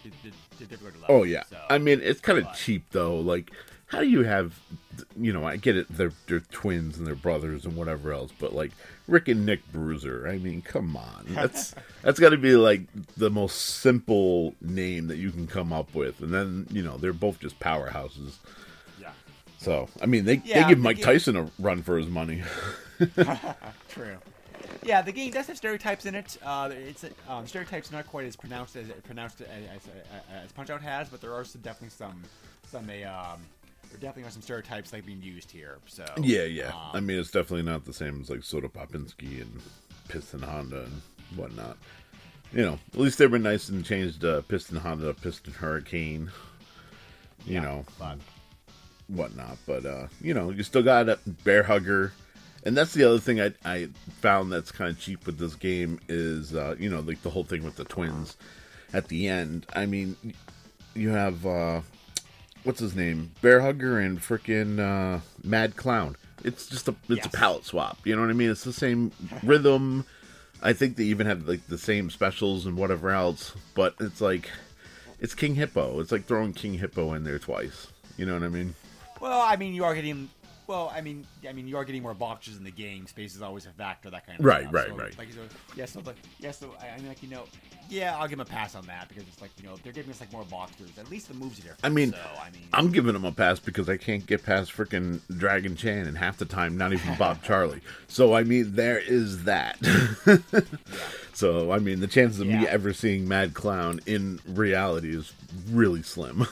the 0.58 0.64
difficulty 0.64 0.98
level. 1.00 1.16
Oh 1.16 1.22
yeah. 1.24 1.42
So, 1.50 1.58
I 1.68 1.78
mean, 1.78 2.00
it's 2.02 2.20
kind 2.20 2.38
of 2.38 2.52
cheap 2.54 2.84
though. 2.92 3.18
Like, 3.18 3.50
how 3.86 4.00
do 4.00 4.08
you 4.08 4.24
have, 4.24 4.58
you 5.16 5.32
know, 5.32 5.44
I 5.44 5.56
get 5.56 5.76
it, 5.76 5.86
they're 5.88 6.12
they're 6.26 6.40
twins 6.40 6.98
and 6.98 7.06
they're 7.06 7.14
brothers 7.14 7.64
and 7.64 7.76
whatever 7.76 8.12
else, 8.12 8.32
but 8.38 8.52
like 8.54 8.72
Rick 9.08 9.28
and 9.28 9.46
Nick 9.46 9.60
Bruiser. 9.72 10.26
I 10.28 10.38
mean, 10.38 10.62
come 10.62 10.96
on. 10.96 11.26
That's 11.28 11.74
that's 12.02 12.18
got 12.18 12.30
to 12.30 12.36
be 12.36 12.56
like 12.56 12.82
the 13.16 13.30
most 13.30 13.54
simple 13.54 14.54
name 14.60 15.06
that 15.08 15.16
you 15.18 15.30
can 15.30 15.46
come 15.46 15.72
up 15.72 15.94
with, 15.94 16.20
and 16.20 16.32
then 16.34 16.66
you 16.70 16.82
know 16.82 16.96
they're 16.96 17.12
both 17.12 17.38
just 17.40 17.58
powerhouses. 17.60 18.34
yeah. 19.00 19.12
So 19.58 19.88
I 20.02 20.06
mean, 20.06 20.24
they 20.24 20.42
Yeah, 20.44 20.62
they 20.62 20.68
give 20.70 20.78
Mike 20.78 21.00
Tyson 21.00 21.36
a 21.36 21.48
run 21.58 21.82
for 21.82 21.96
his 21.98 22.08
money. 22.08 22.42
True. 23.88 24.16
Yeah, 24.82 25.02
the 25.02 25.12
game 25.12 25.30
does 25.30 25.46
have 25.46 25.56
stereotypes 25.56 26.06
in 26.06 26.14
it. 26.14 26.36
Uh, 26.44 26.70
it's 26.72 27.04
um, 27.28 27.46
stereotypes 27.46 27.90
are 27.90 27.96
not 27.96 28.06
quite 28.06 28.26
as 28.26 28.36
pronounced 28.36 28.76
as 28.76 28.88
pronounced 29.04 29.40
as, 29.40 29.48
as, 29.48 29.88
as 30.44 30.52
Punch 30.52 30.70
Out 30.70 30.82
has, 30.82 31.08
but 31.08 31.20
there 31.20 31.34
are 31.34 31.44
some, 31.44 31.60
definitely 31.62 31.90
some 31.90 32.22
some 32.70 32.88
a 32.90 33.04
um, 33.04 33.40
there 33.90 34.00
definitely 34.00 34.28
are 34.28 34.32
some 34.32 34.42
stereotypes 34.42 34.92
like 34.92 35.06
being 35.06 35.22
used 35.22 35.50
here. 35.50 35.78
So 35.86 36.04
yeah, 36.18 36.42
yeah. 36.42 36.68
um, 36.68 36.90
I 36.94 37.00
mean, 37.00 37.18
it's 37.18 37.30
definitely 37.30 37.62
not 37.62 37.84
the 37.84 37.92
same 37.92 38.20
as 38.20 38.30
like 38.30 38.42
Soda 38.42 38.68
Popinski 38.68 39.40
and 39.40 39.60
Piston 40.08 40.42
Honda 40.42 40.84
and 40.84 41.02
whatnot. 41.36 41.76
You 42.52 42.62
know, 42.62 42.78
at 42.92 43.00
least 43.00 43.18
they've 43.18 43.30
been 43.30 43.42
nice 43.42 43.68
and 43.68 43.84
changed 43.84 44.24
uh, 44.24 44.42
Piston 44.42 44.76
Honda, 44.76 45.14
Piston 45.14 45.52
Hurricane. 45.52 46.30
You 47.44 47.54
yeah, 47.54 47.60
know, 47.60 47.84
but 47.98 48.18
whatnot. 49.08 49.58
But 49.66 49.84
uh, 49.84 50.06
you 50.20 50.34
know, 50.34 50.50
you 50.50 50.62
still 50.62 50.82
got 50.82 51.08
a 51.08 51.18
bear 51.44 51.62
hugger, 51.62 52.12
and 52.66 52.76
that's 52.76 52.92
the 52.92 53.04
other 53.04 53.18
thing 53.18 53.40
I 53.40 53.52
I 53.64 53.88
found 54.20 54.52
that's 54.52 54.70
kind 54.70 54.90
of 54.90 55.00
cheap 55.00 55.24
with 55.24 55.38
this 55.38 55.54
game 55.54 55.98
is 56.08 56.54
uh, 56.54 56.76
you 56.78 56.90
know 56.90 57.00
like 57.00 57.22
the 57.22 57.30
whole 57.30 57.44
thing 57.44 57.62
with 57.64 57.76
the 57.76 57.84
twins 57.84 58.36
at 58.92 59.08
the 59.08 59.28
end. 59.28 59.64
I 59.74 59.86
mean, 59.86 60.16
you 60.94 61.08
have 61.10 61.46
uh, 61.46 61.80
what's 62.64 62.80
his 62.80 62.94
name, 62.94 63.32
bear 63.40 63.60
hugger 63.62 63.98
and 63.98 64.20
freaking 64.20 64.78
uh, 64.80 65.20
Mad 65.42 65.76
Clown. 65.76 66.16
It's 66.44 66.66
just 66.66 66.86
a 66.88 66.94
it's 67.08 67.24
Yes. 67.24 67.26
a 67.26 67.30
palette 67.30 67.64
swap. 67.64 67.98
You 68.04 68.14
know 68.14 68.20
what 68.22 68.30
I 68.30 68.34
mean? 68.34 68.50
It's 68.50 68.64
the 68.64 68.72
same 68.72 69.12
rhythm. 69.42 70.04
I 70.62 70.72
think 70.72 70.96
they 70.96 71.04
even 71.04 71.26
have 71.26 71.48
like 71.48 71.66
the 71.66 71.78
same 71.78 72.10
specials 72.10 72.66
and 72.66 72.76
whatever 72.76 73.10
else, 73.10 73.54
but 73.74 73.94
it's 74.00 74.20
like 74.20 74.50
it's 75.20 75.34
King 75.34 75.54
Hippo. 75.54 76.00
It's 76.00 76.12
like 76.12 76.26
throwing 76.26 76.52
King 76.52 76.74
Hippo 76.74 77.12
in 77.14 77.24
there 77.24 77.38
twice. 77.38 77.88
You 78.16 78.26
know 78.26 78.34
what 78.34 78.42
I 78.42 78.48
mean? 78.48 78.74
Well, 79.20 79.40
I 79.40 79.56
mean, 79.56 79.74
you 79.74 79.84
are 79.84 79.94
getting. 79.94 80.28
Well, 80.66 80.92
I 80.94 81.00
mean, 81.00 81.24
I 81.48 81.52
mean, 81.52 81.68
you 81.68 81.76
are 81.76 81.84
getting 81.84 82.02
more 82.02 82.14
boxes 82.14 82.56
in 82.56 82.64
the 82.64 82.70
game. 82.72 83.06
Space 83.06 83.36
is 83.36 83.42
always 83.42 83.66
a 83.66 83.70
factor, 83.70 84.10
that 84.10 84.26
kind 84.26 84.38
of 84.38 84.44
Right, 84.44 84.62
stuff. 84.62 84.74
right, 84.74 84.88
so, 84.88 84.96
right. 84.96 85.18
Like, 85.18 85.32
so, 85.32 85.40
yeah, 85.76 85.84
so, 85.84 86.00
like, 86.00 86.16
yeah, 86.40 86.50
so, 86.50 86.74
I, 86.80 86.88
I 86.88 86.96
mean, 86.98 87.08
like, 87.08 87.22
you 87.22 87.28
know, 87.28 87.44
yeah, 87.88 88.16
I'll 88.16 88.26
give 88.26 88.38
them 88.38 88.46
a 88.46 88.50
pass 88.50 88.74
on 88.74 88.84
that 88.86 89.08
because 89.08 89.22
it's 89.28 89.40
like, 89.40 89.50
you 89.60 89.68
know, 89.68 89.76
they're 89.84 89.92
giving 89.92 90.10
us 90.10 90.18
like 90.20 90.32
more 90.32 90.44
boxes. 90.44 90.90
At 90.98 91.08
least 91.08 91.28
the 91.28 91.34
moves 91.34 91.60
are 91.60 91.62
different. 91.62 91.84
I 91.84 91.88
mean, 91.88 92.10
so, 92.10 92.18
I 92.42 92.50
mean, 92.50 92.62
I'm 92.72 92.90
giving 92.90 93.12
them 93.12 93.24
a 93.24 93.30
pass 93.30 93.60
because 93.60 93.88
I 93.88 93.96
can't 93.96 94.26
get 94.26 94.42
past 94.44 94.72
freaking 94.76 95.20
Dragon 95.38 95.76
Chan, 95.76 96.08
and 96.08 96.18
half 96.18 96.36
the 96.38 96.46
time, 96.46 96.76
not 96.76 96.92
even 96.92 97.14
Bob 97.16 97.42
Charlie. 97.44 97.80
So 98.08 98.34
I 98.34 98.42
mean, 98.42 98.74
there 98.74 98.98
is 98.98 99.44
that. 99.44 99.78
So 101.36 101.70
I 101.70 101.80
mean, 101.80 102.00
the 102.00 102.06
chances 102.06 102.40
of 102.40 102.46
me 102.46 102.66
ever 102.66 102.94
seeing 102.94 103.28
Mad 103.28 103.52
Clown 103.52 104.00
in 104.06 104.40
reality 104.46 105.14
is 105.14 105.34
really 105.70 106.02
slim. 106.02 106.46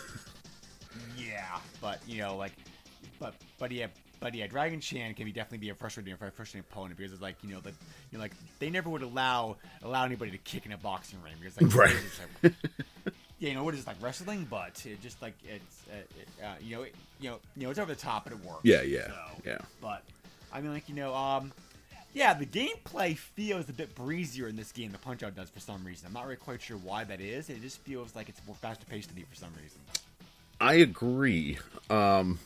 yeah, 1.16 1.56
but 1.80 2.00
you 2.06 2.18
know, 2.18 2.36
like, 2.36 2.52
but 3.18 3.34
but 3.58 3.72
yeah. 3.72 3.86
But 4.24 4.34
yeah, 4.34 4.46
Dragon 4.46 4.80
Chan 4.80 5.12
can 5.16 5.26
be 5.26 5.32
definitely 5.32 5.58
be 5.58 5.68
a 5.68 5.74
frustrating, 5.74 6.16
frustrating 6.16 6.60
opponent 6.60 6.96
because 6.96 7.12
it's 7.12 7.20
like 7.20 7.36
you 7.42 7.50
know 7.52 7.60
that 7.60 7.74
you 8.10 8.16
know 8.16 8.20
like 8.24 8.32
they 8.58 8.70
never 8.70 8.88
would 8.88 9.02
allow 9.02 9.56
allow 9.82 10.06
anybody 10.06 10.30
to 10.30 10.38
kick 10.38 10.64
in 10.64 10.72
a 10.72 10.78
boxing 10.78 11.18
ring 11.22 11.34
because 11.38 11.60
like 11.60 11.74
Right. 11.74 11.94
it's 11.94 12.20
like, 12.42 12.54
yeah, 13.38 13.50
you 13.50 13.54
know 13.54 13.62
what 13.64 13.74
is 13.74 13.86
like 13.86 13.96
wrestling, 14.00 14.46
but 14.48 14.82
it 14.86 15.02
just 15.02 15.20
like 15.20 15.34
it's 15.44 15.82
uh, 15.92 16.42
uh, 16.46 16.54
you 16.58 16.74
know 16.74 16.82
it, 16.84 16.94
you 17.20 17.28
know 17.28 17.38
you 17.54 17.64
know 17.64 17.70
it's 17.70 17.78
over 17.78 17.92
the 17.94 18.00
top, 18.00 18.24
but 18.24 18.32
it 18.32 18.42
works. 18.42 18.60
Yeah, 18.62 18.80
yeah, 18.80 19.08
So, 19.08 19.42
yeah. 19.44 19.58
But 19.82 20.02
I 20.50 20.62
mean, 20.62 20.72
like 20.72 20.88
you 20.88 20.94
know, 20.94 21.14
um, 21.14 21.52
yeah, 22.14 22.32
the 22.32 22.46
gameplay 22.46 23.18
feels 23.18 23.68
a 23.68 23.74
bit 23.74 23.94
breezier 23.94 24.48
in 24.48 24.56
this 24.56 24.72
game 24.72 24.90
than 24.92 25.00
Punch 25.00 25.22
Out 25.22 25.36
does 25.36 25.50
for 25.50 25.60
some 25.60 25.84
reason. 25.84 26.06
I'm 26.06 26.14
not 26.14 26.24
really 26.24 26.36
quite 26.36 26.62
sure 26.62 26.78
why 26.78 27.04
that 27.04 27.20
is. 27.20 27.50
It 27.50 27.60
just 27.60 27.76
feels 27.80 28.16
like 28.16 28.30
it's 28.30 28.40
more 28.46 28.56
faster 28.56 28.86
paced 28.86 29.10
to 29.10 29.14
me 29.16 29.26
for 29.28 29.36
some 29.36 29.50
reason. 29.62 29.80
I 30.62 30.76
agree. 30.76 31.58
Um 31.90 32.38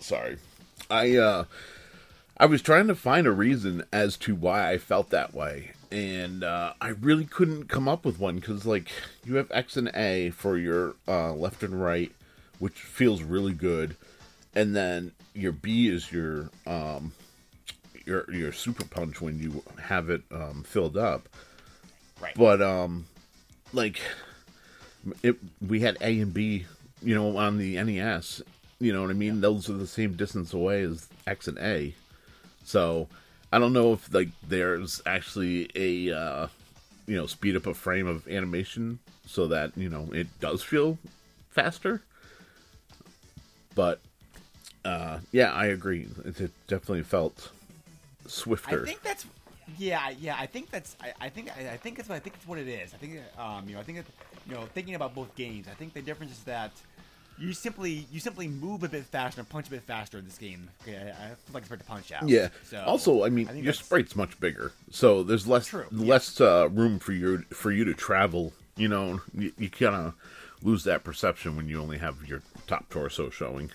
sorry. 0.00 0.38
I 0.90 1.16
uh 1.16 1.44
I 2.36 2.46
was 2.46 2.62
trying 2.62 2.86
to 2.88 2.94
find 2.94 3.26
a 3.26 3.32
reason 3.32 3.84
as 3.92 4.16
to 4.18 4.34
why 4.34 4.70
I 4.72 4.78
felt 4.78 5.10
that 5.10 5.34
way 5.34 5.72
and 5.92 6.42
uh 6.44 6.72
I 6.80 6.88
really 6.88 7.24
couldn't 7.26 7.68
come 7.68 7.86
up 7.88 8.04
with 8.04 8.18
one 8.18 8.40
cuz 8.40 8.64
like 8.66 8.90
you 9.24 9.36
have 9.36 9.50
X 9.52 9.76
and 9.76 9.88
A 9.94 10.30
for 10.30 10.56
your 10.56 10.94
uh 11.06 11.32
left 11.32 11.62
and 11.62 11.80
right 11.80 12.12
which 12.58 12.74
feels 12.74 13.22
really 13.22 13.52
good 13.52 13.96
and 14.54 14.74
then 14.74 15.12
your 15.34 15.52
B 15.52 15.88
is 15.88 16.10
your 16.10 16.50
um 16.66 17.12
your 18.06 18.24
your 18.32 18.52
super 18.52 18.84
punch 18.84 19.20
when 19.20 19.38
you 19.38 19.62
have 19.82 20.08
it 20.10 20.22
um 20.32 20.62
filled 20.64 20.96
up 20.96 21.28
Right. 22.20 22.34
but 22.36 22.60
um 22.62 23.06
like 23.72 24.00
it 25.22 25.36
we 25.66 25.80
had 25.80 25.96
A 26.00 26.20
and 26.20 26.34
B, 26.34 26.66
you 27.02 27.14
know, 27.14 27.36
on 27.38 27.56
the 27.56 27.82
NES. 27.82 28.42
You 28.80 28.92
know 28.92 29.02
what 29.02 29.10
I 29.10 29.14
mean? 29.14 29.40
Those 29.40 29.68
are 29.68 29.74
the 29.74 29.86
same 29.86 30.14
distance 30.14 30.54
away 30.54 30.82
as 30.82 31.08
X 31.26 31.48
and 31.48 31.58
A. 31.58 31.94
So 32.64 33.08
I 33.52 33.58
don't 33.58 33.72
know 33.72 33.92
if 33.92 34.12
like 34.12 34.28
there's 34.48 35.02
actually 35.04 35.70
a 35.74 36.16
uh, 36.16 36.46
you 37.06 37.16
know 37.16 37.26
speed 37.26 37.56
up 37.56 37.66
a 37.66 37.74
frame 37.74 38.06
of 38.06 38.26
animation 38.28 38.98
so 39.26 39.48
that 39.48 39.76
you 39.76 39.88
know 39.88 40.08
it 40.12 40.28
does 40.40 40.62
feel 40.62 40.98
faster. 41.50 42.02
But 43.74 44.00
uh, 44.84 45.18
yeah, 45.30 45.52
I 45.52 45.66
agree. 45.66 46.08
It, 46.24 46.40
it 46.40 46.52
definitely 46.66 47.02
felt 47.02 47.50
swifter. 48.26 48.82
I 48.82 48.86
think 48.86 49.02
that's 49.02 49.26
yeah, 49.78 50.10
yeah. 50.18 50.36
I 50.38 50.46
think 50.46 50.70
that's 50.70 50.96
I, 51.00 51.12
I 51.20 51.28
think 51.28 51.50
I, 51.56 51.72
I 51.72 51.76
think 51.76 51.96
that's 51.96 52.08
what 52.08 52.16
I 52.16 52.20
think 52.20 52.36
it's 52.36 52.46
what 52.46 52.58
it 52.58 52.68
is. 52.68 52.94
I 52.94 52.96
think 52.96 53.20
um 53.38 53.68
you 53.68 53.74
know 53.74 53.80
I 53.80 53.84
think 53.84 53.98
it, 53.98 54.06
you 54.48 54.54
know 54.54 54.66
thinking 54.74 54.94
about 54.94 55.14
both 55.14 55.34
games, 55.34 55.66
I 55.70 55.74
think 55.74 55.92
the 55.92 56.02
difference 56.02 56.32
is 56.32 56.44
that 56.44 56.72
you 57.40 57.52
simply 57.52 58.06
you 58.12 58.20
simply 58.20 58.46
move 58.46 58.82
a 58.84 58.88
bit 58.88 59.04
faster 59.04 59.40
and 59.40 59.48
punch 59.48 59.66
a 59.68 59.70
bit 59.70 59.82
faster 59.82 60.18
in 60.18 60.24
this 60.24 60.38
game. 60.38 60.68
I, 60.86 60.90
I 60.90 60.92
feel 60.94 61.54
like 61.54 61.62
it's 61.62 61.68
hard 61.68 61.80
to 61.80 61.86
punch 61.86 62.12
out. 62.12 62.28
Yeah. 62.28 62.48
So 62.64 62.82
also, 62.86 63.24
I 63.24 63.30
mean, 63.30 63.46
think 63.46 63.56
your 63.64 63.72
that's- 63.72 63.84
sprite's 63.84 64.14
much 64.14 64.38
bigger, 64.38 64.72
so 64.90 65.22
there's 65.22 65.46
less 65.48 65.66
True, 65.66 65.86
less 65.90 66.40
uh, 66.40 66.68
room 66.70 66.98
for 66.98 67.12
you 67.12 67.38
for 67.50 67.72
you 67.72 67.84
to 67.84 67.94
travel. 67.94 68.52
You 68.76 68.88
know, 68.88 69.20
you, 69.36 69.52
you 69.58 69.70
kind 69.70 69.94
of 69.94 70.14
lose 70.62 70.84
that 70.84 71.02
perception 71.04 71.56
when 71.56 71.68
you 71.68 71.80
only 71.80 71.98
have 71.98 72.26
your 72.26 72.42
top 72.66 72.88
torso 72.90 73.30
showing. 73.30 73.70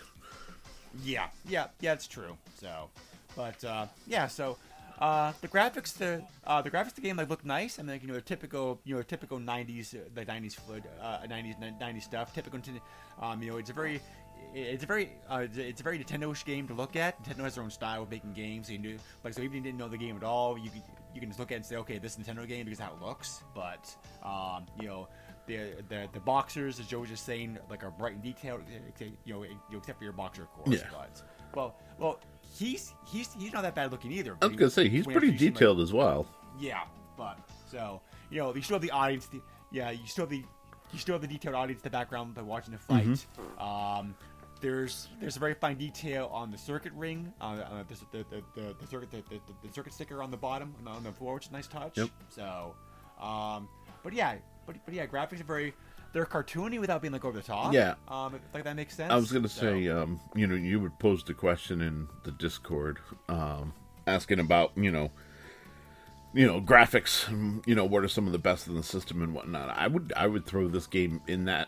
Yeah, 1.04 1.28
yeah, 1.47 1.67
yeah, 1.82 1.93
it's 1.93 2.08
true. 2.08 2.38
So, 2.60 2.89
but 3.36 3.63
uh, 3.63 3.88
yeah, 4.08 4.28
so 4.28 4.58
uh, 4.99 5.34
the 5.41 5.47
graphics, 5.47 5.93
the 5.97 6.23
uh, 6.45 6.62
the 6.62 6.69
graphics 6.71 6.88
of 6.89 6.95
the 6.95 7.01
game 7.01 7.17
like 7.17 7.29
look 7.29 7.43
nice. 7.45 7.79
I 7.79 7.81
mean, 7.84 7.91
like, 7.91 8.01
you 8.01 8.08
know, 8.08 8.13
they're 8.13 8.21
typical, 8.21 8.79
you 8.84 8.95
know, 8.95 9.01
typical 9.01 9.39
'90s, 9.39 9.93
uh, 9.95 9.99
the 10.13 10.25
'90s, 10.25 10.55
fluid, 10.55 10.84
uh, 11.01 11.19
'90s, 11.29 11.55
'90s 11.79 12.03
stuff. 12.03 12.34
Typical, 12.34 12.60
um, 13.21 13.41
you 13.41 13.51
know, 13.51 13.58
it's 13.58 13.69
a 13.69 13.73
very, 13.73 13.99
it's 14.53 14.84
a 14.84 14.88
very, 14.88 15.12
uh, 15.29 15.45
it's 15.53 15.81
a- 15.81 15.84
very 15.84 15.99
Nintendo-ish 15.99 16.45
game 16.45 16.67
to 16.67 16.73
look 16.73 16.95
at. 16.95 17.21
Nintendo 17.23 17.43
has 17.43 17.55
their 17.55 17.63
own 17.63 17.69
style 17.71 18.03
of 18.03 18.10
making 18.12 18.34
games. 18.34 18.67
So 18.67 18.73
you 18.73 18.79
do, 18.79 18.97
like, 19.23 19.34
so 19.34 19.41
even 19.41 19.58
if 19.58 19.63
you 19.65 19.71
didn't 19.71 19.79
know 19.79 19.89
the 19.89 19.97
game 19.97 20.15
at 20.15 20.23
all, 20.23 20.58
you 20.58 20.69
can, 20.69 20.81
you 21.13 21.19
can 21.19 21.29
just 21.29 21.39
look 21.39 21.51
at 21.51 21.55
it 21.55 21.58
and 21.58 21.65
say, 21.65 21.75
okay, 21.77 21.97
this 21.97 22.17
is 22.17 22.27
a 22.27 22.31
Nintendo 22.31 22.47
game 22.47 22.65
because 22.65 22.79
how 22.79 22.93
it 22.93 23.01
looks. 23.05 23.43
But, 23.53 23.95
um, 24.23 24.65
you 24.79 24.88
know. 24.88 25.08
The, 25.47 25.75
the, 25.89 26.10
the 26.12 26.19
boxers, 26.21 26.79
as 26.79 26.88
Joe 26.88 27.01
was 27.01 27.10
just 27.10 27.23
saying, 27.23 27.60
like 27.69 27.84
are 27.84 27.91
bright 27.91 28.13
and 28.13 28.23
detailed. 28.23 28.62
except- 28.89 29.12
You 29.25 29.34
know, 29.36 29.43
you 29.43 29.49
know, 29.71 29.77
except 29.77 29.99
for 29.99 30.03
your 30.03 30.12
boxer, 30.12 30.41
of 30.41 30.51
course. 30.53 30.81
Yeah. 30.81 30.88
But 30.91 31.21
well, 31.53 31.75
well, 31.99 32.19
he's 32.55 32.93
he's 33.05 33.33
he's 33.33 33.53
not 33.53 33.63
that 33.63 33.75
bad 33.75 33.91
looking 33.91 34.11
either. 34.11 34.37
I 34.41 34.47
was 34.47 34.55
gonna 34.55 34.71
say 34.71 34.89
he's 34.89 35.05
pretty 35.05 35.27
him, 35.27 35.33
like- 35.33 35.39
detailed 35.39 35.79
as 35.79 35.93
well. 35.93 36.27
yeah, 36.59 36.83
but 37.17 37.37
so 37.69 38.01
you 38.29 38.39
know, 38.39 38.55
you 38.55 38.61
still 38.61 38.75
have 38.75 38.81
the 38.81 38.91
audience. 38.91 39.27
The, 39.27 39.41
yeah, 39.71 39.91
you 39.91 40.05
still 40.07 40.23
have 40.23 40.29
the 40.29 40.43
you 40.91 40.99
still 40.99 41.13
have 41.13 41.21
the 41.21 41.27
detailed 41.27 41.55
audience 41.55 41.79
in 41.81 41.83
the 41.83 41.89
background 41.89 42.35
by 42.35 42.41
watching 42.41 42.71
the 42.71 42.79
fight. 42.79 43.05
Mm-hmm. 43.05 43.61
Um, 43.61 44.15
there's 44.61 45.09
there's 45.19 45.35
a 45.35 45.39
very 45.39 45.53
fine 45.53 45.77
detail 45.77 46.29
on 46.31 46.51
the 46.51 46.57
circuit 46.57 46.93
ring, 46.93 47.31
uh, 47.41 47.43
uh, 47.43 47.83
the, 47.87 47.95
the, 48.11 48.25
the, 48.29 48.61
the, 48.61 48.75
the 48.79 48.87
circuit 48.87 49.11
the, 49.11 49.21
the, 49.29 49.67
the 49.67 49.73
circuit 49.73 49.93
sticker 49.93 50.23
on 50.23 50.31
the 50.31 50.37
bottom 50.37 50.73
on 50.79 50.85
the, 50.85 50.91
on 50.91 51.03
the 51.03 51.11
floor, 51.11 51.35
which 51.35 51.45
is 51.45 51.49
a 51.49 51.53
nice 51.53 51.67
touch. 51.67 51.97
Yep. 51.97 52.09
So, 52.29 52.73
um, 53.21 53.67
but 54.03 54.13
yeah, 54.13 54.35
but 54.65 54.77
but 54.85 54.93
yeah, 54.93 55.05
graphics 55.05 55.41
are 55.41 55.45
very 55.45 55.73
they're 56.15 56.25
cartoony 56.25 56.80
without 56.80 57.01
being 57.01 57.12
like 57.12 57.25
over 57.25 57.38
the 57.38 57.43
top. 57.43 57.73
Yeah. 57.73 57.95
um, 58.08 58.39
like 58.54 58.63
that 58.63 58.78
makes 58.78 58.95
sense. 58.95 59.12
I 59.12 59.17
was 59.17 59.34
gonna 59.34 59.49
So- 59.49 59.62
say, 59.62 59.89
um, 59.89 60.21
you 60.34 60.47
know, 60.47 60.56
you 60.56 60.80
would 60.80 60.97
pose 60.97 61.23
the 61.25 61.34
question 61.34 61.82
in 61.82 62.08
the 62.23 62.32
Discord, 62.32 62.99
um, 63.28 63.73
asking 64.08 64.39
about, 64.39 64.71
you 64.78 64.91
know, 64.91 65.12
you 66.34 66.47
know, 66.47 66.62
graphics. 66.62 67.28
You 67.67 67.75
know, 67.75 67.84
what 67.84 68.04
are 68.06 68.08
some 68.08 68.28
of 68.28 68.32
the 68.32 68.39
best 68.39 68.67
in 68.67 68.75
the 68.75 68.84
system 68.84 69.21
and 69.21 69.34
whatnot. 69.36 69.69
I 69.78 69.88
would, 69.88 70.13
I 70.15 70.28
would 70.28 70.45
throw 70.45 70.69
this 70.69 70.88
game 70.88 71.19
in 71.28 71.45
that 71.45 71.67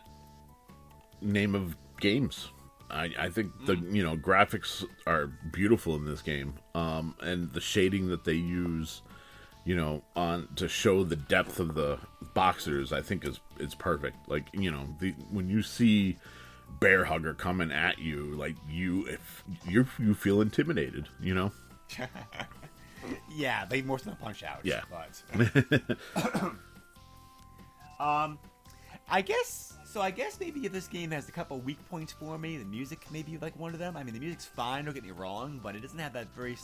name 1.21 1.53
of 1.53 1.75
games. 1.99 2.47
I, 2.89 3.11
I 3.19 3.29
think 3.29 3.51
the 3.65 3.75
you 3.75 4.01
know 4.01 4.15
graphics 4.15 4.85
are 5.05 5.27
beautiful 5.51 5.95
in 5.97 6.05
this 6.05 6.21
game, 6.21 6.53
um, 6.73 7.15
and 7.19 7.51
the 7.51 7.59
shading 7.59 8.07
that 8.09 8.23
they 8.23 8.35
use, 8.35 9.01
you 9.65 9.75
know, 9.75 10.03
on 10.15 10.47
to 10.55 10.69
show 10.69 11.03
the 11.03 11.17
depth 11.17 11.59
of 11.59 11.75
the 11.75 11.99
boxers, 12.37 12.93
I 12.93 13.01
think 13.01 13.25
is 13.25 13.39
is 13.59 13.73
perfect. 13.73 14.29
Like 14.29 14.45
you 14.53 14.69
know, 14.69 14.87
the 14.99 15.15
when 15.31 15.49
you 15.49 15.63
see 15.63 16.17
bear 16.79 17.03
hugger 17.03 17.33
coming 17.33 17.71
at 17.71 17.97
you, 17.97 18.35
like 18.35 18.55
you 18.69 19.07
if 19.07 19.43
you 19.67 19.87
you 19.97 20.13
feel 20.13 20.41
intimidated, 20.41 21.09
you 21.19 21.33
know. 21.33 21.51
Yeah, 23.33 23.63
they 23.63 23.81
more 23.81 23.97
than 23.99 24.11
a 24.11 24.15
punch 24.17 24.43
out. 24.43 24.59
Yeah. 24.63 24.81
But 24.89 25.23
um 28.05 28.37
I 29.09 29.21
guess 29.21 29.77
so 29.85 30.01
I 30.01 30.11
guess 30.11 30.37
maybe 30.41 30.65
if 30.65 30.73
this 30.73 30.89
game 30.89 31.11
has 31.11 31.29
a 31.29 31.31
couple 31.31 31.57
weak 31.59 31.79
points 31.89 32.11
for 32.11 32.37
me, 32.37 32.57
the 32.57 32.65
music 32.65 33.09
may 33.09 33.23
be 33.23 33.37
like 33.37 33.57
one 33.57 33.71
of 33.73 33.79
them. 33.79 33.95
I 33.95 34.03
mean 34.03 34.13
the 34.13 34.19
music's 34.19 34.45
fine, 34.45 34.83
don't 34.83 34.93
get 34.93 35.05
me 35.05 35.11
wrong, 35.11 35.61
but 35.63 35.73
it 35.73 35.81
doesn't 35.81 35.99
have 35.99 36.13
that 36.13 36.27
very 36.35 36.57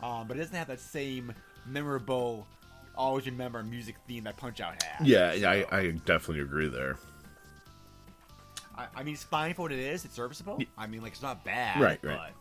um 0.00 0.28
but 0.28 0.36
it 0.36 0.40
doesn't 0.40 0.54
have 0.54 0.68
that 0.68 0.80
same 0.80 1.34
memorable 1.66 2.46
always 2.96 3.26
remember 3.26 3.62
music 3.62 3.96
theme 4.06 4.24
that 4.24 4.36
Punch 4.36 4.60
Out 4.60 4.82
had. 4.82 5.06
Yeah, 5.06 5.34
So, 5.36 5.48
I, 5.48 5.78
I 5.78 5.90
definitely 5.90 6.40
agree 6.42 6.68
there. 6.68 6.96
I, 8.76 8.86
I 8.96 9.02
mean, 9.02 9.14
it's 9.14 9.24
fine 9.24 9.54
for 9.54 9.62
what 9.62 9.72
it 9.72 9.78
is. 9.78 10.04
It's 10.04 10.14
serviceable. 10.14 10.58
I 10.78 10.86
mean, 10.86 11.02
like 11.02 11.12
it's 11.12 11.22
not 11.22 11.44
bad. 11.44 11.80
Right, 11.80 11.98
right. 12.02 12.32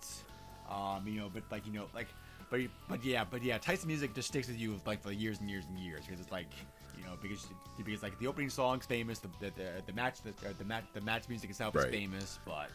But, 0.68 0.74
um, 0.74 1.08
you 1.08 1.20
know, 1.20 1.30
but 1.34 1.44
like 1.52 1.66
you 1.66 1.74
know, 1.74 1.86
like, 1.94 2.08
but 2.50 2.62
but 2.88 3.04
yeah, 3.04 3.24
but 3.30 3.44
yeah, 3.44 3.58
Tyson 3.58 3.88
music 3.88 4.14
just 4.14 4.28
sticks 4.28 4.48
with 4.48 4.58
you 4.60 4.80
like 4.86 5.02
for 5.02 5.12
years 5.12 5.40
and 5.40 5.50
years 5.50 5.66
and 5.70 5.78
years 5.80 6.06
because 6.06 6.20
it's 6.22 6.32
like, 6.32 6.48
you 6.98 7.04
know, 7.04 7.14
because 7.22 7.48
because 7.84 8.04
like 8.04 8.18
the 8.20 8.28
opening 8.28 8.50
song's 8.50 8.86
famous, 8.86 9.20
the 9.20 9.28
the, 9.40 9.52
the, 9.56 9.70
the 9.88 9.94
match 9.94 10.22
the, 10.22 10.34
the 10.58 10.66
match 10.66 10.84
the 10.94 11.02
match 11.02 11.28
music 11.30 11.50
itself 11.50 11.76
Right. 11.76 11.86
is 11.88 11.92
famous, 11.92 12.40
but 12.46 12.70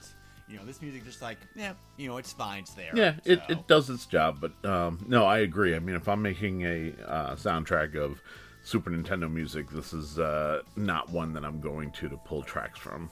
you 0.49 0.57
know, 0.59 0.65
this 0.65 0.81
music 0.83 1.05
just 1.05 1.23
like 1.23 1.39
yeah, 1.55 1.73
you 1.97 2.09
know, 2.09 2.17
it's 2.19 2.33
fine. 2.33 2.61
It's 2.61 2.75
there. 2.75 2.91
Yeah, 2.95 3.15
it, 3.25 3.39
so. 3.39 3.53
it 3.53 3.67
does 3.67 3.91
its 3.91 4.07
job, 4.07 4.41
but 4.41 4.69
um, 4.69 5.05
no, 5.09 5.25
I 5.25 5.39
agree. 5.39 5.75
I 5.75 5.79
mean, 5.79 5.97
if 5.97 6.09
I'm 6.09 6.23
making 6.23 6.63
a 6.63 6.93
uh, 7.07 7.35
soundtrack 7.37 7.97
of 7.97 8.21
Super 8.63 8.91
Nintendo 8.91 9.31
music, 9.31 9.71
this 9.71 9.93
is 9.93 10.19
uh, 10.19 10.63
not 10.77 11.11
one 11.11 11.33
that 11.35 11.45
I'm 11.45 11.61
going 11.61 11.91
to 11.93 12.09
to 12.09 12.17
pull 12.19 12.43
tracks 12.43 12.79
from. 12.79 13.11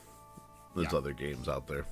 There's 0.75 0.93
Yeah. 0.93 0.99
other 0.99 1.13
games 1.13 1.49
out 1.49 1.67
there. 1.67 1.85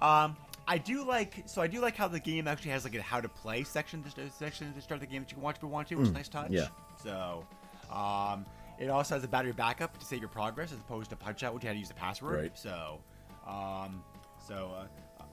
Um, 0.00 0.36
I 0.66 0.78
do 0.78 1.04
like 1.06 1.42
so 1.46 1.60
I 1.62 1.66
do 1.66 1.80
like 1.80 1.96
how 1.96 2.08
the 2.08 2.20
game 2.20 2.48
actually 2.48 2.70
has 2.72 2.84
like 2.84 2.94
a 2.94 3.02
how 3.02 3.20
to 3.20 3.28
play 3.28 3.64
section 3.64 4.02
to, 4.02 4.30
section 4.30 4.72
to 4.72 4.80
start 4.80 5.00
the 5.00 5.06
game 5.06 5.22
that 5.22 5.30
you 5.30 5.34
can 5.34 5.42
watch 5.42 5.56
if 5.56 5.62
you 5.62 5.68
want 5.68 5.88
to, 5.88 5.96
which 5.96 6.04
is 6.04 6.10
a 6.10 6.14
nice 6.14 6.28
touch. 6.28 6.50
yeah. 6.50 6.68
So, 7.02 7.46
um, 7.92 8.46
it 8.78 8.88
also 8.88 9.14
has 9.14 9.24
a 9.24 9.28
battery 9.28 9.52
backup 9.52 9.96
to 9.98 10.04
save 10.06 10.20
your 10.20 10.28
progress 10.28 10.72
as 10.72 10.78
opposed 10.78 11.10
to 11.10 11.16
Punch 11.16 11.42
Out, 11.42 11.54
which 11.54 11.62
you 11.64 11.68
had 11.68 11.74
to 11.74 11.78
use 11.78 11.88
the 11.88 11.94
password. 11.94 12.40
Right. 12.40 12.58
So, 12.58 13.00
um, 13.46 14.02
so 14.46 14.70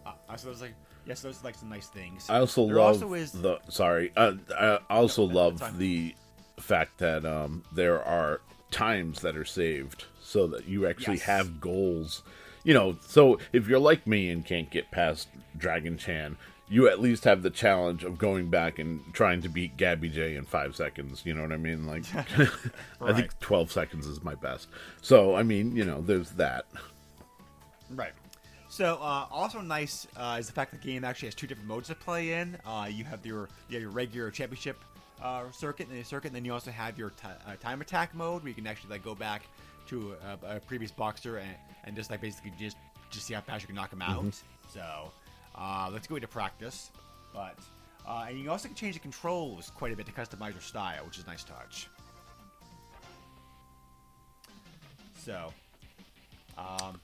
uh, 0.06 0.12
uh, 0.30 0.36
so 0.36 0.48
those 0.48 0.62
like 0.62 0.74
yes, 1.06 1.22
those 1.22 1.42
are 1.42 1.46
like 1.46 1.56
some 1.56 1.70
nice 1.70 1.88
things. 1.88 2.30
I 2.30 2.40
also 2.40 2.66
there 2.68 2.76
love 2.78 2.88
also 3.04 3.14
is 3.14 3.32
the 3.32 3.60
sorry. 3.70 4.12
Uh, 4.16 4.34
I 4.58 4.80
also 4.90 5.28
No, 5.28 5.34
love 5.34 5.78
the 5.78 6.16
fact 6.60 6.98
that 7.00 7.26
um, 7.26 7.64
there 7.74 8.04
are 8.04 8.42
times 8.70 9.22
that 9.22 9.36
are 9.36 9.46
saved 9.46 10.06
so 10.22 10.48
that 10.48 10.68
you 10.68 10.88
actually 10.88 11.16
Yes. 11.18 11.24
have 11.26 11.60
goals. 11.62 12.24
You 12.64 12.74
know, 12.76 12.98
so 13.08 13.40
if 13.54 13.68
you're 13.68 13.80
like 13.80 14.06
me 14.06 14.30
and 14.30 14.46
can't 14.46 14.70
get 14.70 14.92
past 14.92 15.28
Dragon 15.58 15.98
Chan, 15.98 16.38
you 16.70 16.88
at 16.88 17.02
least 17.02 17.24
have 17.24 17.42
the 17.42 17.50
challenge 17.50 18.04
of 18.04 18.20
going 18.20 18.50
back 18.52 18.78
and 18.78 19.02
trying 19.14 19.42
to 19.42 19.50
beat 19.50 19.76
Gabby 19.78 20.10
Jay 20.10 20.36
in 20.36 20.46
five 20.46 20.76
seconds. 20.76 21.24
You 21.26 21.34
know 21.34 21.42
what 21.42 21.52
I 21.52 21.58
mean? 21.58 21.88
Like, 21.88 22.04
I 23.02 23.14
think 23.14 23.38
12 23.40 23.72
seconds 23.72 24.06
is 24.06 24.24
my 24.24 24.36
best. 24.36 24.68
So, 25.02 25.36
I 25.36 25.42
mean, 25.44 25.76
you 25.76 25.84
know, 25.84 26.02
there's 26.02 26.30
that. 26.34 26.66
Right. 27.96 28.14
So 28.70 29.00
uh, 29.02 29.26
also 29.30 29.60
nice 29.60 30.08
uh, 30.16 30.38
is 30.40 30.48
the 30.48 30.54
fact 30.54 30.72
that 30.72 30.82
the 30.82 30.88
game 30.88 31.04
actually 31.04 31.28
has 31.28 31.36
two 31.36 31.46
different 31.46 31.68
modes 31.68 31.90
to 31.90 31.96
play 31.96 32.34
in. 32.34 32.58
Uh, 32.66 32.88
you 32.90 33.04
have 33.04 33.26
your 33.26 33.50
you 33.68 33.76
have 33.76 33.82
your 33.82 33.92
regular 33.92 34.32
championship 34.32 34.78
uh, 35.22 35.44
circuit 35.52 35.90
and 35.90 36.00
the 36.00 36.04
circuit, 36.04 36.28
and 36.28 36.36
then 36.36 36.46
you 36.46 36.54
also 36.54 36.72
have 36.72 36.98
your 36.98 37.10
ti 37.10 37.28
uh, 37.28 37.56
time 37.60 37.82
attack 37.82 38.16
mode 38.16 38.44
where 38.44 38.50
you 38.50 38.56
can 38.56 38.66
actually 38.66 38.92
like 38.92 39.04
go 39.04 39.14
back 39.14 39.44
to 39.88 40.16
a, 40.44 40.56
a 40.56 40.60
previous 40.62 40.90
boxer 40.90 41.38
and, 41.38 41.54
and 41.84 41.98
just 41.98 42.10
like 42.10 42.22
basically 42.22 42.54
just 42.58 42.78
just 43.10 43.26
see 43.26 43.34
how 43.34 43.42
fast 43.42 43.62
you 43.62 43.68
can 43.68 43.76
knock 43.76 43.92
him 43.92 44.02
out. 44.02 44.42
So 44.74 45.12
uh, 45.56 45.90
let's 45.92 46.08
go 46.08 46.16
into 46.16 46.30
practice. 46.30 46.92
But 47.34 47.60
uh, 48.08 48.28
and 48.30 48.40
you 48.40 48.50
also 48.50 48.70
can 48.70 48.76
change 48.76 48.94
the 48.94 49.02
controls 49.02 49.70
quite 49.76 49.92
a 49.92 49.98
bit 49.98 50.06
to 50.06 50.14
customize 50.14 50.54
your 50.54 50.62
style, 50.62 51.06
which 51.06 51.18
is 51.18 51.26
a 51.26 51.28
nice 51.28 51.44
touch. 51.44 51.90
So. 55.18 55.52
Um, 56.58 57.00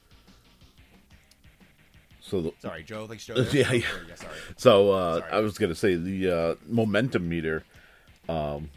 So, 2.27 2.41
the, 2.41 2.53
Sorry, 2.59 2.83
Joe. 2.83 3.05
Like 3.09 3.19
Joe. 3.19 3.35
Yeah, 3.53 3.71
yeah. 3.71 3.85
yeah. 4.07 4.15
Sorry. 4.15 4.33
So 4.57 4.91
uh, 4.91 5.19
Sorry. 5.19 5.31
I 5.31 5.39
was 5.39 5.57
gonna 5.57 5.75
say 5.75 5.95
the 5.95 6.31
uh, 6.31 6.55
momentum 6.67 7.27
meter. 7.27 7.63
Um, 8.27 8.69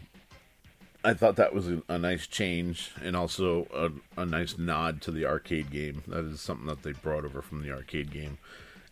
I 1.03 1.13
thought 1.13 1.35
that 1.37 1.53
was 1.53 1.67
a, 1.67 1.81
a 1.89 1.97
nice 1.97 2.27
change 2.27 2.91
and 3.03 3.15
also 3.15 3.67
a, 3.73 4.21
a 4.21 4.25
nice 4.25 4.57
nod 4.57 5.01
to 5.01 5.11
the 5.11 5.25
arcade 5.25 5.71
game. 5.71 6.03
That 6.07 6.25
is 6.25 6.39
something 6.39 6.67
that 6.67 6.83
they 6.83 6.91
brought 6.93 7.25
over 7.25 7.41
from 7.41 7.63
the 7.63 7.71
arcade 7.71 8.11
game. 8.11 8.37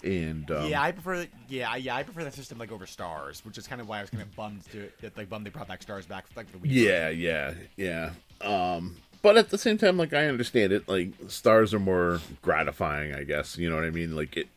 And 0.04 0.50
um, 0.50 0.70
yeah, 0.70 0.82
I 0.82 0.92
prefer. 0.92 1.28
Yeah, 1.50 1.76
yeah, 1.76 1.96
I 1.96 2.04
prefer 2.04 2.24
that 2.24 2.34
system 2.34 2.58
like 2.58 2.72
over 2.72 2.86
stars, 2.86 3.46
which 3.46 3.58
is 3.58 3.68
kind 3.68 3.80
of 3.80 3.88
why 3.88 4.00
I 4.00 4.02
was 4.02 4.10
kind 4.10 4.24
of 4.24 4.36
bummed 4.36 4.64
to 4.72 4.90
that 5.02 5.16
like 5.18 5.30
bummed 5.30 5.46
they 5.46 5.50
brought 5.52 5.68
back 5.68 5.82
stars 5.82 6.06
back 6.06 6.26
like 6.36 6.52
the 6.52 6.58
Wii. 6.58 6.64
yeah, 6.66 7.10
yeah, 7.10 7.54
yeah. 7.78 8.12
Um, 8.42 8.96
but 9.22 9.38
at 9.38 9.50
the 9.50 9.58
same 9.58 9.78
time, 9.78 9.98
like 9.98 10.14
I 10.14 10.28
understand 10.28 10.72
it. 10.72 10.88
Like 10.88 11.10
stars 11.28 11.74
are 11.74 11.80
more 11.80 12.22
gratifying, 12.42 13.14
I 13.14 13.24
guess. 13.24 13.58
You 13.58 13.70
know 13.70 13.76
what 13.76 13.86
I 13.86 13.90
mean? 13.90 14.16
Like 14.16 14.38
it. 14.38 14.48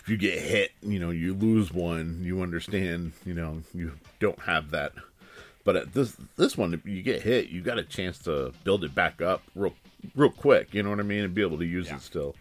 If 0.00 0.08
you 0.08 0.16
get 0.16 0.38
hit, 0.38 0.70
you 0.82 0.98
know, 0.98 1.10
you 1.10 1.34
lose 1.34 1.72
one. 1.72 2.20
You 2.22 2.40
understand. 2.42 3.12
You 3.26 3.34
know, 3.34 3.62
you 3.74 3.92
don't 4.20 4.38
have 4.40 4.70
that. 4.70 4.92
But 5.64 5.76
at 5.76 5.92
this 5.94 6.16
this 6.36 6.56
one, 6.56 6.72
if 6.72 6.86
you 6.86 7.02
get 7.02 7.22
hit, 7.22 7.48
you 7.48 7.60
got 7.60 7.78
a 7.78 7.82
chance 7.82 8.18
to 8.20 8.52
build 8.64 8.84
it 8.84 8.94
back 8.94 9.20
up 9.20 9.42
real 9.54 9.74
real 10.14 10.30
quick. 10.30 10.72
You 10.72 10.82
know 10.82 10.90
what 10.90 11.00
I 11.00 11.02
mean, 11.04 11.24
and 11.24 11.34
be 11.34 11.42
able 11.42 11.58
to 11.58 11.66
use 11.66 11.88
Yeah. 11.88 11.96
it 11.96 12.02
still. 12.02 12.34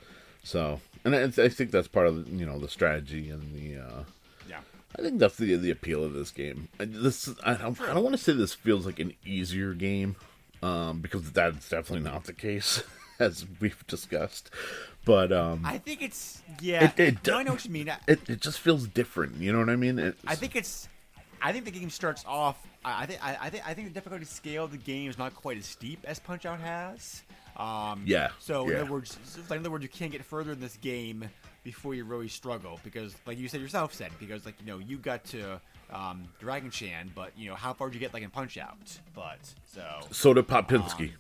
So, 0.43 0.80
and 1.04 1.15
I, 1.15 1.24
I 1.24 1.50
think 1.50 1.72
that's 1.72 1.88
part 1.89 2.08
of 2.08 2.26
the, 2.26 2.32
you 2.32 2.45
know 2.45 2.58
the 2.60 2.69
strategy 2.69 3.30
and 3.30 3.54
the. 3.54 3.82
uh 3.84 4.04
Yeah. 4.48 4.60
I 4.98 5.02
think 5.02 5.19
that's 5.19 5.36
the 5.36 5.56
the 5.58 5.69
appeal 5.72 6.04
of 6.04 6.13
this 6.13 6.32
game. 6.32 6.69
I, 6.80 6.86
this 6.86 7.30
I 7.43 7.56
don't, 7.56 7.80
I 7.82 7.93
don't 7.93 8.04
want 8.04 8.15
to 8.15 8.22
say 8.24 8.32
this 8.34 8.54
feels 8.54 8.86
like 8.86 9.00
an 9.00 9.13
easier 9.26 9.74
game, 9.74 10.15
um, 10.62 11.00
because 11.02 11.32
that's 11.32 11.69
definitely 11.69 12.10
not 12.10 12.26
the 12.26 12.34
case, 12.34 12.84
as 13.19 13.45
we've 13.60 13.86
discussed. 13.88 14.50
But 15.06 15.32
um, 15.32 15.62
I 15.65 15.78
think 15.78 16.02
it's 16.02 16.41
yeah. 16.62 16.86
It- 16.95 17.00
it 17.00 17.28
no, 17.28 17.38
I 17.38 17.43
know 17.43 17.52
what 17.54 17.65
you 17.65 17.72
mean. 17.72 17.89
I, 17.89 17.98
it 18.08 18.30
it 18.30 18.41
just 18.41 18.60
feels 18.60 18.88
different. 18.88 19.36
You 19.38 19.52
know 19.54 19.60
what 19.60 19.69
I 19.69 19.76
mean? 19.76 19.98
It's, 20.00 20.22
I 20.28 20.36
think 20.36 20.56
it's. 20.56 20.88
I 21.41 21.54
think 21.54 21.63
the 21.65 21.72
game 21.72 21.89
starts 21.89 22.24
off. 22.28 22.58
I 22.84 23.04
I 23.04 23.06
think. 23.06 23.26
I, 23.26 23.38
I 23.41 23.50
think. 23.50 23.67
I 23.67 23.74
think 23.74 23.88
the 23.88 23.93
difficulty 23.93 24.26
scale 24.26 24.65
of 24.65 24.72
the 24.72 24.78
game 24.78 25.10
is 25.10 25.17
not 25.17 25.34
quite 25.36 25.58
as 25.58 25.65
steep 25.65 26.00
as 26.04 26.19
Punch 26.19 26.45
Out 26.45 26.60
has. 26.60 27.24
Um, 27.58 28.04
Yeah, 28.06 28.30
So 28.39 28.63
in 28.65 28.72
yeah. 28.72 28.82
other 28.82 28.91
words, 28.91 29.17
in 29.50 29.58
other 29.58 29.69
words, 29.72 29.84
you 29.84 29.89
can't 29.89 30.12
get 30.13 30.24
further 30.24 30.54
in 30.54 30.62
this 30.62 30.78
game 30.78 31.30
before 31.65 31.93
you 31.93 32.06
really 32.06 32.30
struggle 32.30 32.80
because, 32.86 33.13
like 33.26 33.38
you 33.38 33.50
said 33.50 33.60
yourself, 33.60 33.93
said 33.93 34.12
because 34.17 34.45
like 34.45 34.56
you 34.62 34.65
know 34.67 34.78
you 34.80 34.98
got 34.98 35.26
to 35.26 35.60
um, 35.91 36.28
Dragon 36.39 36.69
Chan, 36.71 37.12
but 37.15 37.32
you 37.38 37.49
know 37.49 37.56
how 37.56 37.73
far 37.73 37.88
did 37.88 37.95
you 37.95 37.99
get 37.99 38.13
like 38.13 38.23
in 38.23 38.30
Punch 38.30 38.58
Out? 38.58 38.99
But 39.13 39.39
so 39.65 39.86
Soda 40.12 40.43
Popinski. 40.43 41.12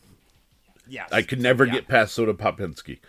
yes, 0.87 1.09
I 1.11 1.21
could 1.21 1.41
never 1.41 1.65
yeah. 1.65 1.73
get 1.73 1.87
past 1.87 2.13
Soda 2.13 2.33
Popinski. 2.33 2.99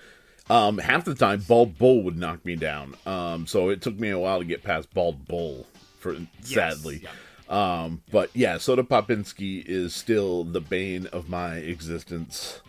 Um, 0.48 0.78
half 0.78 1.04
the 1.04 1.14
time, 1.14 1.44
Bald 1.46 1.78
Bull 1.78 2.02
would 2.02 2.18
knock 2.18 2.44
me 2.44 2.56
down. 2.56 2.96
Um, 3.06 3.46
so 3.46 3.68
it 3.68 3.80
took 3.80 3.98
me 3.98 4.10
a 4.10 4.18
while 4.18 4.40
to 4.40 4.44
get 4.44 4.64
past 4.64 4.92
Bald 4.92 5.26
Bull. 5.26 5.66
For 6.00 6.16
sadly, 6.40 7.04
yeah. 7.04 7.82
um, 7.82 8.02
but 8.10 8.30
yeah, 8.34 8.56
Soda 8.56 8.82
Popinski 8.82 9.62
is 9.66 9.94
still 9.94 10.44
the 10.44 10.62
bane 10.62 11.06
of 11.08 11.28
my 11.28 11.56
existence 11.56 12.62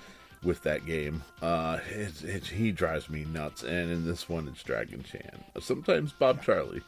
with 0.43 0.63
that 0.63 0.85
game. 0.85 1.23
Uh, 1.41 1.79
it, 1.89 2.23
it, 2.23 2.47
he 2.47 2.71
drives 2.71 3.09
me 3.09 3.25
nuts, 3.25 3.63
and 3.63 3.89
in 3.89 4.05
this 4.05 4.27
one, 4.27 4.49
it's 4.49 4.63
Dragon 4.63 5.03
Chan. 5.03 5.43
Sometimes 5.59 6.11
Bob 6.11 6.43
Charlie. 6.43 6.81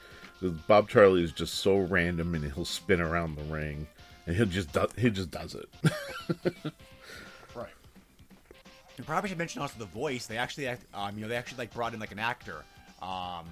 'Cause 0.44 0.52
Bob 0.68 0.90
Charlie 0.90 1.24
is 1.24 1.32
just 1.32 1.56
so 1.56 1.78
random, 1.78 2.36
and 2.36 2.44
he'll 2.52 2.66
spin 2.66 3.00
around 3.00 3.36
the 3.38 3.44
ring, 3.44 3.88
and 4.28 4.36
he'll 4.36 4.46
just 4.46 4.74
do, 4.74 4.86
he 4.98 5.10
just 5.10 5.32
does 5.32 5.56
it. 5.56 5.70
Right. 7.56 7.70
You 8.98 9.04
probably 9.06 9.30
should 9.30 9.38
mention 9.38 9.62
also 9.62 9.76
the 9.80 9.86
voice. 9.86 10.26
They 10.26 10.38
actually, 10.38 10.68
act, 10.68 10.84
um, 10.94 11.16
you 11.16 11.22
know, 11.22 11.28
they 11.30 11.36
actually 11.38 11.60
like 11.60 11.74
brought 11.74 11.94
in 11.94 12.00
like 12.02 12.12
an 12.12 12.18
actor. 12.20 12.64
Um, 13.02 13.46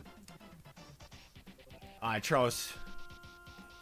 uh, 2.02 2.20
Charles, 2.20 2.74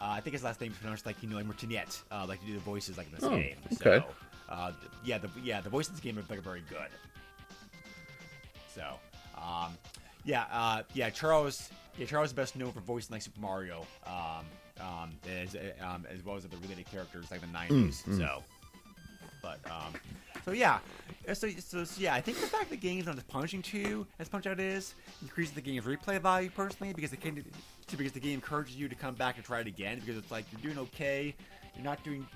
uh, 0.00 0.04
I 0.04 0.20
think 0.20 0.34
his 0.34 0.44
last 0.44 0.60
name 0.60 0.70
is 0.72 0.78
pronounced 0.78 1.04
like 1.06 1.16
you 1.22 1.28
know 1.28 1.36
like 1.36 1.46
Martinet, 1.46 2.02
uh, 2.12 2.26
like 2.28 2.38
to 2.40 2.46
do 2.46 2.52
the 2.52 2.60
voices 2.60 2.96
like 2.98 3.06
in 3.08 3.14
this 3.14 3.24
Oh, 3.24 3.30
game. 3.30 3.56
okay. 3.72 3.76
So, 3.98 4.04
uh, 4.50 4.72
yeah, 5.04 5.18
the 5.18 5.30
yeah 5.42 5.60
the 5.62 5.70
voices 5.70 5.88
in 5.90 5.94
this 5.96 6.02
game 6.04 6.18
are 6.18 6.24
like 6.28 6.42
very 6.42 6.62
good. 6.68 6.88
So, 8.74 8.84
um, 9.36 9.72
yeah, 10.24 10.44
uh, 10.52 10.82
yeah, 10.94 11.10
Charles, 11.10 11.70
yeah, 11.98 12.06
Charles 12.06 12.30
is 12.30 12.32
best 12.32 12.56
known 12.56 12.72
for 12.72 12.80
voicing 12.80 13.14
like 13.14 13.22
Super 13.22 13.40
Mario, 13.40 13.86
um, 14.06 14.44
um, 14.80 15.10
as 15.28 15.56
um, 15.82 16.06
as 16.12 16.24
well 16.24 16.36
as 16.36 16.44
other 16.44 16.56
related 16.62 16.86
characters 16.90 17.30
like 17.30 17.40
the 17.40 17.46
'90s. 17.48 18.02
So. 18.16 18.42
But 19.42 19.58
um, 19.70 19.94
so 20.44 20.50
yeah, 20.50 20.80
Uh, 21.26 21.32
so, 21.32 21.48
so, 21.48 21.84
so 21.84 21.98
yeah, 22.00 22.14
I 22.14 22.20
think 22.20 22.38
the 22.38 22.46
fact 22.46 22.64
that 22.64 22.78
the 22.78 22.88
game's 22.88 23.06
not 23.06 23.16
as 23.16 23.22
punishing 23.22 23.62
to 23.62 23.78
you 23.78 24.06
as 24.18 24.28
Punch 24.28 24.46
Out 24.46 24.60
is 24.60 24.94
increases 25.22 25.54
the 25.54 25.62
game's 25.62 25.86
replay 25.86 26.20
value 26.20 26.50
personally 26.50 26.92
because 26.92 27.14
it 27.14 27.22
can 27.22 27.42
because 27.96 28.12
the 28.12 28.20
game 28.20 28.34
encourages 28.34 28.76
you 28.76 28.86
to 28.86 28.94
come 28.94 29.14
back 29.14 29.36
and 29.36 29.44
try 29.44 29.60
it 29.60 29.66
again 29.66 29.98
because 29.98 30.18
it's 30.18 30.30
like 30.30 30.44
you're 30.52 30.60
doing 30.60 30.78
okay, 30.88 31.34
you're 31.74 31.84
not 31.84 32.04
doing 32.04 32.26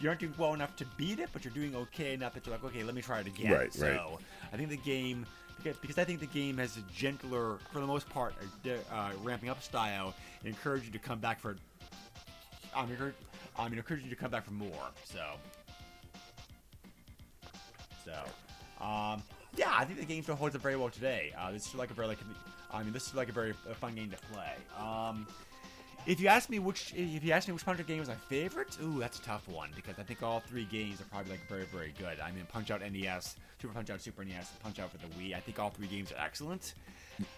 you're 0.00 0.12
not 0.12 0.18
doing 0.18 0.34
well 0.38 0.54
enough 0.54 0.76
to 0.76 0.84
beat 0.96 1.18
it, 1.18 1.28
but 1.32 1.44
you're 1.44 1.54
doing 1.54 1.74
okay 1.74 2.14
enough 2.14 2.34
that 2.34 2.46
you're 2.46 2.54
like 2.54 2.64
okay, 2.64 2.82
let 2.82 2.94
me 2.94 3.02
try 3.02 3.20
it 3.20 3.26
again. 3.26 3.52
Right, 3.52 3.72
so 3.72 3.86
right. 3.86 4.18
I 4.52 4.56
think 4.56 4.70
the 4.70 4.76
game. 4.76 5.26
Because, 5.64 5.98
I 5.98 6.04
think 6.04 6.20
the 6.20 6.26
game 6.26 6.56
has 6.58 6.76
a 6.76 6.82
gentler, 6.94 7.58
for 7.72 7.80
the 7.80 7.86
most 7.86 8.08
part, 8.08 8.32
a 8.64 8.94
uh, 8.94 9.10
ramping 9.24 9.48
up 9.48 9.60
style, 9.60 10.14
and 10.38 10.48
encourage 10.48 10.84
you 10.84 10.92
to 10.92 11.00
come 11.00 11.18
back 11.18 11.40
for. 11.40 11.56
I 12.76 12.82
mean, 12.82 12.92
encourage, 12.92 13.14
I 13.58 13.68
mean, 13.68 13.76
encourage 13.76 14.04
you 14.04 14.10
to 14.10 14.14
come 14.14 14.30
back 14.30 14.44
for 14.44 14.52
more. 14.52 14.70
So, 15.04 15.18
so, 18.04 18.12
um, 18.84 19.20
yeah, 19.56 19.72
I 19.76 19.84
think 19.84 19.98
the 19.98 20.06
game 20.06 20.22
still 20.22 20.36
holds 20.36 20.54
up 20.54 20.62
very 20.62 20.76
well 20.76 20.90
today. 20.90 21.32
Uh, 21.36 21.50
this 21.50 21.66
is 21.66 21.74
like 21.74 21.90
a 21.90 21.94
very 21.94 22.06
like, 22.06 22.18
I 22.72 22.84
mean, 22.84 22.92
this 22.92 23.08
is 23.08 23.14
like 23.16 23.28
a 23.28 23.32
very 23.32 23.52
fun 23.80 23.96
game 23.96 24.10
to 24.10 24.16
play. 24.32 24.52
Um, 24.78 25.26
if 26.06 26.20
you 26.20 26.28
ask 26.28 26.48
me 26.48 26.58
which, 26.58 26.92
if 26.96 27.22
you 27.24 27.32
ask 27.32 27.48
me 27.48 27.54
which 27.54 27.64
Punch 27.64 27.80
Out 27.80 27.86
game 27.86 28.00
is 28.00 28.08
my 28.08 28.14
favorite, 28.14 28.76
ooh, 28.82 28.98
that's 28.98 29.18
a 29.18 29.22
tough 29.22 29.46
one 29.48 29.70
because 29.76 29.98
I 29.98 30.02
think 30.02 30.22
all 30.22 30.40
three 30.40 30.64
games 30.64 31.00
are 31.00 31.04
probably 31.04 31.32
like 31.32 31.48
very, 31.48 31.64
very 31.64 31.92
good. 31.98 32.18
I 32.20 32.30
mean, 32.32 32.46
Punch 32.50 32.70
Out 32.70 32.80
NES, 32.80 33.36
Super 33.60 33.74
Punch 33.74 33.90
Out 33.90 34.00
Super 34.00 34.24
NES, 34.24 34.50
Punch 34.62 34.78
Out 34.78 34.90
for 34.90 34.98
the 34.98 35.06
Wii. 35.14 35.34
I 35.34 35.40
think 35.40 35.58
all 35.58 35.70
three 35.70 35.86
games 35.86 36.12
are 36.12 36.24
excellent. 36.24 36.74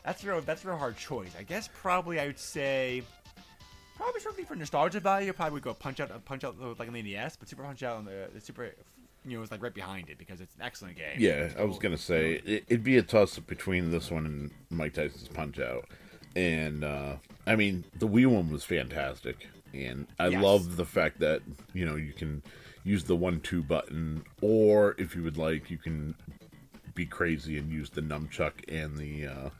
That's 0.04 0.24
real. 0.24 0.40
That's 0.40 0.64
a 0.64 0.68
real 0.68 0.76
hard 0.76 0.96
choice. 0.96 1.32
I 1.38 1.42
guess 1.42 1.68
probably 1.72 2.20
I 2.20 2.26
would 2.26 2.38
say. 2.38 3.02
Probably 3.96 4.20
something 4.22 4.46
for 4.46 4.56
nostalgia 4.56 4.98
value, 4.98 5.30
probably 5.34 5.54
would 5.54 5.62
go 5.62 5.74
Punch 5.74 6.00
Out, 6.00 6.24
Punch 6.24 6.42
Out 6.42 6.56
like 6.78 6.88
on 6.88 6.94
the 6.94 7.02
NES, 7.02 7.36
but 7.36 7.48
Super 7.48 7.64
Punch 7.64 7.82
Out 7.82 7.98
on 7.98 8.06
the, 8.06 8.30
the 8.32 8.40
Super, 8.40 8.70
you 9.26 9.36
know, 9.36 9.42
is 9.42 9.50
like 9.50 9.62
right 9.62 9.74
behind 9.74 10.08
it 10.08 10.16
because 10.16 10.40
it's 10.40 10.54
an 10.54 10.62
excellent 10.62 10.96
game. 10.96 11.16
Yeah, 11.18 11.50
I 11.58 11.64
was 11.64 11.78
gonna 11.78 11.98
say 11.98 12.40
it, 12.46 12.64
it'd 12.68 12.84
be 12.84 12.96
a 12.96 13.02
toss 13.02 13.36
up 13.36 13.46
between 13.46 13.90
this 13.90 14.10
one 14.10 14.24
and 14.24 14.50
Mike 14.70 14.94
Tyson's 14.94 15.28
Punch 15.28 15.58
Out, 15.58 15.86
and 16.36 16.84
uh, 16.84 17.16
I 17.46 17.56
mean 17.56 17.84
the 17.98 18.06
Wii 18.08 18.26
one 18.26 18.50
was 18.50 18.64
fantastic, 18.64 19.48
and 19.74 20.06
I 20.18 20.28
Yes. 20.28 20.42
love 20.42 20.76
the 20.76 20.84
fact 20.86 21.20
that 21.20 21.42
you 21.74 21.84
know 21.84 21.96
you 21.96 22.12
can 22.12 22.42
use 22.84 23.04
the 23.04 23.16
one 23.16 23.40
two 23.40 23.62
button, 23.62 24.24
or 24.40 24.94
if 24.98 25.14
you 25.14 25.22
would 25.22 25.36
like, 25.36 25.70
you 25.70 25.78
can 25.78 26.14
be 26.94 27.06
crazy 27.06 27.56
and 27.58 27.70
use 27.70 27.90
the 27.90 28.00
nunchuck 28.02 28.52
and 28.68 28.96
the 28.96 29.26
uh, 29.26 29.50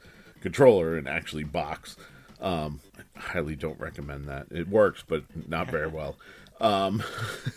controller 0.41 0.97
and 0.97 1.07
actually 1.07 1.43
box. 1.43 1.95
Um, 2.41 2.79
I 3.15 3.19
highly 3.19 3.55
don't 3.55 3.79
recommend 3.79 4.27
that. 4.27 4.47
It 4.51 4.67
works, 4.67 5.03
but 5.07 5.23
not 5.47 5.69
very 5.69 5.87
well. 5.99 6.15
Um, 6.59 7.03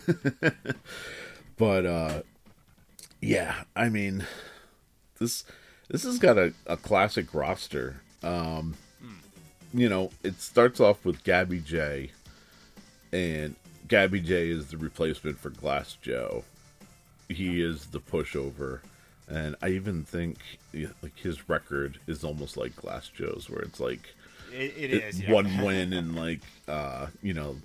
but 1.57 1.85
uh, 1.85 2.21
yeah, 3.21 3.63
I 3.75 3.89
mean, 3.89 4.25
this 5.19 5.43
this 5.89 6.03
has 6.03 6.19
got 6.19 6.37
a, 6.37 6.53
a 6.67 6.77
classic 6.77 7.33
roster. 7.33 8.01
Um, 8.23 8.75
you 9.75 9.89
know, 9.89 10.09
it 10.23 10.39
starts 10.41 10.79
off 10.79 11.03
with 11.05 11.23
Gabby 11.23 11.59
Jay, 11.59 12.11
and 13.11 13.55
Gabby 13.87 14.21
Jay 14.21 14.49
is 14.49 14.67
the 14.67 14.77
replacement 14.77 15.37
for 15.39 15.49
Glass 15.49 15.97
Joe. 16.01 16.43
He 17.29 17.61
is 17.61 17.87
the 17.87 17.99
pushover, 17.99 18.79
and 19.27 19.55
I 19.61 19.69
even 19.69 20.03
think 20.03 20.37
like 21.01 21.17
his 21.17 21.49
record 21.49 21.99
is 22.07 22.23
almost 22.23 22.57
like 22.57 22.75
Glass 22.75 23.09
Joe's, 23.09 23.49
where 23.49 23.61
it's 23.61 23.79
like 23.79 24.13
It, 24.53 24.73
it 24.77 24.91
is. 24.91 25.21
Yeah. 25.21 25.31
one 25.33 25.57
win 25.63 25.93
and 25.93 26.15
like 26.15 26.41
uh 26.67 27.07
you 27.21 27.33
know 27.33 27.55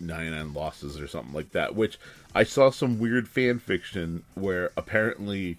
99 0.00 0.54
losses 0.54 0.98
or 0.98 1.06
something 1.06 1.34
like 1.34 1.52
that 1.52 1.76
which 1.76 1.98
i 2.34 2.42
saw 2.42 2.70
some 2.70 2.98
weird 2.98 3.28
fan 3.28 3.58
fiction 3.58 4.22
where 4.34 4.70
apparently 4.78 5.58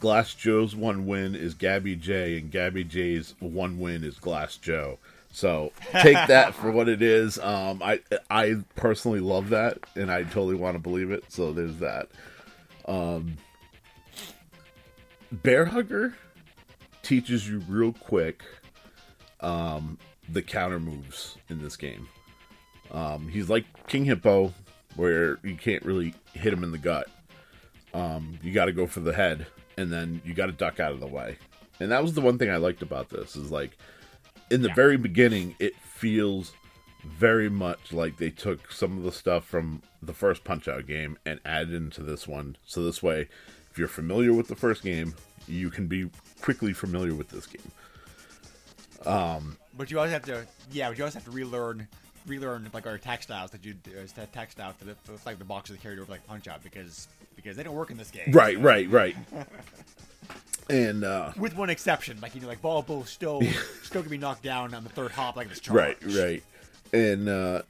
glass 0.00 0.34
joe's 0.34 0.74
one 0.74 1.06
win 1.06 1.36
is 1.36 1.54
gabby 1.54 1.94
jay 1.94 2.38
and 2.38 2.50
gabby 2.50 2.82
jay's 2.82 3.34
one 3.38 3.78
win 3.78 4.02
is 4.02 4.18
glass 4.18 4.56
joe 4.56 4.98
so 5.30 5.72
take 5.92 6.14
that 6.26 6.54
for 6.54 6.70
what 6.70 6.88
it 6.88 7.02
is 7.02 7.38
um 7.40 7.82
i 7.82 8.00
i 8.30 8.56
personally 8.76 9.20
love 9.20 9.50
that 9.50 9.78
and 9.94 10.10
i 10.10 10.22
totally 10.22 10.54
want 10.54 10.74
to 10.74 10.78
believe 10.78 11.10
it 11.10 11.24
so 11.28 11.52
there's 11.52 11.76
that 11.76 12.08
um 12.86 13.36
bear 15.30 15.66
hugger 15.66 16.14
teaches 17.02 17.48
you 17.48 17.58
real 17.68 17.92
quick 17.92 18.42
um, 19.40 19.98
the 20.28 20.42
counter 20.42 20.80
moves 20.80 21.36
in 21.48 21.62
this 21.62 21.76
game. 21.76 22.08
Um, 22.90 23.28
he's 23.28 23.48
like 23.48 23.64
King 23.86 24.04
Hippo, 24.04 24.52
where 24.96 25.38
you 25.42 25.56
can't 25.56 25.84
really 25.84 26.14
hit 26.34 26.52
him 26.52 26.64
in 26.64 26.72
the 26.72 26.78
gut. 26.78 27.08
Um, 27.94 28.38
you 28.42 28.52
got 28.52 28.66
to 28.66 28.72
go 28.72 28.86
for 28.86 29.00
the 29.00 29.12
head, 29.12 29.46
and 29.76 29.92
then 29.92 30.20
you 30.24 30.34
got 30.34 30.46
to 30.46 30.52
duck 30.52 30.80
out 30.80 30.92
of 30.92 31.00
the 31.00 31.06
way. 31.06 31.36
And 31.80 31.92
that 31.92 32.02
was 32.02 32.14
the 32.14 32.20
one 32.20 32.38
thing 32.38 32.50
I 32.50 32.56
liked 32.56 32.82
about 32.82 33.08
this 33.08 33.36
is 33.36 33.50
like 33.50 33.76
in 34.50 34.62
the 34.62 34.72
very 34.74 34.96
beginning, 34.96 35.54
it 35.58 35.76
feels 35.76 36.52
very 37.04 37.48
much 37.48 37.92
like 37.92 38.16
they 38.16 38.30
took 38.30 38.72
some 38.72 38.96
of 38.98 39.04
the 39.04 39.12
stuff 39.12 39.44
from 39.44 39.82
the 40.02 40.12
first 40.12 40.44
Punch 40.44 40.68
Out 40.68 40.86
game 40.86 41.18
and 41.24 41.40
added 41.44 41.74
into 41.74 42.02
this 42.02 42.26
one. 42.26 42.56
So 42.66 42.82
this 42.82 43.02
way, 43.02 43.28
if 43.70 43.78
you're 43.78 43.88
familiar 43.88 44.32
with 44.32 44.48
the 44.48 44.56
first 44.56 44.82
game, 44.82 45.14
you 45.46 45.70
can 45.70 45.86
be 45.86 46.10
quickly 46.40 46.72
familiar 46.72 47.14
with 47.14 47.28
this 47.28 47.46
game. 47.46 47.72
But 49.76 49.90
you 49.90 49.98
also 49.98 50.10
have 50.10 50.24
to, 50.24 50.46
yeah, 50.72 50.88
but 50.88 50.98
you 50.98 51.04
also 51.04 51.18
have 51.18 51.24
to 51.24 51.30
relearn, 51.30 51.86
relearn 52.26 52.68
like 52.72 52.86
our 52.86 52.94
attack 52.94 53.22
styles 53.22 53.50
that 53.52 53.64
you 53.64 53.74
uh, 53.96 54.22
attack 54.22 54.52
styles 54.52 54.74
for 54.76 54.84
the 54.84 54.96
like 55.24 55.38
the 55.38 55.44
boxes 55.44 55.76
that 55.76 55.82
carried 55.82 55.98
over 55.98 56.10
like 56.10 56.26
Punch 56.26 56.48
Out 56.48 56.62
because 56.62 57.08
because 57.36 57.56
they 57.56 57.62
don't 57.62 57.74
work 57.74 57.90
in 57.90 57.96
this 57.96 58.10
game. 58.10 58.32
Right, 58.32 58.58
right, 58.60 58.90
right. 58.90 59.16
And 60.70 61.04
uh 61.04 61.32
With 61.36 61.56
one 61.56 61.70
exception, 61.70 62.18
like 62.20 62.34
you 62.34 62.40
know, 62.40 62.48
like 62.48 62.60
Bald 62.60 62.86
Bull 62.86 63.04
still 63.04 63.40
still 63.82 64.02
can 64.02 64.10
be 64.10 64.18
knocked 64.18 64.42
down 64.42 64.74
on 64.74 64.84
the 64.84 64.90
third 64.90 65.12
hop 65.12 65.36
like 65.36 65.48
this 65.48 65.60
charge. 65.60 65.76
right, 65.76 65.96
right. 66.04 66.42
And 66.92 67.28
uh 67.28 67.62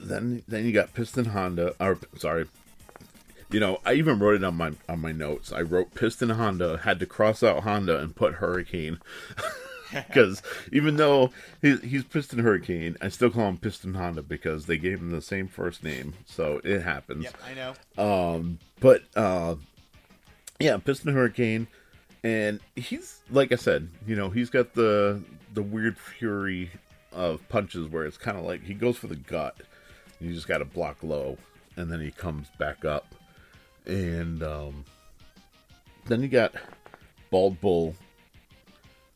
then 0.00 0.42
then 0.48 0.64
you 0.64 0.72
got 0.72 0.94
Piston 0.94 1.26
Honda 1.26 1.74
or 1.80 1.98
sorry. 2.16 2.46
You 3.50 3.60
know, 3.60 3.80
I 3.84 3.92
even 3.94 4.18
wrote 4.18 4.36
it 4.36 4.44
on 4.44 4.56
my 4.56 4.72
on 4.88 5.00
my 5.00 5.12
notes. 5.12 5.52
I 5.52 5.60
wrote 5.60 5.94
Piston 5.94 6.30
Honda, 6.30 6.78
had 6.78 6.98
to 7.00 7.06
cross 7.06 7.42
out 7.42 7.64
Honda 7.64 7.98
and 7.98 8.16
put 8.16 8.34
Hurricane. 8.34 8.98
Because 9.92 10.42
even 10.72 10.96
though 10.96 11.32
he, 11.60 11.76
he's 11.76 12.04
Piston 12.04 12.38
Hurricane, 12.38 12.96
I 13.02 13.08
still 13.08 13.28
call 13.28 13.48
him 13.48 13.58
Piston 13.58 13.92
Honda 13.92 14.22
because 14.22 14.64
they 14.64 14.78
gave 14.78 15.00
him 15.00 15.10
the 15.10 15.20
same 15.20 15.48
first 15.48 15.84
name, 15.84 16.14
so 16.24 16.62
it 16.64 16.80
happens. 16.80 17.24
Yep, 17.24 17.36
I 17.44 17.54
know. 17.54 18.34
Um, 18.34 18.58
but 18.80 19.02
uh, 19.14 19.56
yeah, 20.58 20.78
Piston 20.78 21.12
Hurricane, 21.12 21.66
and 22.24 22.60
he's 22.76 23.20
like 23.30 23.52
I 23.52 23.56
said, 23.56 23.88
you 24.06 24.16
know, 24.16 24.30
he's 24.30 24.50
got 24.50 24.74
the 24.74 25.22
the 25.54 25.62
weird 25.62 25.98
fury 25.98 26.70
of 27.12 27.46
punches 27.48 27.88
where 27.88 28.04
it's 28.04 28.16
kind 28.16 28.38
of 28.38 28.44
like 28.44 28.62
he 28.62 28.74
goes 28.74 28.96
for 28.96 29.06
the 29.06 29.16
gut, 29.16 29.56
you 30.20 30.32
just 30.32 30.48
got 30.48 30.58
to 30.58 30.64
block 30.64 30.98
low, 31.02 31.36
and 31.76 31.90
then 31.90 32.00
he 32.00 32.10
comes 32.10 32.48
back 32.58 32.84
up, 32.84 33.14
and 33.86 34.42
um, 34.42 34.84
then 36.06 36.22
you 36.22 36.28
got 36.28 36.54
Bald 37.30 37.60
Bull, 37.60 37.94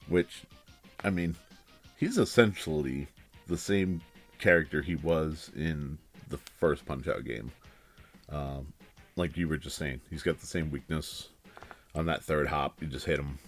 which, 0.09 0.42
I 1.03 1.11
mean, 1.11 1.37
he's 1.97 2.19
essentially 2.19 3.07
the 3.47 3.57
same 3.57 4.03
character 4.38 4.83
he 4.83 4.97
was 4.97 5.51
in 5.57 5.97
the 6.29 6.37
first 6.37 6.85
Punch 6.85 7.09
Out 7.09 7.25
game 7.25 7.51
like 9.16 9.37
you 9.37 9.49
were 9.49 9.57
just 9.57 9.77
saying, 9.77 10.01
he's 10.11 10.23
got 10.23 10.38
the 10.38 10.47
same 10.47 10.71
weakness 10.71 11.31
on 11.96 12.06
that 12.06 12.22
third 12.22 12.46
hop. 12.48 12.80
You 12.80 12.87
just 12.87 13.06
hit 13.06 13.18
him, 13.18 13.38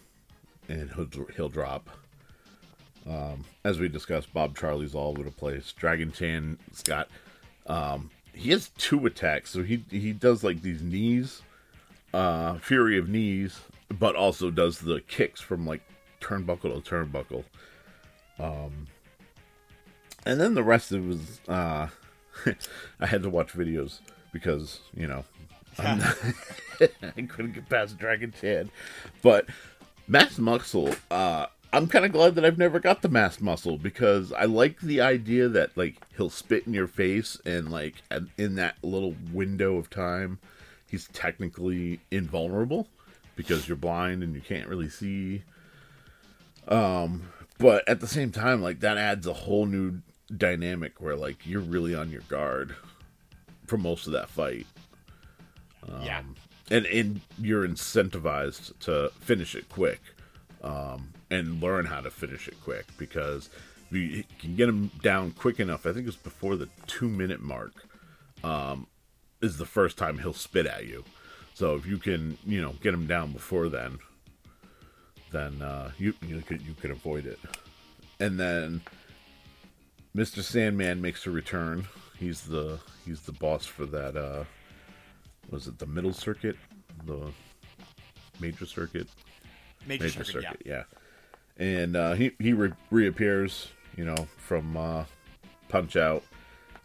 and 0.69 0.91
he'll 0.93 1.27
he'll 1.37 1.49
drop. 1.49 1.89
Um, 3.09 3.45
as 3.65 3.79
we 3.79 3.89
discussed, 3.89 4.33
Bob 4.35 4.57
Charlie's 4.57 4.95
all 4.95 5.11
over 5.11 5.23
the 5.23 5.31
place. 5.31 5.73
Dragon 5.73 6.11
Chan 6.11 6.59
Scott, 6.73 7.09
um, 7.67 8.11
he 8.35 8.51
has 8.51 8.71
two 8.79 9.07
attacks, 9.07 9.51
so 9.51 9.63
he 9.63 9.85
he 9.91 10.13
does 10.13 10.43
like 10.43 10.63
these 10.63 10.83
knees, 10.83 11.43
uh, 12.13 12.55
Fury 12.59 12.99
of 12.99 13.09
knees, 13.09 13.61
but 13.91 14.17
also 14.17 14.51
does 14.51 14.79
the 14.79 15.01
kicks 15.03 15.41
from 15.41 15.67
like 15.67 15.83
turnbuckle 16.21 16.83
to 16.83 16.91
turnbuckle. 16.91 17.45
Um, 18.39 18.87
and 20.25 20.41
then 20.41 20.55
the 20.55 20.63
rest 20.63 20.93
of 20.93 21.05
it 21.05 21.09
was 21.09 21.41
uh, 21.49 21.89
I 23.01 23.07
had 23.07 23.23
to 23.23 23.31
watch 23.31 23.53
videos 23.53 24.01
because 24.33 24.81
you 24.95 25.07
know 25.07 25.25
I 25.81 27.23
couldn't 27.29 27.53
get 27.53 27.69
past 27.69 27.99
Dragon 27.99 28.33
Chan. 28.39 28.71
But 29.23 29.47
Masked 30.07 30.39
Muscle, 30.39 30.95
uh, 31.11 31.47
I'm 31.73 31.87
kind 31.87 32.05
of 32.05 32.13
glad 32.13 32.35
that 32.37 32.45
I've 32.45 32.59
never 32.59 32.81
got 32.81 33.03
the 33.03 33.09
Masked 33.09 33.43
Muscle 33.43 33.79
because 33.79 34.33
I 34.33 34.45
like 34.45 34.81
the 34.81 35.01
idea 35.01 35.49
that 35.49 35.77
like 35.77 35.97
he'll 36.17 36.31
spit 36.31 36.67
in 36.67 36.75
your 36.75 36.89
face 36.89 37.39
and 37.45 37.71
like 37.71 37.97
in 38.37 38.55
that 38.57 38.77
little 38.83 39.15
window 39.33 39.77
of 39.77 39.91
time, 39.91 40.39
he's 40.89 41.09
technically 41.13 42.01
invulnerable 42.11 42.89
because 43.37 43.69
you're 43.69 43.77
blind 43.77 44.23
and 44.23 44.35
you 44.35 44.41
can't 44.41 44.69
really 44.69 44.89
see. 44.89 45.43
Um, 46.67 47.29
but 47.59 47.89
at 47.89 48.01
the 48.01 48.07
same 48.07 48.33
time, 48.33 48.63
like 48.63 48.81
that 48.81 48.97
adds 48.97 49.27
a 49.27 49.33
whole 49.33 49.67
new 49.67 50.01
dynamic 50.35 51.01
where 51.01 51.17
like 51.17 51.47
you're 51.47 51.61
really 51.61 51.95
on 51.95 52.11
your 52.11 52.23
guard 52.23 52.75
for 53.67 53.77
most 53.77 54.07
of 54.07 54.13
that 54.15 54.29
fight 54.29 54.67
yeah. 56.03 56.23
and 56.71 56.87
and 56.87 57.21
you're 57.41 57.67
incentivized 57.67 58.79
to 58.81 59.11
finish 59.21 59.55
it 59.55 59.69
quick 59.69 60.01
um, 60.63 61.13
and 61.31 61.63
learn 61.63 61.87
how 61.87 62.01
to 62.01 62.11
finish 62.11 62.49
it 62.49 62.57
quick 62.63 62.87
because 62.99 63.49
you 63.91 64.25
can 64.39 64.57
get 64.57 64.69
him 64.69 64.91
down 65.03 65.31
quick 65.33 65.61
enough. 65.61 65.87
I 65.87 65.93
think 65.93 66.07
it's 66.07 66.17
before 66.17 66.57
the 66.57 66.69
two 66.87 67.09
minute 67.09 67.41
mark 67.41 67.73
um, 68.45 68.87
is 69.41 69.57
the 69.57 69.65
first 69.65 69.97
time 69.97 70.19
he'll 70.19 70.33
spit 70.33 70.67
at 70.67 70.87
you. 70.87 71.05
So 71.55 71.75
if 71.75 71.87
you 71.87 71.99
can 71.99 72.39
you 72.47 72.61
know 72.61 72.75
get 72.83 72.95
him 72.95 73.07
down 73.07 73.33
before 73.33 73.69
then 73.69 73.99
then 75.31 75.61
uh, 75.61 75.91
you 75.99 76.15
you 76.27 76.41
could 76.41 76.63
you 76.63 76.75
could 76.75 76.91
avoid 76.91 77.27
it. 77.27 77.39
And 78.21 78.39
then 78.39 78.81
mr 80.17 80.43
sandman 80.43 81.01
makes 81.01 81.27
a 81.27 81.31
return. 81.31 81.87
He's 82.19 82.43
the 82.43 82.81
he's 83.05 83.21
the 83.23 83.33
boss 83.33 83.65
for 83.65 83.87
that 83.87 84.17
uh 84.17 84.45
was 85.51 85.67
it 85.67 85.79
the 85.79 85.87
middle 85.87 86.13
circuit 86.13 86.57
the 87.07 87.31
major 88.41 88.67
circuit 88.67 89.09
Major, 89.87 90.05
major 90.05 90.25
circuit, 90.25 90.43
circuit, 90.43 90.63
yeah. 90.67 90.83
And 91.59 91.97
uh, 91.97 92.15
he 92.15 92.33
he 92.39 92.53
re- 92.53 92.73
reappears, 92.91 93.69
you 93.97 94.05
know, 94.05 94.29
from 94.37 94.77
uh, 94.77 95.05
Punch 95.69 95.97
Out, 95.97 96.23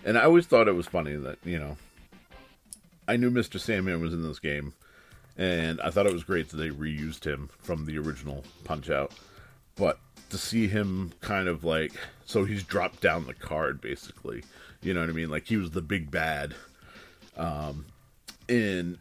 and 0.05 0.17
I 0.17 0.23
always 0.23 0.45
thought 0.47 0.67
it 0.67 0.73
was 0.73 0.88
funny 0.88 1.15
that 1.15 1.38
you 1.43 1.59
know, 1.59 1.77
I 3.07 3.17
knew 3.17 3.29
Mr. 3.29 3.59
Sandman 3.59 4.01
was 4.01 4.13
in 4.13 4.23
this 4.23 4.39
game, 4.39 4.73
and 5.38 5.81
I 5.81 5.89
thought 5.89 6.05
it 6.05 6.13
was 6.13 6.23
great 6.23 6.49
that 6.49 6.57
they 6.57 6.69
reused 6.69 7.25
him 7.25 7.49
from 7.59 7.85
the 7.85 7.97
original 7.97 8.43
Punch 8.63 8.89
Out, 8.89 9.13
but 9.75 9.99
to 10.29 10.38
see 10.38 10.67
him 10.67 11.11
kind 11.21 11.47
of 11.47 11.63
like 11.63 11.91
so 12.25 12.45
he's 12.45 12.63
dropped 12.63 13.01
down 13.01 13.27
the 13.27 13.33
card 13.33 13.81
basically, 13.81 14.43
you 14.81 14.93
know 14.93 15.01
what 15.01 15.09
I 15.09 15.13
mean? 15.13 15.29
Like 15.29 15.45
he 15.45 15.57
was 15.57 15.71
the 15.71 15.81
big 15.81 16.09
bad, 16.09 16.55
um, 17.38 17.85
in 18.47 18.97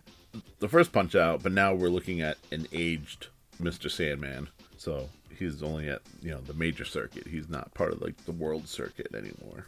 the 0.59 0.68
first 0.68 0.93
Punch 0.93 1.14
Out, 1.14 1.43
but 1.43 1.53
now 1.53 1.74
we're 1.74 1.88
looking 1.88 2.20
at 2.20 2.38
an 2.51 2.66
aged 2.72 3.28
Mr. 3.61 3.90
Sandman. 3.90 4.49
So 4.76 5.09
he's 5.38 5.62
only 5.62 5.88
at 5.88 6.03
you 6.22 6.30
know 6.30 6.40
the 6.40 6.55
major 6.55 6.84
circuit. 6.84 7.26
He's 7.26 7.49
not 7.49 7.72
part 7.74 7.93
of 7.93 8.03
like 8.03 8.16
the 8.24 8.32
world 8.32 8.68
circuit 8.68 9.14
anymore. 9.14 9.66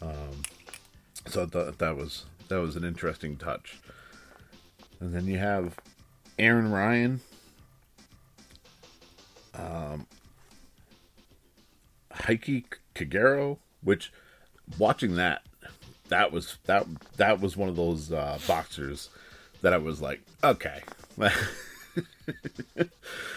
Um, 0.00 0.42
so 1.26 1.42
I 1.42 1.46
thought 1.46 1.78
that 1.78 1.96
was 1.96 2.24
that 2.48 2.60
was 2.60 2.76
an 2.76 2.84
interesting 2.84 3.36
touch. 3.36 3.78
And 5.00 5.14
then 5.14 5.26
you 5.26 5.38
have 5.38 5.76
Aran 6.38 6.70
Ryan. 6.70 7.20
Um, 9.54 10.06
Heike 12.12 12.78
Kagero, 12.94 13.58
which 13.82 14.12
watching 14.78 15.16
that 15.16 15.42
that 16.08 16.32
was 16.32 16.58
that 16.66 16.86
that 17.16 17.40
was 17.40 17.56
one 17.56 17.68
of 17.68 17.76
those 17.76 18.12
uh, 18.12 18.38
boxers 18.46 19.08
that 19.62 19.72
I 19.72 19.78
was 19.78 20.00
like, 20.00 20.20
okay, 20.42 20.82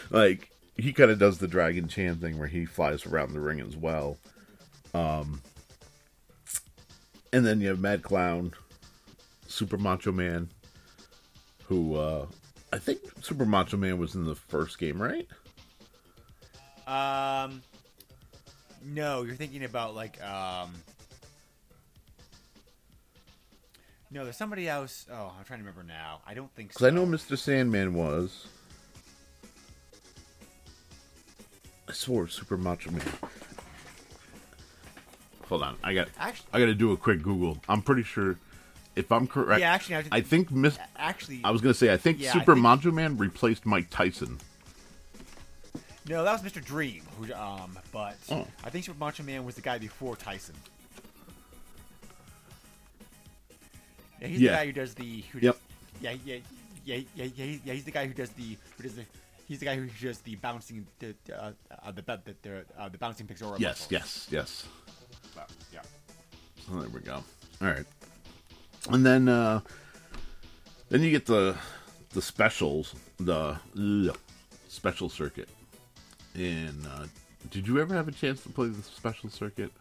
like 0.09 0.51
he 0.77 0.93
kind 0.93 1.11
of 1.11 1.19
does 1.19 1.37
the 1.37 1.47
Dragon 1.47 1.87
Chan 1.87 2.17
thing 2.17 2.37
where 2.37 2.47
he 2.47 2.65
flies 2.65 3.05
around 3.05 3.33
the 3.33 3.39
ring 3.39 3.59
as 3.59 3.75
well. 3.75 4.17
Um, 4.93 5.41
and 7.33 7.45
then 7.45 7.61
you 7.61 7.69
have 7.69 7.79
Mad 7.79 8.03
Clown, 8.03 8.53
Super 9.47 9.77
Macho 9.77 10.11
Man, 10.11 10.49
who 11.65 11.95
uh, 11.95 12.25
I 12.73 12.77
think 12.77 12.99
Super 13.21 13.45
Macho 13.45 13.77
Man 13.77 13.97
was 13.97 14.15
in 14.15 14.25
the 14.25 14.35
first 14.35 14.79
game, 14.79 15.01
right? 15.01 15.27
Um, 16.87 17.61
no, 18.83 19.23
you're 19.23 19.35
thinking 19.35 19.63
about 19.63 19.95
like 19.95 20.21
um. 20.23 20.73
No, 24.11 24.23
there's 24.25 24.35
somebody 24.35 24.67
else. 24.67 25.05
Oh, 25.11 25.33
I'm 25.37 25.45
trying 25.45 25.59
to 25.59 25.65
remember 25.65 25.83
now. 25.83 26.19
I 26.27 26.33
don't 26.33 26.53
think 26.53 26.73
so. 26.73 26.79
Because 26.79 26.87
I 26.87 26.95
know 26.95 27.05
Mr. 27.05 27.37
Sandman 27.37 27.93
was. 27.93 28.47
I 31.87 31.93
swore 31.93 32.27
Super 32.27 32.57
Macho 32.57 32.91
Man. 32.91 33.01
Hold 35.47 35.63
on, 35.63 35.77
I 35.83 35.93
got 35.93 36.07
Actually- 36.17 36.47
I 36.53 36.59
got 36.59 36.65
to 36.67 36.73
do 36.75 36.91
a 36.91 36.97
quick 36.97 37.21
Google. 37.21 37.57
I'm 37.67 37.81
pretty 37.81 38.03
sure, 38.03 38.37
if 38.95 39.11
I'm 39.11 39.27
correct, 39.27 39.59
Yeah, 39.59 39.73
actually, 39.73 39.95
I- 39.97 40.03
I 40.11 40.21
think 40.21 40.49
Miss. 40.51 40.77
Actually, 40.95 41.41
I 41.43 41.51
was 41.51 41.61
gonna 41.61 41.73
say 41.73 41.91
I 41.91 41.97
think 41.97 42.19
Yeah, 42.21 42.29
I 42.29 42.33
Super 42.33 42.53
think- 42.53 42.63
Macho 42.63 42.91
Man 42.91 43.17
replaced 43.17 43.65
Mike 43.65 43.89
Tyson. 43.89 44.39
no, 46.07 46.23
that 46.23 46.41
was 46.41 46.49
Mr. 46.49 46.63
Dream. 46.63 47.03
Who, 47.19 47.33
um, 47.33 47.77
but 47.91 48.17
Oh. 48.29 48.47
I 48.63 48.69
think 48.69 48.85
Super 48.85 48.97
Macho 48.99 49.23
Man 49.23 49.43
was 49.43 49.55
the 49.55 49.61
guy 49.61 49.77
before 49.77 50.15
Tyson. 50.15 50.55
Yeah, 54.21 54.27
he's 54.27 54.39
Yeah. 54.41 54.51
the 54.51 54.55
guy 54.57 54.65
who 54.67 54.71
does 54.73 54.93
the. 54.95 55.21
Who 55.31 55.39
Yep. 55.39 55.53
Does, 55.55 56.01
yeah, 56.01 56.11
yeah, 56.25 56.35
yeah, 56.85 56.95
yeah, 57.15 57.25
yeah, 57.35 57.57
yeah. 57.65 57.73
He's 57.73 57.83
the 57.83 57.91
guy 57.91 58.07
who 58.07 58.13
does 58.13 58.29
the. 58.29 58.57
Who 58.77 58.83
does 58.83 58.95
the. 58.95 59.05
He's 59.47 59.59
the 59.59 59.65
guy 59.65 59.75
who 59.75 59.87
does 60.01 60.19
the 60.19 60.35
bouncing, 60.35 60.87
the 60.99 61.13
uh, 61.35 61.51
uh, 61.83 61.91
the 61.91 62.01
the 62.01 62.35
the, 62.41 62.65
uh, 62.77 62.87
the 62.89 62.97
bouncing 62.97 63.27
Pixora. 63.27 63.59
Yes, 63.59 63.89
muscles. 63.91 63.91
yes, 63.91 64.27
yes. 64.31 64.65
But, 65.35 65.49
yeah. 65.73 65.81
So 66.65 66.79
there 66.79 66.89
we 66.89 67.01
go. 67.01 67.15
All 67.61 67.67
right, 67.67 67.85
and 68.89 69.05
then 69.05 69.27
uh 69.27 69.59
then 70.89 71.01
you 71.01 71.11
get 71.11 71.25
the 71.25 71.57
the 72.13 72.21
specials, 72.21 72.95
the 73.19 73.57
ugh, 73.77 74.17
special 74.69 75.09
circuit. 75.09 75.49
And 76.33 76.87
uh, 76.87 77.07
did 77.49 77.67
you 77.67 77.79
ever 77.81 77.93
have 77.93 78.07
a 78.07 78.11
chance 78.13 78.41
to 78.43 78.49
play 78.49 78.69
the 78.69 78.81
special 78.83 79.29
circuit? 79.29 79.71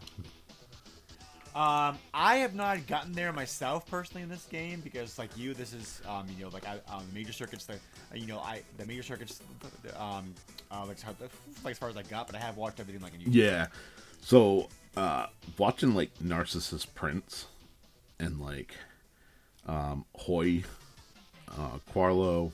Um, 1.54 1.98
I 2.14 2.36
have 2.36 2.54
not 2.54 2.86
gotten 2.86 3.12
there 3.12 3.32
myself 3.32 3.84
personally 3.86 4.22
in 4.22 4.28
this 4.28 4.46
game 4.46 4.80
because, 4.80 5.18
like 5.18 5.36
you, 5.36 5.52
this 5.52 5.72
is 5.72 6.00
um, 6.08 6.26
you 6.36 6.44
know, 6.44 6.50
like 6.50 6.64
I, 6.66 6.74
um, 6.92 7.04
the 7.08 7.14
major 7.14 7.32
circuits. 7.32 7.66
The 7.66 7.78
you 8.14 8.26
know, 8.26 8.38
I 8.38 8.62
the 8.78 8.86
major 8.86 9.02
circuits, 9.02 9.40
um, 9.96 10.32
uh, 10.70 10.84
like, 10.86 10.98
like 11.64 11.72
as 11.72 11.78
far 11.78 11.88
as 11.88 11.96
I 11.96 12.02
got, 12.02 12.26
but 12.28 12.36
I 12.36 12.38
have 12.38 12.56
watched 12.56 12.78
everything 12.78 13.02
like 13.02 13.14
in 13.14 13.20
YouTube. 13.20 13.34
Yeah. 13.34 13.66
So 14.22 14.68
uh 14.96 15.26
watching 15.58 15.94
like 15.94 16.10
Narcissus 16.20 16.84
Prince 16.84 17.46
and 18.18 18.40
like 18.40 18.74
um 19.66 20.04
Hoy, 20.14 20.62
uh 21.50 21.78
Quarlow, 21.92 22.52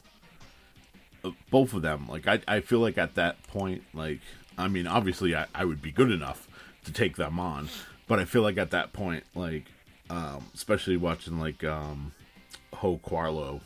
uh, 1.25 1.31
both 1.51 1.75
of 1.75 1.83
them, 1.83 2.07
like 2.09 2.27
I 2.27 2.41
I 2.49 2.61
feel 2.61 2.79
like 2.79 2.99
at 2.99 3.15
that 3.17 3.43
point, 3.49 3.83
like 3.93 4.21
I 4.57 4.69
mean 4.69 4.87
obviously 4.87 5.35
I, 5.35 5.47
I 5.55 5.65
would 5.65 5.83
be 5.83 5.91
good 5.93 6.11
enough 6.11 6.49
to 6.85 6.93
take 6.93 7.17
them 7.17 7.41
on, 7.41 7.69
but 8.07 8.19
I 8.19 8.25
feel 8.25 8.43
like 8.43 8.59
at 8.59 8.71
that 8.71 8.93
point, 8.93 9.25
like 9.35 9.67
um 10.09 10.47
especially 10.55 10.97
watching 10.97 11.39
like 11.39 11.65
um 11.65 12.13
Ho 12.75 12.99
Quarlow 12.99 13.61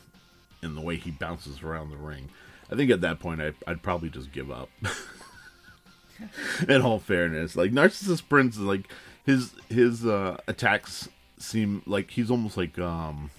and 0.61 0.75
the 0.75 0.81
way 0.81 0.95
he 0.95 1.11
bounces 1.11 1.61
around 1.63 1.89
the 1.89 1.97
ring. 1.97 2.29
I 2.71 2.75
think 2.75 2.89
at 2.89 3.01
that 3.01 3.19
point 3.19 3.41
I, 3.41 3.53
I'd 3.67 3.83
probably 3.83 4.09
just 4.09 4.31
give 4.31 4.49
up. 4.49 4.69
in 6.69 6.81
all 6.81 6.99
fairness 6.99 7.55
like 7.55 7.71
narcissus 7.71 8.21
prince 8.21 8.55
is 8.55 8.61
like 8.61 8.87
his 9.25 9.53
his 9.69 10.05
uh 10.05 10.37
attacks 10.47 11.09
seem 11.39 11.81
like 11.85 12.11
he's 12.11 12.29
almost 12.29 12.57
like 12.57 12.77
um 12.77 13.31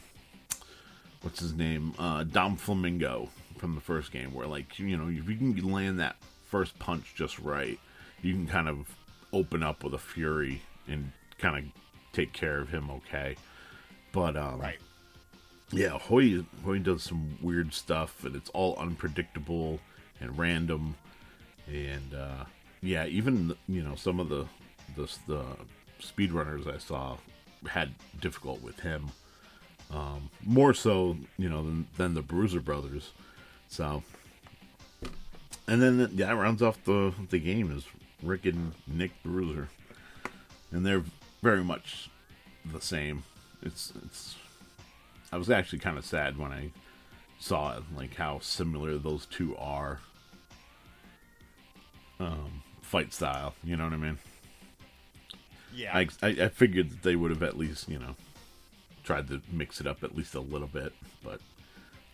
what's 1.22 1.40
his 1.40 1.54
name 1.54 1.94
uh 1.98 2.24
don 2.24 2.56
flamenco 2.56 3.28
from 3.56 3.74
the 3.74 3.80
first 3.80 4.10
game 4.10 4.34
where 4.34 4.46
like 4.46 4.78
you 4.78 4.96
know 4.96 5.08
if 5.08 5.28
you 5.28 5.36
can 5.36 5.72
land 5.72 6.00
that 6.00 6.16
first 6.44 6.76
punch 6.78 7.14
just 7.14 7.38
right 7.38 7.78
you 8.20 8.32
can 8.32 8.46
kind 8.46 8.68
of 8.68 8.96
open 9.32 9.62
up 9.62 9.84
with 9.84 9.94
a 9.94 9.98
fury 9.98 10.60
and 10.88 11.12
kind 11.38 11.56
of 11.58 11.64
take 12.12 12.32
care 12.32 12.58
of 12.58 12.68
him 12.68 12.90
okay 12.90 13.36
but 14.12 14.36
um 14.36 14.60
Right. 14.60 14.78
yeah, 15.70 15.90
Hoy 15.98 16.44
Hoy 16.64 16.78
does 16.78 17.02
some 17.02 17.38
weird 17.40 17.72
stuff, 17.72 18.24
and 18.24 18.36
it's 18.36 18.50
all 18.50 18.76
unpredictable 18.76 19.80
and 20.20 20.36
random. 20.38 20.94
And 21.66 22.14
uh, 22.14 22.44
yeah, 22.82 23.06
even 23.06 23.54
you 23.68 23.82
know 23.82 23.94
some 23.94 24.20
of 24.20 24.28
the 24.28 24.46
the 24.96 25.10
the 25.26 25.44
speedrunners 26.00 26.66
I 26.72 26.76
saw 26.78 27.16
had 27.70 27.94
difficult 28.20 28.60
with 28.62 28.80
him. 28.80 29.10
Um, 29.90 30.28
more 30.44 30.74
so, 30.74 31.16
you 31.38 31.48
know, 31.48 31.64
than 31.64 31.86
than 31.96 32.14
the 32.14 32.22
Bruiser 32.22 32.60
brothers. 32.60 33.12
So, 33.68 34.02
and 35.66 35.80
then 35.80 35.96
that 35.98 36.12
yeah, 36.12 36.32
rounds 36.32 36.60
off 36.62 36.84
the 36.84 37.14
the 37.30 37.38
game 37.38 37.70
is 37.74 37.84
Rick 38.22 38.44
and 38.44 38.72
Nick 38.86 39.12
Bruiser, 39.22 39.68
and 40.72 40.84
they're 40.84 41.04
very 41.42 41.62
much 41.64 42.10
the 42.64 42.80
same. 42.80 43.24
It's 43.62 43.92
it's 44.04 44.36
I 45.32 45.36
was 45.36 45.50
actually 45.50 45.78
kind 45.78 45.98
of 45.98 46.04
sad 46.04 46.36
when 46.36 46.52
I 46.52 46.70
saw 47.38 47.76
it, 47.76 47.82
like 47.96 48.16
how 48.16 48.38
similar 48.40 48.98
those 48.98 49.26
two 49.26 49.56
are. 49.56 50.00
Um, 52.20 52.62
fight 52.82 53.12
style, 53.12 53.54
you 53.64 53.76
know 53.76 53.84
what 53.84 53.94
I 53.94 53.96
mean? 53.96 54.18
Yeah. 55.74 55.96
I, 55.96 56.08
I 56.22 56.28
I 56.28 56.48
figured 56.48 56.90
that 56.90 57.02
they 57.02 57.16
would 57.16 57.30
have 57.30 57.42
at 57.42 57.56
least, 57.58 57.88
you 57.88 57.98
know, 57.98 58.14
tried 59.02 59.28
to 59.28 59.40
mix 59.50 59.80
it 59.80 59.86
up 59.86 60.04
at 60.04 60.14
least 60.14 60.34
a 60.34 60.40
little 60.40 60.68
bit, 60.68 60.92
but 61.24 61.40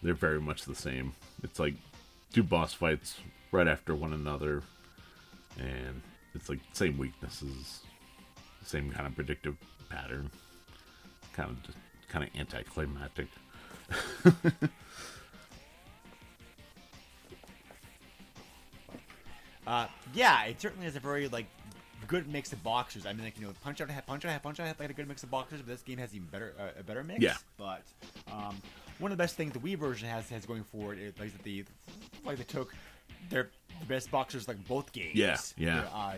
they're 0.02 0.14
very 0.14 0.40
much 0.40 0.64
the 0.64 0.74
same. 0.74 1.12
It's 1.42 1.59
like 1.59 1.74
two 2.32 2.42
boss 2.42 2.72
fights 2.72 3.16
right 3.52 3.68
after 3.68 3.94
one 3.94 4.12
another, 4.12 4.62
and 5.59 6.00
it's 6.34 6.48
like 6.48 6.61
same 6.72 6.96
weaknesses, 6.96 7.80
same 8.68 8.90
kind 8.90 9.06
of 9.06 9.14
predictive 9.14 9.56
pattern, 9.88 10.30
kind 11.32 11.50
of 11.50 11.62
just 11.62 11.78
kind 12.08 12.24
of 12.24 12.40
anticlimactic. 12.40 13.28
Uh, 19.68 19.86
yeah, 20.14 20.44
it 20.44 20.58
certainly 20.58 20.86
has 20.86 20.96
a 20.96 21.00
very 21.00 21.28
like 21.28 21.44
good 22.06 22.26
mix 22.26 22.54
of 22.54 22.62
boxers. 22.64 23.04
I 23.04 23.12
mean, 23.12 23.24
like 23.24 23.38
you 23.38 23.46
know, 23.46 23.52
Punch 23.62 23.82
Out 23.82 23.90
Punch 24.06 24.24
Out 24.24 24.42
Punch 24.42 24.58
Out 24.58 24.66
had 24.66 24.80
like 24.80 24.88
a 24.88 24.94
good 24.94 25.06
mix 25.06 25.22
of 25.22 25.30
boxers, 25.30 25.60
but 25.60 25.68
this 25.68 25.82
game 25.82 25.98
has 25.98 26.14
even 26.14 26.26
better 26.28 26.54
uh, 26.58 26.80
a 26.80 26.82
better 26.82 27.04
mix. 27.04 27.20
Yeah. 27.20 27.36
But 27.58 27.82
um, 28.32 28.56
one 28.98 29.12
of 29.12 29.18
the 29.18 29.22
best 29.22 29.36
things 29.36 29.52
the 29.52 29.58
Wii 29.58 29.76
version 29.76 30.08
has 30.08 30.26
has 30.30 30.46
going 30.46 30.64
forward 30.64 30.98
is 30.98 31.12
like 31.20 31.32
that 31.32 31.42
the 31.42 31.64
like 32.24 32.38
they 32.38 32.44
took 32.44 32.74
their 33.28 33.50
best 33.86 34.10
boxers 34.10 34.48
like 34.48 34.66
both 34.66 34.90
games. 34.92 35.14
Yeah, 35.14 35.36
yeah. 35.58 35.84
Uh, 35.94 36.14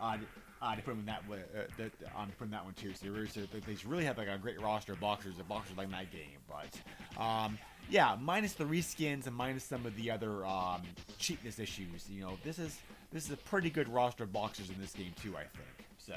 uh, 0.00 0.16
uh, 0.62 0.74
to 0.74 0.82
put 0.82 0.92
them 0.92 1.00
in 1.00 1.06
that 1.06 1.28
way, 1.28 1.38
uh, 1.56 1.62
that, 1.76 1.98
to 1.98 2.36
put 2.38 2.44
'em 2.44 2.50
that 2.50 2.64
one 2.64 2.74
too. 2.74 2.92
So 2.94 3.06
they 3.52 3.60
they 3.60 3.76
really 3.86 4.04
have 4.04 4.18
like 4.18 4.28
a 4.28 4.38
great 4.38 4.60
roster 4.60 4.92
of 4.94 5.00
boxers. 5.00 5.36
The 5.36 5.44
boxers 5.44 5.76
like 5.76 5.90
that 5.90 6.10
game, 6.10 6.38
but 6.48 7.20
um, 7.22 7.58
yeah, 7.90 8.16
minus 8.20 8.54
the 8.54 8.64
reskins 8.64 9.26
and 9.26 9.36
minus 9.36 9.64
some 9.64 9.86
of 9.86 9.94
the 9.96 10.10
other 10.10 10.44
um, 10.44 10.82
cheapness 11.18 11.58
issues. 11.58 12.08
You 12.08 12.22
know, 12.22 12.38
this 12.44 12.58
is 12.58 12.78
this 13.12 13.24
is 13.26 13.30
a 13.32 13.36
pretty 13.36 13.70
good 13.70 13.88
roster 13.88 14.24
of 14.24 14.32
boxers 14.32 14.70
in 14.70 14.80
this 14.80 14.92
game 14.92 15.12
too. 15.22 15.36
I 15.36 15.42
think 15.42 15.88
so. 15.98 16.16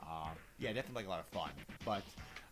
Um, 0.00 0.30
yeah, 0.58 0.72
definitely 0.72 1.02
like 1.02 1.06
a 1.06 1.10
lot 1.10 1.20
of 1.20 1.26
fun. 1.26 1.50
But 1.84 2.02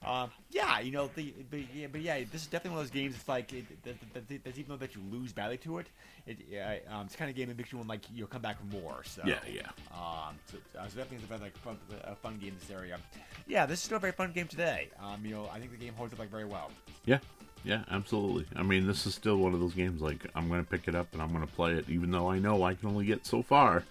um, 0.05 0.31
yeah, 0.51 0.79
you 0.81 0.93
know, 0.93 1.11
the 1.15 1.35
but 1.51 1.61
yeah, 1.75 1.87
but 1.91 2.01
yeah, 2.01 2.21
this 2.31 2.43
is 2.43 2.47
definitely 2.47 2.77
one 2.77 2.85
of 2.85 2.87
those 2.87 3.01
games. 3.01 3.17
It's 3.17 3.29
like 3.29 3.53
it, 3.53 3.65
that, 3.85 3.97
that, 4.15 4.29
that, 4.29 4.45
that 4.45 4.59
even 4.59 4.71
though 4.71 4.77
that 4.77 4.95
you 4.95 5.03
lose 5.11 5.33
badly 5.33 5.57
to 5.59 5.79
it, 5.79 5.87
it 6.27 6.39
yeah, 6.49 6.77
um, 6.89 7.07
it's 7.07 7.15
the 7.15 7.19
kind 7.19 7.31
of 7.31 7.37
game 7.37 7.49
that 7.49 7.57
makes 7.57 7.73
you 7.73 7.79
want 7.79 7.89
like 7.89 8.03
you'll 8.15 8.29
come 8.29 8.43
back 8.43 8.59
for 8.59 8.67
more. 8.67 9.03
So 9.05 9.23
Yeah, 9.27 9.41
yeah. 9.53 9.63
um, 9.93 10.37
so, 10.47 10.59
uh, 10.79 10.87
so 10.89 10.99
definitely 10.99 11.19
it's 11.19 11.41
a 11.41 11.43
like 11.43 11.57
fun, 11.59 11.79
a 12.05 12.15
fun 12.15 12.39
game 12.39 12.51
in 12.51 12.59
this 12.59 12.71
area. 12.71 12.99
Yeah, 13.47 13.67
this 13.67 13.81
is 13.81 13.85
still 13.85 13.97
a 13.97 14.01
very 14.01 14.13
fun 14.13 14.33
game 14.33 14.47
today. 14.47 14.89
Um, 15.03 15.25
you 15.25 15.35
know, 15.35 15.49
I 15.53 15.59
think 15.59 15.73
the 15.73 15.79
game 15.85 15.95
holds 15.95 16.13
up 16.13 16.19
like 16.21 16.31
very 16.31 16.45
well. 16.45 16.71
Yeah, 17.05 17.19
yeah, 17.65 17.83
absolutely. 17.91 18.47
I 18.55 18.63
mean, 18.63 18.87
this 18.87 19.05
is 19.07 19.15
still 19.15 19.37
one 19.37 19.53
of 19.53 19.61
those 19.61 19.75
games 19.75 20.01
like 20.01 20.27
I'm 20.35 20.49
going 20.49 20.65
to 20.65 20.71
pick 20.71 20.87
it 20.87 20.95
up 20.95 21.09
and 21.13 21.21
I'm 21.21 21.33
going 21.33 21.47
to 21.47 21.53
play 21.53 21.73
it, 21.75 21.87
even 21.89 22.11
though 22.13 22.31
I 22.31 22.39
know 22.39 22.63
I 22.63 22.75
can 22.75 22.89
only 22.89 23.05
get 23.05 23.27
so 23.27 23.43
far. 23.43 23.83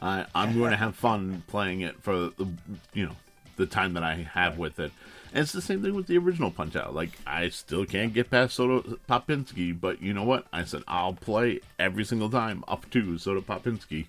I 0.00 0.24
I'm 0.34 0.56
going 0.56 0.70
to 0.76 0.76
have 0.76 0.94
fun 0.94 1.42
playing 1.48 1.80
it 1.80 2.00
for 2.02 2.30
the 2.30 2.48
you 2.94 3.06
know 3.06 3.16
the 3.56 3.66
time 3.66 3.94
that 3.94 4.04
I 4.04 4.14
have 4.32 4.56
with 4.56 4.78
it. 4.78 4.92
And 5.32 5.42
it's 5.42 5.52
the 5.52 5.60
same 5.60 5.82
thing 5.82 5.94
with 5.94 6.06
the 6.06 6.18
original 6.18 6.50
Punch 6.50 6.76
Out. 6.76 6.94
Like 6.94 7.10
I 7.26 7.48
still 7.48 7.84
can't 7.84 8.14
get 8.14 8.30
past 8.30 8.54
Soda 8.54 8.96
Popinski, 9.08 9.78
but 9.78 10.00
you 10.02 10.12
know 10.14 10.24
what? 10.24 10.46
I 10.52 10.64
said 10.64 10.82
I'll 10.88 11.12
play 11.12 11.60
every 11.78 12.04
single 12.04 12.30
time 12.30 12.64
up 12.66 12.88
to 12.90 13.18
Soda 13.18 13.40
Popinski. 13.40 14.06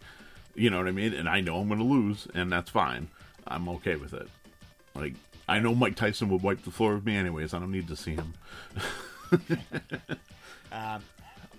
You 0.55 0.69
know 0.69 0.77
what 0.77 0.87
I 0.87 0.91
mean? 0.91 1.13
And 1.13 1.29
I 1.29 1.41
know 1.41 1.57
I'm 1.57 1.67
going 1.67 1.79
to 1.79 1.85
lose, 1.85 2.27
and 2.33 2.51
that's 2.51 2.69
fine. 2.69 3.09
I'm 3.47 3.67
okay 3.69 3.95
with 3.95 4.13
it. 4.13 4.27
Like 4.95 5.13
I 5.47 5.59
know 5.59 5.75
Mike 5.75 5.95
Tyson 5.95 6.29
would 6.29 6.43
wipe 6.43 6.63
the 6.63 6.71
floor 6.71 6.95
with 6.95 7.05
me 7.05 7.15
anyways. 7.15 7.53
I 7.53 7.59
don't 7.59 7.71
need 7.71 7.87
to 7.87 7.95
see 7.95 8.15
him. 8.15 8.33
Um, 10.71 11.01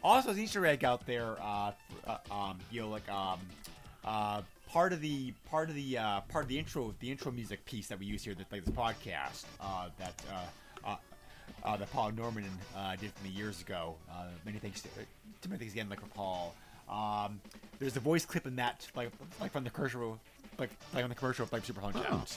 also, 0.03 0.35
Easter 0.35 0.65
egg 0.67 0.85
out 0.85 1.07
there. 1.07 1.37
Uh, 1.41 1.73
uh, 2.07 2.19
um, 2.31 2.59
you 2.71 2.81
know, 2.83 2.89
like 2.89 3.09
um, 3.11 3.41
uh, 4.05 4.43
part 4.71 4.93
of 4.93 5.01
the 5.01 5.33
part 5.51 5.69
of 5.69 5.75
the 5.75 5.99
uh, 5.99 6.21
part 6.23 6.45
of 6.45 6.49
the 6.49 6.59
intro 6.59 6.95
the 7.01 7.11
intro 7.11 7.33
music 7.33 7.65
piece 7.65 7.89
that 7.89 7.99
we 7.99 8.07
use 8.07 8.23
here, 8.23 8.35
that 8.35 8.51
like 8.53 8.65
this 8.65 8.75
podcast, 8.75 9.45
uh, 9.61 9.89
that 9.99 10.15
uh, 10.33 10.89
uh, 10.89 10.97
uh, 11.65 11.77
that 11.77 11.91
Paul 11.93 12.13
Norman 12.13 12.45
uh, 12.77 12.97
did 12.97 13.13
for 13.13 13.25
me 13.25 13.31
years 13.31 13.61
ago. 13.61 13.95
Uh, 14.11 14.25
many 14.45 14.59
thanks 14.59 14.81
to, 14.83 14.89
to 15.43 15.49
many 15.49 15.59
thanks 15.59 15.75
again, 15.75 15.89
like 15.89 16.01
for 16.01 16.07
Paul. 16.09 16.55
Um, 16.89 17.41
there's 17.79 17.97
a 17.97 18.01
voice 18.01 18.25
clip 18.25 18.47
in 18.47 18.57
that, 18.57 18.87
like 18.95 19.11
like 19.41 19.53
from 19.53 19.65
the 19.65 19.71
commercial, 19.71 20.19
like 20.59 20.71
like 20.95 21.05
on 21.05 21.11
the 21.11 21.17
commercial 21.17 21.45
of 21.45 21.53
like 21.53 21.65
Super 21.65 21.81
Punch 21.81 21.97
Oh. 22.09 22.15
Out. 22.15 22.37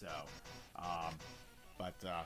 So, 0.00 0.08
um, 0.76 1.14
but 1.78 1.94
uh, 2.06 2.22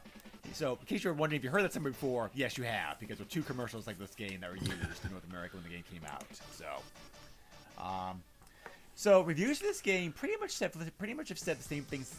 so 0.53 0.79
in 0.81 0.87
case 0.87 1.05
you're 1.05 1.13
wondering 1.13 1.39
if 1.41 1.45
you 1.45 1.51
heard 1.51 1.63
that 1.63 1.73
somewhere 1.73 1.93
before, 1.93 2.31
yes, 2.35 2.57
you 2.57 2.65
have 2.65 2.99
because 2.99 3.19
there 3.19 3.25
were 3.25 3.31
two 3.31 3.43
commercials 3.43 3.87
like 3.87 3.99
this 3.99 4.15
game 4.15 4.41
that 4.41 4.51
were 4.51 4.57
used 4.57 4.73
in 5.05 5.11
North 5.11 5.29
America 5.29 5.57
when 5.57 5.63
the 5.65 5.69
game 5.71 5.85
came 5.93 6.03
out. 6.11 6.25
So, 6.53 6.65
um, 7.79 8.23
so 8.95 9.21
reviews 9.21 9.59
for 9.59 9.65
this 9.65 9.83
game 9.83 10.11
pretty 10.11 10.37
much 10.41 10.53
said 10.53 10.73
pretty 10.97 11.13
much 11.13 11.29
have 11.29 11.39
said 11.39 11.59
the 11.59 11.63
same 11.63 11.85
things. 11.85 12.15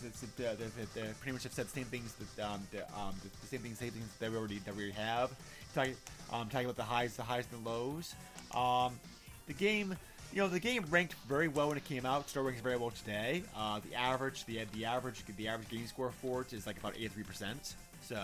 Pretty 1.20 1.32
much 1.32 1.44
have 1.44 1.54
said 1.54 1.66
the 1.66 1.72
same 1.72 1.86
things 1.86 2.14
that 2.14 2.46
um, 2.46 2.68
the, 2.72 2.84
um, 3.00 3.16
the, 3.24 3.30
the 3.42 3.48
same 3.48 3.62
things, 3.62 3.80
same 3.80 3.92
things 3.92 4.08
that 4.20 4.30
we 4.30 4.38
already 4.38 4.60
that 4.60 4.76
we 4.76 4.92
have. 4.92 5.32
Talking, 5.74 5.96
um, 6.32 6.50
talking 6.50 6.66
about 6.66 6.76
the 6.76 6.84
highs, 6.84 7.16
the 7.16 7.24
highs 7.24 7.46
and 7.52 7.66
the 7.66 7.70
lows. 7.70 8.14
Um, 8.54 9.00
the 9.48 9.54
game, 9.54 9.96
you 10.32 10.40
know, 10.40 10.48
the 10.48 10.60
game 10.60 10.86
ranked 10.90 11.16
very 11.28 11.48
well 11.48 11.70
when 11.70 11.78
it 11.78 11.86
came 11.86 12.06
out. 12.06 12.30
Still 12.30 12.44
ranks 12.44 12.62
very 12.62 12.78
well 12.78 12.92
today. 12.92 13.44
Uh, 13.56 13.80
the 13.90 13.96
average, 13.96 14.46
the 14.46 14.60
the 14.74 14.86
average, 14.86 15.24
the 15.36 15.48
average 15.48 15.70
game 15.70 15.88
score 15.88 16.12
for 16.22 16.42
it 16.42 16.54
is 16.54 16.68
like 16.68 16.78
about 16.78 16.96
eighty 16.96 17.08
three 17.08 17.24
percent. 17.24 17.74
So, 18.02 18.22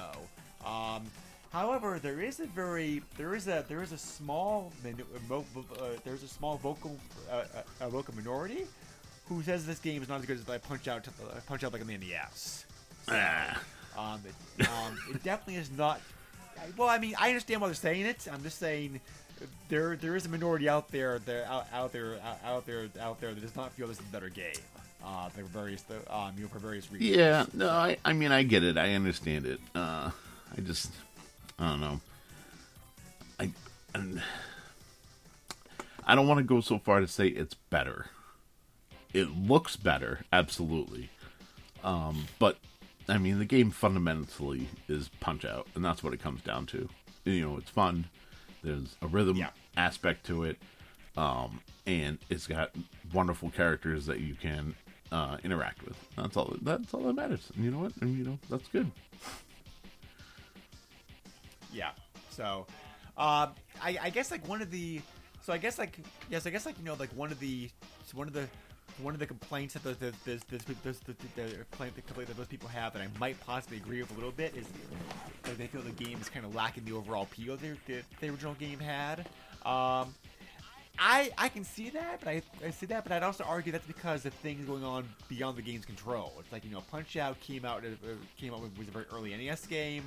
um, 0.63 1.03
however, 1.53 1.99
there 2.01 2.19
is 2.19 2.41
a 2.41 2.47
very 2.47 3.01
there 3.17 3.35
is 3.35 3.47
a 3.47 3.63
there 3.69 3.81
is 3.81 3.93
a 3.93 3.97
small 3.97 4.73
uh, 4.85 5.39
there's 6.03 6.23
a 6.23 6.27
small 6.27 6.57
vocal 6.57 6.97
uh, 7.31 7.35
uh, 7.35 7.61
a 7.79 7.89
vocal 7.89 8.13
minority 8.15 8.65
who 9.29 9.41
says 9.43 9.65
this 9.65 9.79
game 9.79 10.01
is 10.01 10.09
not 10.09 10.19
as 10.19 10.25
good 10.25 10.37
as 10.37 10.47
like 10.49 10.63
Punch 10.63 10.87
Out 10.87 11.07
uh, 11.07 11.39
Punch 11.47 11.63
Out 11.63 11.71
like 11.71 11.81
on 11.81 11.87
the 11.87 11.97
NES. 11.97 12.65
Ah. 13.07 13.61
Um, 13.97 14.21
it, 14.57 14.67
um, 14.67 14.97
it 15.11 15.23
definitely 15.23 15.55
is 15.55 15.71
not. 15.71 16.01
Well, 16.77 16.89
I 16.89 16.97
mean, 16.97 17.13
I 17.19 17.29
understand 17.29 17.61
why 17.61 17.67
they're 17.67 17.75
saying 17.75 18.05
it. 18.05 18.27
I'm 18.31 18.41
just 18.43 18.57
saying 18.57 18.99
there 19.69 19.95
there 19.95 20.15
is 20.15 20.25
a 20.25 20.29
minority 20.29 20.67
out 20.67 20.89
there 20.89 21.19
there 21.19 21.45
out, 21.45 21.67
out 21.71 21.91
there 21.91 22.15
out, 22.23 22.37
out 22.43 22.65
there 22.65 22.89
out 22.99 23.21
there 23.21 23.33
that 23.33 23.41
does 23.41 23.55
not 23.55 23.71
feel 23.73 23.87
this 23.87 23.99
is 23.99 24.05
a 24.05 24.11
better 24.11 24.29
game. 24.29 24.55
Uh, 25.05 25.27
for 25.29 25.43
various 25.43 25.83
um, 26.09 26.31
you 26.37 26.43
know, 26.43 26.47
for 26.47 26.59
various 26.59 26.89
reasons. 26.89 27.17
Yeah, 27.17 27.45
no, 27.53 27.69
I, 27.69 27.97
I 28.05 28.13
mean, 28.13 28.31
I 28.31 28.43
get 28.43 28.63
it. 28.63 28.77
I 28.77 28.93
understand 28.93 29.45
it. 29.45 29.59
Uh, 29.75 30.11
I 30.57 30.61
just, 30.61 30.91
I 31.59 31.69
don't 31.69 31.81
know. 31.81 32.01
I, 33.39 33.51
and 33.93 34.21
I 36.05 36.15
don't 36.15 36.27
want 36.27 36.39
to 36.39 36.43
go 36.43 36.61
so 36.61 36.79
far 36.79 36.99
to 36.99 37.07
say 37.07 37.27
it's 37.27 37.53
better. 37.53 38.07
It 39.13 39.29
looks 39.37 39.75
better, 39.75 40.21
absolutely. 40.33 41.09
Um, 41.83 42.25
but 42.39 42.57
I 43.07 43.17
mean, 43.17 43.39
the 43.39 43.45
game 43.45 43.69
fundamentally 43.71 44.69
is 44.87 45.09
Punch 45.19 45.45
Out, 45.45 45.67
and 45.75 45.83
that's 45.85 46.03
what 46.03 46.13
it 46.13 46.21
comes 46.21 46.41
down 46.41 46.65
to. 46.67 46.89
You 47.25 47.41
know, 47.41 47.57
it's 47.57 47.69
fun. 47.69 48.05
There's 48.63 48.95
a 49.01 49.07
rhythm 49.07 49.37
Yeah. 49.37 49.49
aspect 49.77 50.25
to 50.27 50.43
it, 50.45 50.57
um, 51.17 51.59
and 51.85 52.17
it's 52.29 52.47
got 52.47 52.71
wonderful 53.13 53.49
characters 53.51 54.05
that 54.07 54.19
you 54.21 54.35
can 54.35 54.73
uh, 55.11 55.37
interact 55.43 55.83
with. 55.85 55.95
That's 56.17 56.35
all. 56.37 56.55
That's 56.61 56.93
all 56.93 57.01
that 57.03 57.13
matters. 57.13 57.51
And 57.55 57.63
you 57.65 57.71
know 57.71 57.79
what? 57.79 57.91
And 58.01 58.17
you 58.17 58.23
know 58.23 58.39
that's 58.49 58.67
good. 58.69 58.89
Yeah. 61.73 61.91
So, 62.29 62.65
uh, 63.17 63.47
I, 63.81 63.97
I 64.01 64.09
guess 64.09 64.31
like 64.31 64.47
one 64.47 64.61
of 64.61 64.71
the, 64.71 65.01
so 65.41 65.51
I 65.51 65.57
guess 65.57 65.77
like 65.77 65.99
yes, 66.29 66.45
I 66.45 66.49
guess 66.49 66.65
like 66.65 66.77
you 66.79 66.85
know 66.85 66.95
like 66.99 67.11
one 67.15 67.31
of 67.31 67.39
the 67.39 67.69
one 68.13 68.27
of 68.27 68.33
the 68.33 68.47
one 69.01 69.13
of 69.13 69.19
the 69.19 69.25
complaints 69.25 69.73
that 69.73 69.83
those 69.83 69.97
those 69.97 70.13
those, 70.25 70.41
those, 70.49 70.61
those, 70.83 70.99
the, 70.99 71.13
the 71.35 72.25
that 72.25 72.37
those 72.37 72.47
people 72.47 72.69
have 72.69 72.93
that 72.93 73.01
I 73.01 73.07
might 73.19 73.39
possibly 73.45 73.77
agree 73.77 74.01
with 74.01 74.11
a 74.11 74.15
little 74.15 74.31
bit 74.31 74.55
is 74.55 74.67
that 75.43 75.57
they 75.57 75.67
feel 75.67 75.81
the 75.81 75.91
game 75.91 76.19
is 76.21 76.29
kind 76.29 76.45
of 76.45 76.53
lacking 76.53 76.85
the 76.85 76.93
overall 76.93 77.23
appeal 77.23 77.57
that 77.57 77.85
the, 77.87 78.01
the 78.19 78.29
original 78.29 78.53
game 78.53 78.79
had. 78.79 79.19
Um, 79.65 80.13
I 80.99 81.31
I 81.37 81.49
can 81.49 81.63
see 81.63 81.89
that, 81.89 82.19
but 82.19 82.29
I, 82.29 82.41
I 82.65 82.69
see 82.69 82.85
that, 82.87 83.03
but 83.03 83.11
I'd 83.11 83.23
also 83.23 83.43
argue 83.43 83.71
that's 83.71 83.87
because 83.87 84.25
of 84.25 84.33
things 84.35 84.65
going 84.65 84.83
on 84.83 85.07
beyond 85.27 85.57
the 85.57 85.63
game's 85.63 85.85
control. 85.85 86.33
It's 86.39 86.51
like 86.51 86.63
you 86.63 86.71
know, 86.71 86.83
Punch 86.91 87.17
Out 87.17 87.39
came 87.39 87.65
out 87.65 87.83
uh, 87.83 88.07
came 88.37 88.53
out 88.53 88.61
with 88.61 88.77
was 88.77 88.87
a 88.87 88.91
very 88.91 89.05
early 89.11 89.35
NES 89.35 89.65
game. 89.65 90.03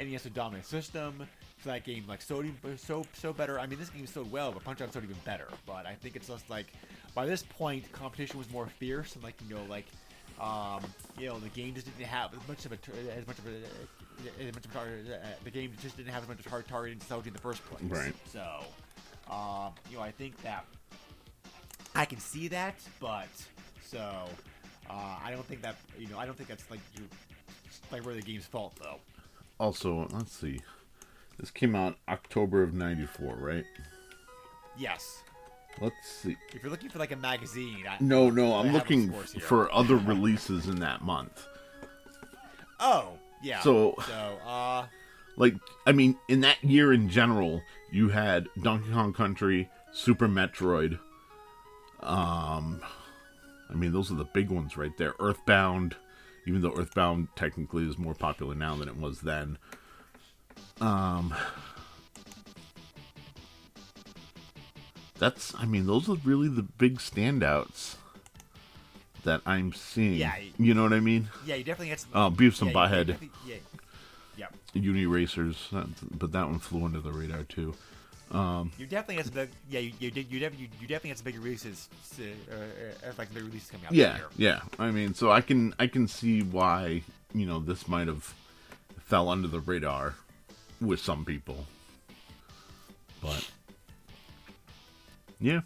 NES 0.00 0.26
a 0.26 0.30
dominant 0.30 0.66
system. 0.66 1.26
So 1.62 1.70
that 1.70 1.84
game 1.84 2.04
like 2.08 2.22
so 2.22 2.42
so 2.76 3.04
so 3.12 3.32
better. 3.32 3.58
I 3.58 3.66
mean, 3.66 3.78
this 3.78 3.90
game 3.90 4.06
sold 4.06 4.32
well, 4.32 4.50
but 4.52 4.64
Punch 4.64 4.80
Out 4.80 4.92
sold 4.92 5.04
even 5.04 5.16
better. 5.24 5.48
But 5.66 5.86
I 5.86 5.94
think 5.94 6.16
it's 6.16 6.28
just 6.28 6.48
like 6.48 6.66
by 7.14 7.26
this 7.26 7.42
point, 7.42 7.90
competition 7.92 8.38
was 8.38 8.50
more 8.50 8.66
fierce 8.66 9.14
and 9.14 9.24
like 9.24 9.34
you 9.48 9.54
know 9.54 9.62
like. 9.68 9.86
Um, 10.40 10.80
you 11.18 11.26
know, 11.26 11.38
the 11.38 11.50
game 11.50 11.74
just 11.74 11.84
didn't 11.84 12.06
have 12.06 12.32
as 12.32 12.48
much 12.48 12.64
of 12.64 12.72
a 12.72 12.78
as 13.14 13.26
much 13.26 13.38
of 13.38 13.46
a 13.46 13.50
as 14.42 14.54
much 14.54 14.64
of 14.64 14.74
a 14.74 15.14
uh, 15.14 15.26
the 15.44 15.50
game 15.50 15.70
just 15.82 15.98
didn't 15.98 16.12
have 16.12 16.22
as 16.22 16.28
much 16.30 16.38
of 16.38 16.46
hard 16.46 16.66
targeting 16.66 16.98
technology 16.98 17.28
in 17.28 17.34
the 17.34 17.40
first 17.40 17.62
place. 17.66 17.82
Right. 17.82 18.14
So, 18.32 18.64
uh, 19.30 19.68
you 19.90 19.98
know, 19.98 20.02
I 20.02 20.12
think 20.12 20.40
that 20.42 20.64
I 21.94 22.06
can 22.06 22.18
see 22.18 22.48
that, 22.48 22.76
but 23.00 23.28
so 23.82 23.98
uh, 24.88 25.16
I 25.22 25.30
don't 25.30 25.44
think 25.44 25.62
that 25.62 25.76
you 25.98 26.08
know 26.08 26.18
I 26.18 26.26
don't 26.26 26.36
think 26.36 26.48
that's 26.48 26.68
like 26.70 26.80
you 26.96 27.04
like 27.92 28.06
really 28.06 28.20
the 28.20 28.26
game's 28.26 28.46
fault 28.46 28.74
though. 28.80 28.96
Also, 29.60 30.08
let's 30.12 30.32
see. 30.32 30.60
This 31.38 31.50
came 31.50 31.76
out 31.76 31.96
October 32.08 32.62
of 32.62 32.72
'94, 32.74 33.36
right? 33.36 33.64
Yes, 34.78 35.22
Let's 35.80 35.94
see. 36.08 36.36
if 36.54 36.62
you're 36.62 36.70
looking 36.70 36.88
for 36.88 36.98
like 36.98 37.12
a 37.12 37.16
magazine, 37.16 37.84
I, 37.88 37.96
No, 38.00 38.28
no, 38.30 38.54
I'm 38.54 38.72
looking 38.72 39.06
those 39.06 39.14
scores 39.28 39.32
here. 39.32 39.42
for 39.42 39.72
other 39.72 39.96
releases 39.96 40.66
in 40.68 40.80
that 40.80 41.02
month. 41.02 41.46
Oh, 42.80 43.10
yeah. 43.42 43.60
So- 43.60 43.94
so 44.06 44.12
uh, 44.46 44.86
Like, 45.36 45.54
I 45.86 45.92
mean, 45.92 46.16
in 46.28 46.40
that 46.40 46.62
year 46.64 46.92
in 46.92 47.08
general, 47.08 47.62
you 47.92 48.08
had 48.08 48.48
Donkey 48.62 48.90
Kong 48.92 49.12
Country, 49.12 49.68
Super 49.92 50.28
Metroid. 50.28 50.98
Um, 52.00 52.80
I 53.70 53.74
mean, 53.74 53.92
those 53.92 54.10
are 54.10 54.14
the 54.16 54.24
big 54.24 54.50
ones 54.50 54.76
right 54.76 54.96
there. 54.98 55.14
Earthbound, 55.20 55.94
even 56.46 56.62
though 56.62 56.74
Earthbound 56.76 57.28
technically 57.36 57.88
is 57.88 57.98
more 57.98 58.14
popular 58.14 58.54
now 58.54 58.74
than 58.76 58.88
it 58.88 58.96
was 58.96 59.20
then. 59.20 59.58
Um, 60.80 61.34
that's, 65.18 65.54
I 65.56 65.66
mean, 65.66 65.86
those 65.86 66.08
are 66.08 66.16
really 66.24 66.48
the 66.48 66.62
big 66.62 66.98
standouts 66.98 67.96
that 69.24 69.42
I'm 69.44 69.72
seeing. 69.72 70.14
Yeah, 70.14 70.34
you 70.58 70.72
know 70.74 70.82
what 70.82 70.92
I 70.92 71.00
mean? 71.00 71.28
yeah, 71.44 71.56
you 71.56 71.64
definitely 71.64 71.88
get 71.88 72.00
some. 72.00 72.10
Uh, 72.14 72.30
Beavis 72.30 72.62
and 72.62 72.70
yeah, 72.70 72.76
Butthead. 72.76 73.30
Yeah, 73.46 73.56
yeah. 74.36 74.46
Uniracers, 74.74 75.56
but 76.10 76.32
that 76.32 76.46
one 76.46 76.58
flew 76.58 76.84
under 76.84 77.00
the 77.00 77.12
radar 77.12 77.42
too. 77.42 77.74
You 78.32 78.86
definitely 78.86 79.16
had 79.16 79.26
some 79.26 79.34
big. 79.34 79.50
Yeah, 79.68 79.80
you 79.80 79.92
you, 79.98 80.10
did- 80.10 80.30
you, 80.30 80.38
def- 80.38 80.58
you, 80.58 80.68
you 80.80 80.86
definitely 80.86 81.10
had 81.10 81.18
some 81.18 81.24
big 81.24 81.36
releases. 81.38 81.88
Uh, 82.18 82.24
uh, 82.54 83.12
like 83.18 83.32
big 83.34 83.44
releases 83.44 83.70
coming 83.70 83.86
out. 83.86 83.92
Yeah, 83.92 84.18
yeah. 84.36 84.60
I 84.78 84.90
mean, 84.90 85.14
so 85.14 85.30
I 85.32 85.40
can 85.40 85.74
I 85.78 85.86
can 85.88 86.06
see 86.06 86.42
why 86.42 87.02
you 87.34 87.46
know 87.46 87.58
this 87.58 87.88
might 87.88 88.06
have 88.06 88.32
fell 89.02 89.28
under 89.28 89.48
the 89.48 89.58
radar 89.60 90.14
with 90.80 91.00
some 91.00 91.24
people, 91.24 91.66
but 93.20 93.50
yeah, 95.40 95.60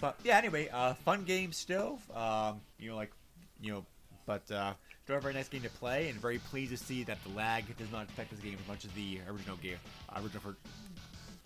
But 0.00 0.16
yeah, 0.24 0.36
anyway, 0.38 0.68
uh, 0.72 0.94
fun 0.94 1.22
game 1.22 1.52
still. 1.52 2.00
Um, 2.12 2.60
you 2.78 2.90
know, 2.90 2.96
like, 2.96 3.12
you 3.60 3.72
know, 3.72 3.84
but 4.26 4.50
uh, 4.50 4.72
still 5.02 5.16
a 5.16 5.20
very 5.20 5.34
nice 5.34 5.48
game 5.48 5.62
to 5.62 5.68
play, 5.70 6.08
and 6.08 6.20
very 6.20 6.38
pleased 6.38 6.70
to 6.70 6.76
see 6.76 7.02
that 7.04 7.18
the 7.24 7.30
lag 7.30 7.64
does 7.76 7.90
not 7.90 8.04
affect 8.08 8.30
this 8.30 8.40
game 8.40 8.56
as 8.60 8.68
much 8.68 8.84
as 8.84 8.90
the 8.92 9.20
original 9.28 9.56
game, 9.56 9.76
uh, 10.08 10.20
original 10.22 10.40
for, 10.40 10.56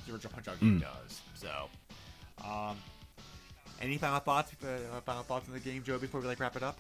the 0.07 0.13
original 0.13 0.33
Punch 0.33 0.49
Out 0.49 0.61
game 0.61 0.79
does. 0.79 1.21
So, 1.35 1.49
um, 2.47 2.77
any 3.81 3.97
final 3.97 4.21
thoughts? 4.21 4.53
Uh, 4.63 5.01
final 5.01 5.23
thoughts 5.23 5.49
on 5.49 5.55
the 5.55 5.61
game, 5.61 5.83
Joe? 5.83 5.99
Before 5.99 6.21
we 6.21 6.27
like 6.27 6.39
wrap 6.39 6.57
it 6.57 6.63
up. 6.63 6.79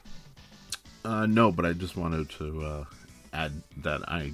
uh, 1.04 1.26
no, 1.26 1.50
but 1.50 1.64
I 1.64 1.72
just 1.72 1.96
wanted 1.96 2.28
to 2.30 2.62
uh, 2.62 2.84
add 3.32 3.52
that 3.78 4.02
I 4.08 4.32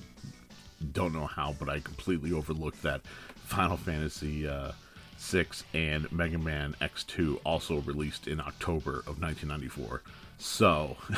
don't 0.93 1.13
know 1.15 1.27
how, 1.27 1.55
but 1.59 1.69
I 1.69 1.79
completely 1.79 2.33
overlooked 2.33 2.83
that 2.83 3.03
Final 3.45 3.77
Fantasy 3.77 4.49
uh, 4.49 4.73
six 5.17 5.63
and 5.75 6.11
Mega 6.11 6.39
Man 6.39 6.75
X 6.81 7.05
two 7.05 7.41
also 7.45 7.77
released 7.83 8.27
in 8.27 8.41
October 8.41 8.99
of 9.07 9.21
1994. 9.21 10.03
So. 10.39 10.97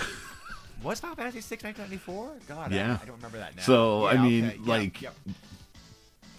Was 0.83 1.01
Final 1.01 1.17
Fantasy 1.17 1.41
Six 1.41 1.63
1994? 1.65 2.33
God, 2.49 2.73
I- 2.73 2.77
Yeah. 2.77 2.99
I, 3.01 3.05
don't 3.07 3.17
remember 3.17 3.39
that 3.39 3.57
now. 3.57 3.63
So, 3.63 4.07
I 4.07 4.17
mean, 4.17 4.47
okay, 4.47 4.57
yeah, 4.63 4.71
like, 4.71 5.03
yep. 5.03 5.15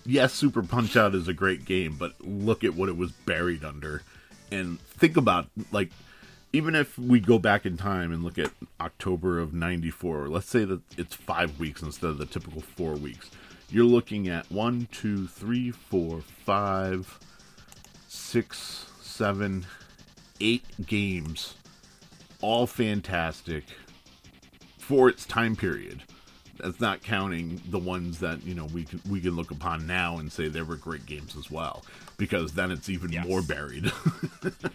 yes, 0.06 0.34
Super 0.34 0.62
Punch 0.62 0.96
Out 0.96 1.16
is 1.16 1.28
a 1.28 1.34
great 1.34 1.66
game, 1.66 1.96
but 1.98 2.14
look 2.22 2.64
at 2.64 2.76
what 2.76 2.90
it 2.90 2.98
was 2.98 3.12
buried 3.12 3.64
under, 3.64 4.04
and 4.52 4.80
think 4.82 5.18
about 5.18 5.48
like 5.72 5.90
even 6.54 6.76
if 6.76 6.98
we 6.98 7.20
go 7.20 7.38
back 7.40 7.66
in 7.66 7.76
time 7.76 8.14
and 8.14 8.24
look 8.24 8.38
at 8.38 8.52
October 8.80 9.40
of 9.40 9.54
'94, 9.54 10.30
let's 10.30 10.48
say 10.48 10.64
that 10.64 10.80
it's 10.98 11.16
five 11.16 11.60
weeks 11.60 11.82
instead 11.82 12.10
of 12.12 12.18
the 12.18 12.26
typical 12.26 12.62
four 12.62 12.94
weeks. 12.94 13.32
You're 13.70 13.84
looking 13.86 14.28
at 14.28 14.50
one, 14.52 14.88
two, 14.92 15.28
three, 15.28 15.72
four, 15.72 16.22
five, 16.22 17.20
six, 18.08 18.86
seven, 19.02 19.66
eight 20.40 20.64
games, 20.86 21.56
all 22.42 22.68
fantastic 22.68 23.64
for 24.88 25.10
its 25.10 25.26
time 25.26 25.56
period. 25.56 26.04
That's 26.60 26.80
not 26.80 27.04
counting 27.04 27.62
the 27.70 27.80
ones 27.80 28.20
that 28.20 28.44
you 28.46 28.54
know 28.56 28.66
we 28.66 28.84
can 28.86 29.02
we 29.10 29.20
can 29.20 29.32
look 29.36 29.52
upon 29.52 29.86
now 29.88 30.18
and 30.20 30.32
say 30.32 30.48
they 30.48 30.62
were 30.62 30.78
great 30.78 31.06
games 31.06 31.36
as 31.36 31.52
well, 31.52 31.84
because 32.18 32.54
then 32.54 32.72
it's 32.72 32.88
even 32.88 33.12
Yes. 33.12 33.28
more 33.28 33.42
buried. 33.42 33.92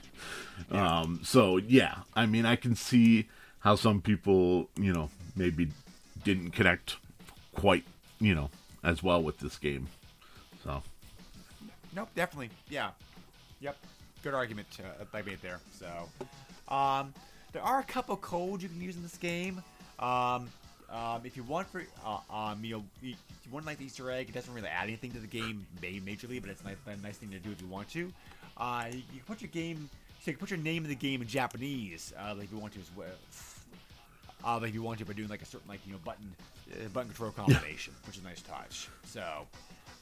um, 0.71 1.21
so 1.23 1.57
yeah, 1.57 1.99
I 2.15 2.27
mean, 2.27 2.45
I 2.45 2.57
can 2.57 2.75
see 2.75 3.29
how 3.61 3.77
some 3.77 4.01
people 4.03 4.69
you 4.77 4.93
know 4.93 5.11
maybe 5.37 5.69
didn't 6.25 6.51
connect 6.51 6.97
quite 7.55 7.85
you 8.21 8.35
know 8.35 8.51
as 8.83 9.03
well 9.03 9.23
with 9.23 9.39
this 9.39 9.57
game. 9.57 9.89
So 10.65 10.83
Nope, 11.97 12.11
definitely. 12.15 12.51
Yeah. 12.69 12.91
Yep. 13.61 13.77
Good 14.23 14.35
argument 14.35 14.69
uh, 14.81 15.05
I 15.15 15.23
made 15.23 15.39
there. 15.43 15.61
So, 15.79 15.89
um, 16.73 17.13
there 17.53 17.63
are 17.63 17.81
a 17.81 17.85
couple 17.85 18.17
codes 18.19 18.63
you 18.63 18.69
can 18.69 18.81
use 18.81 18.97
in 18.97 19.03
this 19.03 19.17
game. 19.17 19.63
Um, 20.01 20.49
um, 20.91 21.21
if 21.25 21.37
you 21.37 21.45
want 21.45 21.69
for, 21.69 21.85
uh, 22.05 22.19
um, 22.35 22.65
you 22.65 22.77
know, 22.77 22.85
you, 23.01 23.11
you 23.11 23.53
want 23.53 23.65
like 23.67 23.79
the 23.79 23.85
Easter 23.85 24.11
egg, 24.11 24.29
it 24.29 24.35
doesn't 24.35 24.53
really 24.53 24.69
add 24.69 24.85
anything 24.85 25.13
to 25.13 25.19
the 25.21 25.27
game 25.27 25.65
ma- 25.81 25.89
majorly, 25.89 26.41
but 26.41 26.51
it's 26.51 26.63
a 26.63 26.65
nice, 26.65 26.77
a 26.87 26.97
nice 26.97 27.17
thing 27.17 27.31
to 27.31 27.39
do 27.39 27.51
if 27.51 27.61
you 27.61 27.69
want 27.69 27.89
to. 27.91 28.13
Uh, 28.57 28.87
you, 28.91 28.99
you 28.99 29.19
can 29.19 29.27
put 29.27 29.41
your 29.41 29.51
game, 29.51 29.89
so 30.21 30.31
you 30.31 30.33
can 30.37 30.41
put 30.41 30.51
your 30.51 30.59
name 30.59 30.83
in 30.83 30.89
the 30.89 30.97
game 30.97 31.23
in 31.23 31.29
Japanese, 31.29 32.13
uh, 32.19 32.35
like 32.35 32.45
if 32.47 32.53
you 32.53 32.59
want 32.59 32.73
to 32.73 32.81
as 32.81 32.91
well. 32.97 33.07
Uh, 34.45 34.59
like 34.59 34.71
if 34.71 34.75
you 34.75 34.83
want 34.83 34.99
to 34.99 35.05
by 35.05 35.13
doing 35.13 35.29
like 35.29 35.43
a 35.43 35.47
certain 35.47 35.69
like 35.69 35.81
you 35.87 35.93
know 35.93 35.99
button 36.05 36.35
uh, 36.73 36.89
button 36.89 37.09
control 37.11 37.31
combination, 37.31 37.93
which 38.07 38.17
is 38.17 38.23
a 38.23 38.27
nice 38.27 38.41
touch. 38.41 38.89
So, 39.05 39.23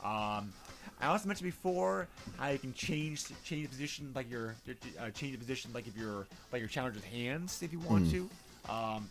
um, 0.04 0.52
I 1.00 1.06
also 1.06 1.26
mentioned 1.26 1.50
before 1.50 2.06
how 2.38 2.48
you 2.50 2.58
can 2.58 2.72
change 2.72 3.24
change 3.44 3.64
the 3.64 3.68
position 3.68 4.12
like 4.14 4.30
your 4.30 4.54
uh, 5.00 5.10
change 5.10 5.32
the 5.32 5.38
position 5.38 5.72
like 5.74 5.88
if 5.88 5.96
you're 5.96 6.26
like 6.52 6.60
your 6.60 6.68
challenger's 6.68 7.04
hands 7.04 7.62
if 7.62 7.72
you 7.72 7.80
want 7.80 8.10
to. 8.12 8.30
Um, 8.72 9.10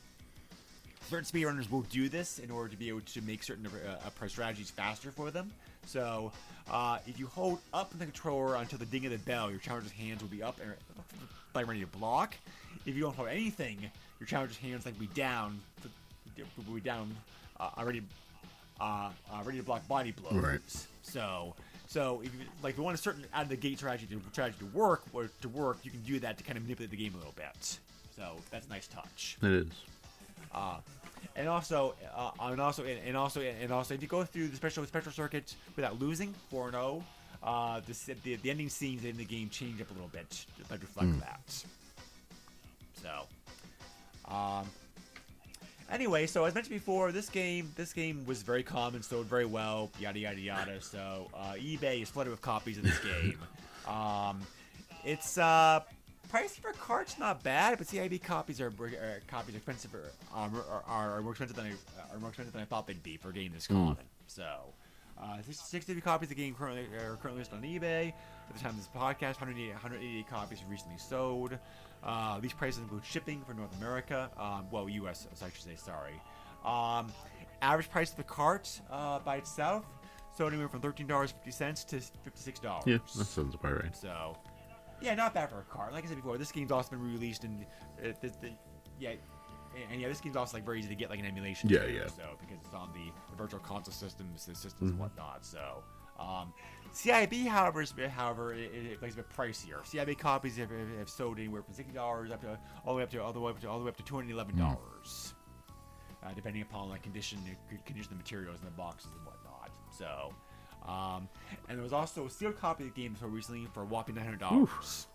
certain 1.07 1.25
speedrunners 1.25 1.69
will 1.71 1.81
do 1.83 2.09
this 2.09 2.39
in 2.39 2.51
order 2.51 2.69
to 2.69 2.77
be 2.77 2.89
able 2.89 3.01
to 3.01 3.21
make 3.21 3.43
certain 3.43 3.65
uh, 3.65 3.97
uh, 4.05 4.27
strategies 4.27 4.69
faster 4.69 5.11
for 5.11 5.31
them. 5.31 5.51
So, 5.85 6.31
uh, 6.69 6.99
if 7.07 7.19
you 7.19 7.27
hold 7.27 7.59
up 7.73 7.91
the 7.97 8.05
controller 8.05 8.55
until 8.55 8.77
the 8.77 8.85
ding 8.85 9.05
of 9.05 9.11
the 9.11 9.17
bell, 9.19 9.49
your 9.49 9.59
challenger's 9.59 9.93
hands 9.93 10.21
will 10.21 10.29
be 10.29 10.43
up 10.43 10.59
and 10.61 10.71
like 11.53 11.67
ready 11.67 11.81
to 11.81 11.87
block. 11.87 12.35
If 12.85 12.95
you 12.95 13.01
don't 13.01 13.15
hold 13.15 13.29
anything, 13.29 13.89
your 14.19 14.27
challenger's 14.27 14.57
hands 14.57 14.85
like 14.85 14.99
be 14.99 15.07
down, 15.07 15.59
will 16.67 16.75
be 16.75 16.81
down, 16.81 17.15
uh, 17.59 17.69
already, 17.77 18.03
uh, 18.79 19.09
uh, 19.31 19.43
ready 19.43 19.59
to 19.59 19.63
block 19.63 19.87
body 19.87 20.11
blows. 20.11 20.43
Right. 20.43 20.87
So, 21.03 21.55
so 21.87 22.21
if 22.23 22.33
you 22.33 22.41
like, 22.61 22.73
if 22.73 22.77
you 22.77 22.83
want 22.83 22.97
a 22.97 23.01
certain 23.01 23.25
out 23.33 23.43
of 23.43 23.49
the 23.49 23.55
gate 23.55 23.77
strategy 23.77 24.07
to 24.07 24.21
strategy 24.31 24.59
to 24.59 24.65
work 24.77 25.03
or 25.13 25.29
to 25.41 25.49
work, 25.49 25.77
you 25.83 25.91
can 25.91 26.01
do 26.01 26.19
that 26.19 26.37
to 26.37 26.43
kind 26.43 26.57
of 26.57 26.63
manipulate 26.63 26.91
the 26.91 26.97
game 26.97 27.13
a 27.15 27.17
little 27.17 27.33
bit. 27.35 27.79
So 28.15 28.35
that's 28.51 28.65
a 28.65 28.69
nice 28.69 28.87
touch. 28.87 29.37
it 29.41 29.51
is. 29.51 29.67
And 31.35 31.47
also, 31.47 31.93
uh, 32.15 32.31
and 32.41 32.59
also, 32.59 32.83
and 32.83 33.15
also, 33.15 33.41
and 33.41 33.71
also, 33.71 33.93
if 33.93 34.01
you 34.01 34.07
go 34.07 34.23
through 34.23 34.47
the 34.47 34.55
special 34.55 34.83
special 34.85 35.11
circuit 35.11 35.53
without 35.75 35.99
losing, 35.99 36.33
four 36.49 36.63
and 36.65 36.73
zero, 36.73 37.03
uh, 37.43 37.79
the, 37.85 38.15
the 38.23 38.35
the 38.37 38.49
ending 38.49 38.69
scenes 38.69 39.05
in 39.05 39.17
the 39.17 39.25
game 39.25 39.49
change 39.49 39.79
up 39.79 39.89
a 39.91 39.93
little 39.93 40.09
bit 40.09 40.45
like 40.71 40.81
reflect 40.81 41.19
that. 41.19 41.63
So, 43.01 43.27
um, 44.33 44.65
anyway, 45.91 46.25
so 46.25 46.45
as 46.45 46.55
mentioned 46.55 46.73
before, 46.73 47.11
this 47.11 47.29
game 47.29 47.71
this 47.75 47.93
game 47.93 48.25
was 48.25 48.41
very 48.41 48.63
common, 48.63 49.03
sold 49.03 49.27
very 49.27 49.45
well, 49.45 49.91
yada 49.99 50.17
yada 50.17 50.39
yada. 50.39 50.81
So 50.81 51.29
uh, 51.35 51.53
eBay 51.53 52.01
is 52.01 52.09
flooded 52.09 52.31
with 52.31 52.41
copies 52.41 52.77
of 52.77 52.83
this 52.83 52.99
game. 53.03 53.37
um, 53.87 54.41
it's 55.05 55.37
uh, 55.37 55.81
price 56.27 56.55
for 56.55 56.71
carts 56.73 57.17
not 57.17 57.43
bad, 57.43 57.77
but 57.77 57.87
CIB 57.87 58.23
copies 58.23 58.61
are, 58.61 58.67
are 58.67 59.21
copies 59.27 59.55
are 59.55 59.57
expensive 59.57 59.93
or, 59.95 60.11
um, 60.35 60.61
are, 60.87 61.17
are 61.17 61.21
more 61.21 61.31
expensive 61.31 61.55
than 61.55 61.67
I 61.67 62.13
are 62.13 62.19
more 62.19 62.29
expensive 62.29 62.53
than 62.53 62.61
I 62.61 62.65
thought 62.65 62.87
they'd 62.87 63.01
be 63.03 63.17
for 63.17 63.31
game 63.31 63.51
this 63.53 63.67
common. 63.67 63.97
So. 64.27 64.45
Uh, 65.19 65.37
60 65.49 65.99
copies 66.01 66.29
of 66.29 66.35
the 66.37 66.43
game 66.43 66.53
currently 66.53 66.83
are 66.95 67.15
currently 67.15 67.39
listed 67.39 67.57
on 67.57 67.63
eBay. 67.63 68.09
At 68.49 68.55
the 68.55 68.59
time 68.59 68.69
of 68.69 68.77
this 68.77 68.89
podcast, 68.95 69.41
188, 69.41 69.71
188 69.71 70.29
copies 70.29 70.59
recently 70.69 70.99
sold. 70.99 71.57
Uh, 72.03 72.39
these 72.39 72.53
prices 72.53 72.81
include 72.81 73.03
shipping 73.03 73.41
for 73.41 73.53
North 73.53 73.75
America, 73.77 74.29
um, 74.37 74.67
well, 74.71 74.87
U.S. 74.87 75.27
I 75.43 75.49
should 75.49 75.63
say. 75.63 75.75
Sorry. 75.75 76.13
Um, 76.63 77.11
average 77.61 77.89
price 77.89 78.11
of 78.11 78.17
the 78.17 78.23
cart 78.23 78.79
uh, 78.91 79.19
by 79.19 79.37
itself, 79.37 79.85
so 80.37 80.47
anywhere 80.47 80.67
from 80.67 80.81
thirteen 80.81 81.07
dollars 81.07 81.31
fifty 81.31 81.51
cents 81.51 81.83
to 81.85 81.99
fifty-six 81.99 82.59
dollars. 82.59 82.83
Yeah, 82.85 82.97
that 83.17 83.25
sounds 83.25 83.55
about 83.55 83.83
right. 83.83 83.95
So, 83.95 84.37
yeah, 85.01 85.15
not 85.15 85.33
bad 85.33 85.49
for 85.49 85.59
a 85.59 85.63
cart. 85.63 85.93
Like 85.93 86.05
I 86.05 86.07
said 86.07 86.17
before, 86.17 86.37
this 86.37 86.51
game's 86.51 86.71
also 86.71 86.91
been 86.91 87.03
released 87.11 87.43
and 87.43 87.65
uh, 88.03 88.09
the, 88.21 88.29
the, 88.41 88.51
yeah, 88.99 89.11
and, 89.91 90.01
yeah, 90.01 90.07
this 90.07 90.21
game's 90.21 90.35
also 90.35 90.57
like 90.57 90.65
very 90.65 90.79
easy 90.79 90.89
to 90.89 90.95
get 90.95 91.09
like 91.09 91.19
an 91.19 91.25
emulation. 91.25 91.69
Yeah, 91.69 91.85
too, 91.85 91.91
yeah. 91.93 92.07
So 92.07 92.23
because 92.39 92.57
it's 92.63 92.73
on 92.73 92.91
the, 92.93 93.11
the 93.29 93.35
virtual 93.37 93.59
console 93.59 93.93
systems, 93.93 94.45
the 94.45 94.55
systems 94.55 94.91
and 94.91 94.99
whatnot. 94.99 95.45
So, 95.45 95.83
um, 96.19 96.53
CIB, 96.93 97.45
however, 97.47 97.81
is, 97.81 97.93
however, 98.11 98.53
it, 98.53 98.71
it, 98.73 98.97
a 98.97 99.15
bit 99.15 99.29
pricier. 99.29 99.83
CIB 99.83 100.17
copies 100.17 100.57
have, 100.57 100.71
have- 100.71 101.09
sold 101.09 101.37
anywhere 101.37 101.61
from 101.61 101.73
sixty 101.73 101.93
dollars 101.93 102.31
up 102.31 102.41
to 102.41 102.57
all 102.85 102.93
the 102.93 102.97
way 102.97 103.03
up 103.03 103.11
to 103.11 103.21
all 103.21 103.33
the 103.33 103.39
way 103.39 103.51
up 103.51 103.59
to 103.59 103.69
all 103.69 103.77
the 103.77 103.85
way 103.85 103.89
up 103.89 103.97
to 103.97 104.03
two 104.03 104.15
hundred 104.15 104.31
eleven 104.31 104.57
dollars. 104.57 105.35
Uh, 106.23 106.33
depending 106.33 106.63
upon 106.63 106.89
like 106.89 107.03
condition, 107.03 107.37
the 107.45 107.77
condition 107.85 108.11
of 108.11 108.17
the 108.17 108.23
materials 108.23 108.59
in 108.59 108.65
the 108.65 108.71
boxes 108.71 109.11
and 109.15 109.25
whatnot. 109.25 109.69
So, 109.95 110.33
um, 110.87 111.27
and 111.67 111.77
there 111.77 111.83
was 111.83 111.93
also 111.93 112.25
a 112.25 112.29
sealed 112.29 112.59
copy 112.59 112.87
of 112.87 112.93
the 112.93 113.01
game 113.01 113.15
so 113.19 113.27
recently 113.27 113.67
for 113.73 113.81
a 113.81 113.85
whopping 113.85 114.15
nine 114.15 114.25
hundred 114.25 114.39
dollars. 114.39 115.07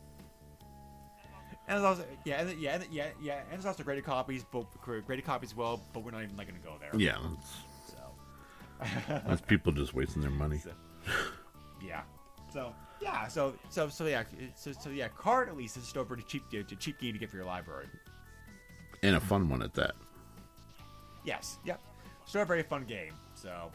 And 1.68 1.78
there's 1.78 1.84
also 1.84 2.04
yeah, 2.24 2.40
and, 2.40 2.60
yeah, 2.60 2.74
and, 2.74 2.86
yeah, 2.90 3.06
yeah, 3.22 3.40
and 3.40 3.52
there's 3.52 3.66
also 3.66 3.82
graded 3.82 4.04
copies, 4.04 4.44
but 4.50 4.66
graded 4.82 5.24
copies 5.24 5.50
as 5.50 5.56
well. 5.56 5.80
But 5.92 6.04
we're 6.04 6.10
not 6.10 6.22
even 6.22 6.36
like 6.36 6.48
gonna 6.48 6.58
go 6.58 6.74
there. 6.80 6.90
Yeah, 7.00 7.16
that's, 7.22 7.96
So 9.06 9.22
that's 9.26 9.40
people 9.40 9.72
just 9.72 9.94
wasting 9.94 10.22
their 10.22 10.30
money. 10.30 10.60
So, 11.82 11.88
yeah. 11.88 12.02
So 12.52 12.72
yeah. 13.00 13.26
So 13.26 13.54
so 13.68 13.88
so 13.88 14.06
yeah. 14.06 14.22
So, 14.54 14.70
so 14.72 14.90
yeah. 14.90 15.08
Card 15.08 15.48
at 15.48 15.56
least 15.56 15.76
is 15.76 15.84
still 15.84 16.02
a 16.02 16.04
pretty 16.04 16.22
cheap, 16.22 16.44
a 16.52 16.62
cheap 16.62 17.00
game 17.00 17.12
to 17.14 17.18
get 17.18 17.28
for 17.28 17.36
your 17.36 17.46
library. 17.46 17.86
And 19.02 19.16
a 19.16 19.20
fun 19.20 19.48
one 19.48 19.62
at 19.62 19.74
that. 19.74 19.94
Yes. 21.24 21.58
Yep. 21.64 21.80
Still 22.24 22.42
a 22.42 22.44
very 22.44 22.62
fun 22.62 22.84
game. 22.84 23.14
So. 23.34 23.72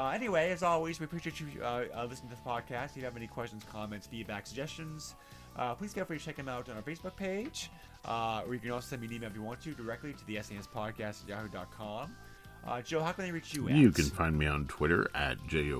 Uh, 0.00 0.10
anyway, 0.12 0.50
as 0.50 0.62
always, 0.62 0.98
we 0.98 1.04
appreciate 1.04 1.38
you 1.38 1.46
uh, 1.62 1.84
uh, 1.94 2.06
listening 2.08 2.30
to 2.30 2.34
this 2.34 2.42
podcast. 2.46 2.92
If 2.92 2.96
you 2.96 3.04
have 3.04 3.18
any 3.18 3.26
questions, 3.26 3.62
comments, 3.70 4.06
feedback, 4.06 4.46
suggestions, 4.46 5.14
uh, 5.56 5.74
please 5.74 5.92
feel 5.92 6.06
free 6.06 6.16
to 6.16 6.24
check 6.24 6.36
them 6.36 6.48
out 6.48 6.70
on 6.70 6.76
our 6.76 6.82
Facebook 6.82 7.14
page. 7.16 7.70
Uh, 8.06 8.40
or 8.46 8.54
you 8.54 8.60
can 8.60 8.70
also 8.70 8.88
send 8.88 9.02
me 9.02 9.08
an 9.08 9.12
email 9.12 9.28
if 9.28 9.36
you 9.36 9.42
want 9.42 9.60
to 9.60 9.72
directly 9.72 10.14
to 10.14 10.26
the 10.26 10.36
SNES 10.36 10.68
podcast 10.74 11.24
at 11.24 11.28
yahoo.com. 11.28 12.16
Uh, 12.66 12.80
Joe, 12.80 13.02
how 13.02 13.12
can 13.12 13.26
they 13.26 13.30
reach 13.30 13.52
you 13.52 13.68
at? 13.68 13.74
You 13.74 13.90
can 13.90 14.06
find 14.06 14.38
me 14.38 14.46
on 14.46 14.64
Twitter 14.68 15.10
at 15.14 15.36
E 15.52 15.70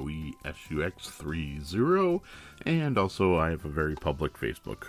JOESUX30. 0.45 2.21
And 2.67 2.99
also, 2.99 3.39
I 3.39 3.49
have 3.49 3.65
a 3.65 3.71
very 3.71 3.95
public 3.95 4.35
Facebook. 4.35 4.85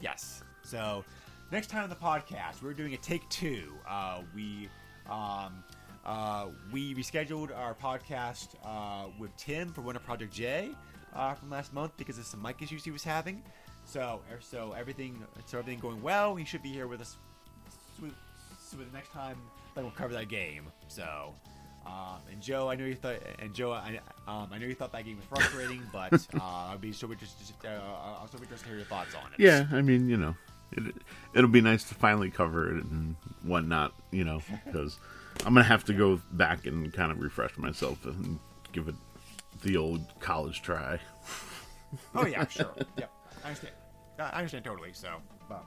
Yes. 0.00 0.42
So 0.64 1.04
next 1.52 1.70
time 1.70 1.84
on 1.84 1.90
the 1.90 1.94
podcast, 1.94 2.60
we're 2.60 2.74
doing 2.74 2.94
a 2.94 2.96
take 2.96 3.28
two. 3.28 3.72
Uh, 3.88 4.22
we 4.34 4.68
um, 5.08 5.62
uh, 6.10 6.46
we 6.72 6.92
rescheduled 6.92 7.56
our 7.56 7.72
podcast 7.72 8.48
uh, 8.64 9.08
with 9.16 9.34
Tim 9.36 9.72
for 9.72 9.80
Winter 9.82 10.00
Project 10.00 10.32
J 10.32 10.70
uh, 11.14 11.34
from 11.34 11.50
last 11.50 11.72
month 11.72 11.92
because 11.96 12.18
of 12.18 12.26
some 12.26 12.42
mic 12.42 12.60
issues 12.60 12.84
he 12.84 12.90
was 12.90 13.04
having. 13.04 13.44
So 13.84 14.20
so 14.40 14.74
everything 14.76 15.22
so 15.46 15.58
everything 15.58 15.78
going 15.78 16.02
well. 16.02 16.34
He 16.34 16.44
should 16.44 16.64
be 16.64 16.70
here 16.70 16.88
with 16.88 17.00
us 17.00 17.16
with, 18.02 18.12
so 18.60 18.78
with 18.78 18.90
the 18.90 18.96
next 18.96 19.12
time 19.12 19.36
that 19.76 19.82
we'll 19.82 19.92
cover 19.92 20.12
that 20.14 20.28
game. 20.28 20.66
So. 20.88 21.32
Um, 21.86 22.20
and 22.30 22.42
Joe, 22.42 22.68
I 22.68 22.74
know 22.74 22.84
you 22.84 22.94
thought, 22.94 23.16
and 23.38 23.54
Joe, 23.54 23.72
I, 23.72 24.00
um, 24.28 24.50
I 24.52 24.58
know 24.58 24.66
you 24.66 24.74
thought 24.74 24.92
that 24.92 25.06
game 25.06 25.16
was 25.16 25.24
frustrating, 25.24 25.80
but 25.92 26.12
uh, 26.38 26.38
I'd 26.42 26.78
be 26.78 26.92
so 26.92 27.10
interested, 27.10 27.46
uh, 27.64 27.68
I'll 27.68 28.28
so 28.30 28.36
interested 28.36 28.64
to 28.64 28.68
hear 28.68 28.76
your 28.76 28.84
thoughts 28.84 29.14
on 29.14 29.32
it. 29.32 29.40
Yeah, 29.40 29.66
I 29.72 29.80
mean, 29.80 30.06
you 30.06 30.18
know, 30.18 30.36
it, 30.72 30.94
it'll 31.34 31.48
be 31.48 31.62
nice 31.62 31.84
to 31.84 31.94
finally 31.94 32.30
cover 32.30 32.76
it 32.76 32.84
and 32.84 33.16
whatnot, 33.42 33.94
you 34.10 34.24
know, 34.24 34.42
because 34.66 34.98
I'm 35.46 35.54
going 35.54 35.64
to 35.64 35.68
have 35.68 35.84
to 35.84 35.92
go 35.92 36.20
back 36.32 36.66
and 36.66 36.92
kind 36.92 37.10
of 37.10 37.18
refresh 37.20 37.56
myself 37.56 38.04
and 38.04 38.38
give 38.72 38.88
it 38.88 38.94
the 39.62 39.76
old 39.76 40.00
college 40.20 40.62
try. 40.62 40.98
Oh 42.14 42.26
yeah, 42.26 42.46
sure. 42.48 42.72
yep, 42.96 43.10
I 43.42 43.48
understand. 43.48 43.74
I 44.18 44.22
I 44.22 44.36
understand 44.36 44.64
totally. 44.64 44.92
So, 44.92 45.08
but 45.48 45.64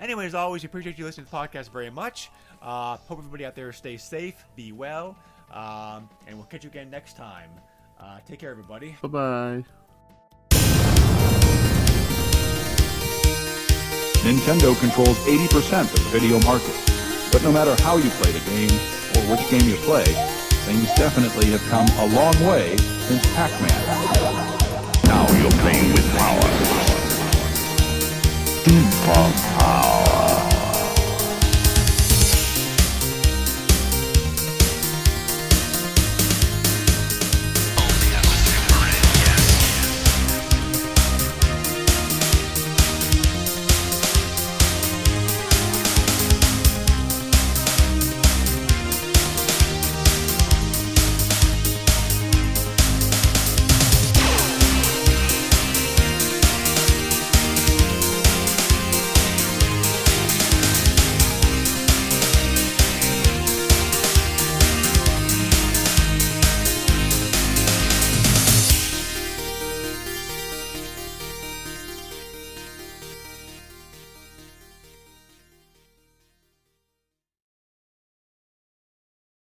anyway, 0.00 0.26
as 0.26 0.34
always, 0.34 0.62
we 0.62 0.66
appreciate 0.66 0.98
you 0.98 1.04
listening 1.04 1.26
to 1.26 1.30
the 1.30 1.36
podcast 1.36 1.70
very 1.70 1.90
much. 1.90 2.30
Uh, 2.60 2.96
hope 2.96 3.18
everybody 3.18 3.44
out 3.44 3.54
there 3.54 3.72
stays 3.72 4.02
safe, 4.02 4.44
be 4.56 4.72
well. 4.72 5.16
Um, 5.52 6.08
and 6.26 6.36
we'll 6.36 6.46
catch 6.46 6.64
you 6.64 6.70
again 6.70 6.90
next 6.90 7.16
time. 7.16 7.50
Uh, 8.00 8.18
take 8.26 8.38
care, 8.38 8.50
everybody. 8.50 8.96
Bye 9.02 9.08
bye. 9.08 9.64
Nintendo 14.22 14.78
controls 14.78 15.18
80% 15.26 15.82
of 15.82 15.92
the 15.92 16.18
video 16.18 16.38
market. 16.40 16.91
But 17.32 17.42
no 17.42 17.50
matter 17.50 17.74
how 17.82 17.96
you 17.96 18.10
play 18.20 18.30
the 18.30 18.44
game, 18.50 18.70
or 19.16 19.34
which 19.34 19.48
game 19.48 19.66
you 19.66 19.76
play, 19.76 20.04
things 20.66 20.86
definitely 20.94 21.46
have 21.46 21.62
come 21.70 21.88
a 21.98 22.14
long 22.14 22.34
way 22.46 22.76
since 22.76 23.24
Pac-Man. 23.34 23.82
Now 25.06 25.26
you're 25.40 25.50
playing 25.62 25.92
with 25.92 26.06
power. 26.18 26.42
Super 28.62 29.32
power. 29.58 30.11